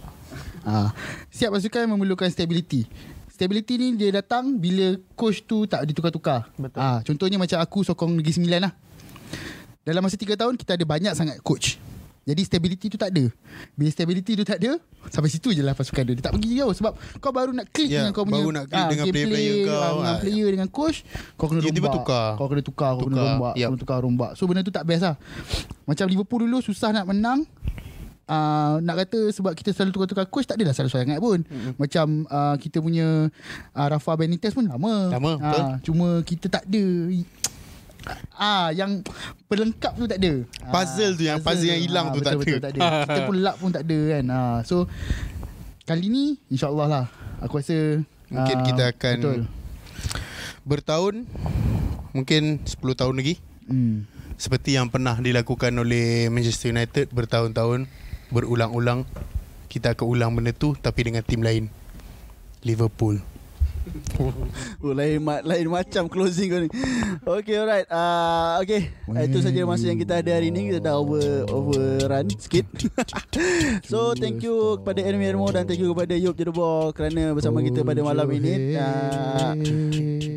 ha. 0.69 0.93
Setiap 1.33 1.57
pasukan 1.57 1.89
memerlukan 1.89 2.29
stability. 2.29 2.85
Stability 3.29 3.79
ni 3.79 3.89
dia 3.95 4.11
datang 4.11 4.51
Bila 4.53 4.99
coach 5.15 5.47
tu 5.47 5.65
tak 5.65 5.87
ditukar-tukar. 5.87 6.51
Betul. 6.55 6.79
ha. 6.79 7.01
Contohnya 7.01 7.39
macam 7.39 7.59
aku 7.59 7.83
sokong 7.83 8.19
Negeri 8.19 8.35
Sembilan 8.37 8.61
lah. 8.69 8.73
Dalam 9.81 10.05
masa 10.05 10.21
3 10.21 10.37
tahun 10.37 10.55
Kita 10.55 10.77
ada 10.77 10.85
banyak 10.85 11.15
sangat 11.17 11.41
coach. 11.41 11.81
Jadi 12.29 12.45
stability 12.45 12.93
tu 12.93 13.01
tak 13.01 13.09
ada. 13.09 13.25
Bila 13.73 13.89
stability 13.89 14.37
tu 14.37 14.45
tak 14.45 14.61
ada 14.61 14.77
Sampai 15.09 15.33
situ 15.33 15.57
je 15.57 15.65
lah 15.65 15.73
pasukan 15.73 16.05
dia. 16.05 16.13
Dia 16.13 16.25
tak 16.29 16.37
pergi 16.37 16.61
jauh 16.61 16.75
Sebab 16.77 16.93
kau 17.25 17.33
baru 17.33 17.57
nak 17.57 17.73
klik 17.73 17.89
Ya, 17.89 18.05
dengan 18.05 18.13
kau 18.13 18.29
punya 18.29 18.45
baru 18.45 18.51
nak 18.53 18.65
klik 18.69 18.85
ah, 18.85 18.89
dengan 18.93 19.05
gameplay, 19.09 19.25
player-player 19.33 19.65
kau, 19.65 19.81
ah, 19.81 19.89
Dengan 19.97 20.13
ah, 20.13 20.21
player 20.21 20.49
dengan 20.53 20.69
coach 20.69 20.97
Kau 21.41 21.47
kena 21.49 21.61
rombak. 21.65 21.93
tukar. 21.97 22.29
Kau 22.37 22.47
kena 22.53 22.61
tukar 22.61 22.91
Kau 22.93 23.07
kena 23.09 23.17
Tukar, 23.17 23.25
rombak 23.33 23.53
yep. 23.57 23.65
Kau 23.65 23.73
kena 23.73 23.81
tukar 23.81 23.99
rombak. 24.05 24.31
So 24.37 24.45
benda 24.45 24.61
tu 24.61 24.69
tak 24.69 24.85
best 24.85 25.09
lah. 25.09 25.17
Macam 25.89 26.05
Liverpool 26.05 26.45
dulu 26.45 26.59
Susah 26.61 26.93
nak 26.93 27.09
menang 27.09 27.49
Uh, 28.29 28.77
nak 28.81 29.01
kata 29.01 29.33
sebab 29.33 29.57
kita 29.57 29.73
selalu 29.73 29.89
tukar-tukar 29.91 30.29
coach 30.29 30.45
tak 30.45 30.61
adalah 30.61 30.71
selalu 30.71 30.93
sangat 30.93 31.17
pun. 31.17 31.41
Mm-hmm. 31.41 31.73
Macam 31.75 32.07
uh, 32.27 32.55
kita 32.55 32.79
punya 32.79 33.33
uh, 33.73 33.87
Rafa 33.89 34.13
Benitez 34.15 34.53
pun 34.53 34.69
lama. 34.69 35.09
Lama, 35.09 35.33
Ah, 35.35 35.49
betul. 35.49 35.65
Cuma 35.83 36.09
kita 36.23 36.47
tak 36.47 36.65
ada 36.65 36.85
Ah, 38.35 38.69
yang 38.71 39.05
pelengkap 39.45 39.93
tu 39.93 40.05
tak 40.05 40.17
ada. 40.17 40.33
Puzzle 40.69 41.13
tu 41.15 41.25
yang- 41.25 41.41
puzzle 41.41 41.69
yang 41.69 41.81
hilang 41.81 42.07
tu 42.11 42.21
tak 42.21 42.37
betul, 42.37 42.41
ada. 42.41 42.45
Betul, 42.45 42.61
tak 42.61 42.73
ada. 42.73 42.81
Kita 43.05 43.21
pun 43.25 43.37
lap 43.39 43.57
pun 43.57 43.71
tak 43.71 43.85
ada 43.85 43.99
kan. 44.11 44.25
Ah, 44.29 44.59
so 44.63 44.77
kali 45.85 46.07
ni 46.07 46.25
insya-Allah 46.49 46.87
lah. 46.87 47.05
Aku 47.41 47.57
rasa 47.57 48.01
Mungkin 48.29 48.57
ah, 48.57 48.63
kita 48.63 48.83
akan 48.93 49.17
betul. 49.19 49.41
bertahun 50.63 51.15
mungkin 52.11 52.61
10 52.63 52.77
tahun 52.95 53.15
lagi 53.15 53.41
Hmm. 53.65 54.09
seperti 54.35 54.77
yang 54.77 54.89
pernah 54.89 55.17
dilakukan 55.17 55.73
oleh 55.73 56.29
Manchester 56.29 56.69
United 56.69 57.09
bertahun-tahun 57.09 57.85
berulang-ulang 58.29 59.09
kita 59.69 59.93
akan 59.93 60.07
ulang 60.09 60.31
benda 60.33 60.53
tu 60.57 60.73
tapi 60.77 61.05
dengan 61.05 61.23
tim 61.25 61.45
lain. 61.45 61.69
Liverpool 62.67 63.23
Oh, 64.83 64.95
lain 64.95 65.23
lain 65.23 65.67
macam 65.71 66.07
closing 66.07 66.49
kau 66.51 66.61
ni. 66.63 66.71
Okay, 67.23 67.59
alright. 67.59 67.87
Uh, 67.91 68.63
okay, 68.63 68.95
uh, 69.11 69.23
itu 69.27 69.39
saja 69.43 69.63
masa 69.67 69.91
yang 69.91 69.99
kita 69.99 70.23
ada 70.23 70.31
hari 70.39 70.55
ni. 70.55 70.71
Kita 70.71 70.91
dah 70.91 70.95
over 70.99 71.47
overrun 71.51 72.31
sikit. 72.39 72.67
so, 73.91 74.15
thank 74.15 74.43
you 74.43 74.79
kepada 74.83 75.03
Ermi 75.03 75.27
Ermo 75.27 75.51
dan 75.51 75.67
thank 75.67 75.83
you 75.83 75.91
kepada 75.91 76.15
Yop 76.15 76.39
Jedebo 76.39 76.95
kerana 76.95 77.35
bersama 77.35 77.63
kita 77.63 77.83
pada 77.83 78.01
malam 78.03 78.27
ini. 78.31 78.79
Uh, 78.79 79.53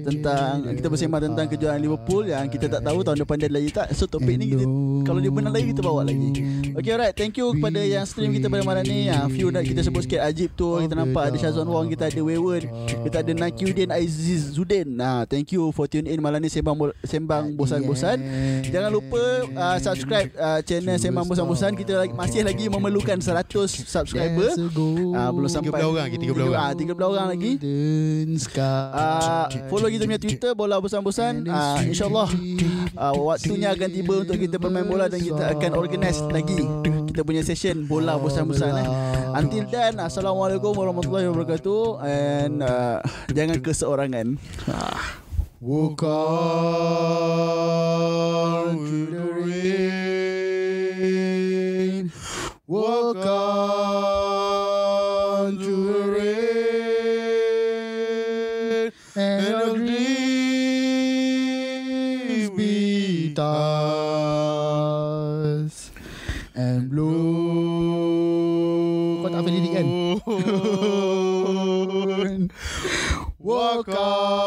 tentang 0.02 0.66
kita 0.74 0.88
bersembang 0.90 1.22
tentang 1.22 1.48
kejuaraan 1.48 1.82
Liverpool 1.82 2.26
yang 2.26 2.50
kita 2.50 2.66
tak 2.68 2.82
tahu 2.82 3.06
tahun 3.06 3.18
depan 3.22 3.36
dia 3.38 3.50
lagi 3.50 3.70
tak. 3.70 3.88
So 3.94 4.10
topik 4.10 4.36
ni 4.42 4.58
kita 4.58 4.66
kalau 5.06 5.20
dia 5.22 5.32
menang 5.32 5.54
lagi 5.54 5.72
kita 5.72 5.82
bawa 5.86 6.02
lagi. 6.06 6.30
Okay 6.74 6.92
alright, 6.98 7.14
thank 7.14 7.38
you 7.38 7.54
kepada 7.54 7.80
yang 7.82 8.06
stream 8.10 8.34
kita 8.34 8.50
pada 8.50 8.64
malam 8.66 8.84
ni. 8.86 9.08
Yang 9.10 9.38
few 9.38 9.48
dah 9.54 9.62
kita 9.62 9.82
sebut 9.86 10.02
sikit 10.06 10.22
Ajib 10.26 10.50
tu, 10.58 10.78
kita 10.82 10.94
nampak 10.98 11.32
ada 11.32 11.38
Shazwan 11.38 11.70
Wong, 11.70 11.88
kita 11.94 12.10
ada 12.10 12.22
Wayward, 12.22 12.66
kita 13.06 13.18
ada 13.22 13.32
Nakiuddin 13.42 13.90
Aziz 13.90 14.54
Zudin. 14.54 14.86
Nah, 14.94 15.26
thank 15.26 15.50
you 15.50 15.74
for 15.74 15.90
tune 15.90 16.06
in 16.06 16.22
malam 16.22 16.38
ni 16.38 16.48
sembang 16.48 16.78
Bo- 16.78 16.94
sembang 17.02 17.58
bosan-bosan. 17.58 18.18
Jangan 18.64 18.92
lupa 18.94 19.22
uh, 19.50 19.78
subscribe 19.82 20.30
uh, 20.38 20.62
channel 20.62 20.96
sembang 20.96 21.26
bosan-bosan. 21.26 21.74
Kita 21.74 22.06
lagi, 22.06 22.14
masih 22.14 22.46
lagi 22.46 22.70
memerlukan 22.70 23.18
100 23.18 23.42
subscriber. 23.68 24.54
Ah 25.12 25.34
belum 25.34 25.50
sampai 25.50 25.74
13 25.74 25.90
orang 25.90 26.06
lagi, 26.06 26.18
13 26.22 26.38
orang. 26.46 26.62
Ah 26.62 26.72
13 26.78 26.94
orang 27.02 27.28
lagi. 27.28 27.52
Ah 28.94 29.46
follow 29.68 29.90
kita 29.90 30.04
punya 30.06 30.22
Twitter 30.22 30.52
bola 30.54 30.78
bosan-bosan. 30.78 31.48
Ah 31.48 31.82
insyaallah 31.82 32.30
ah, 32.94 33.14
waktunya 33.16 33.74
akan 33.74 33.90
tiba 33.90 34.14
untuk 34.22 34.38
kita 34.38 34.56
bermain 34.56 34.86
bola 34.86 35.10
dan 35.10 35.18
kita 35.18 35.52
akan 35.52 35.72
organize 35.74 36.22
lagi 36.30 36.62
kita 37.12 37.22
punya 37.24 37.42
session 37.42 37.84
bola 37.84 38.16
bosan-bosan 38.16 38.72
eh. 38.78 38.88
Until 39.32 39.64
then 39.68 39.96
assalamualaikum 39.96 40.76
warahmatullahi 40.76 41.28
wabarakatuh 41.28 42.04
and 42.04 42.60
uh, 42.62 43.00
jangan 43.32 43.64
keseorangan. 43.64 44.38
Walk 45.62 46.04
on 46.04 46.18
through 48.82 49.08
the 49.14 49.26
rain. 49.46 50.22
Walk 52.66 53.26
on 53.26 54.11
Walk 73.88 74.41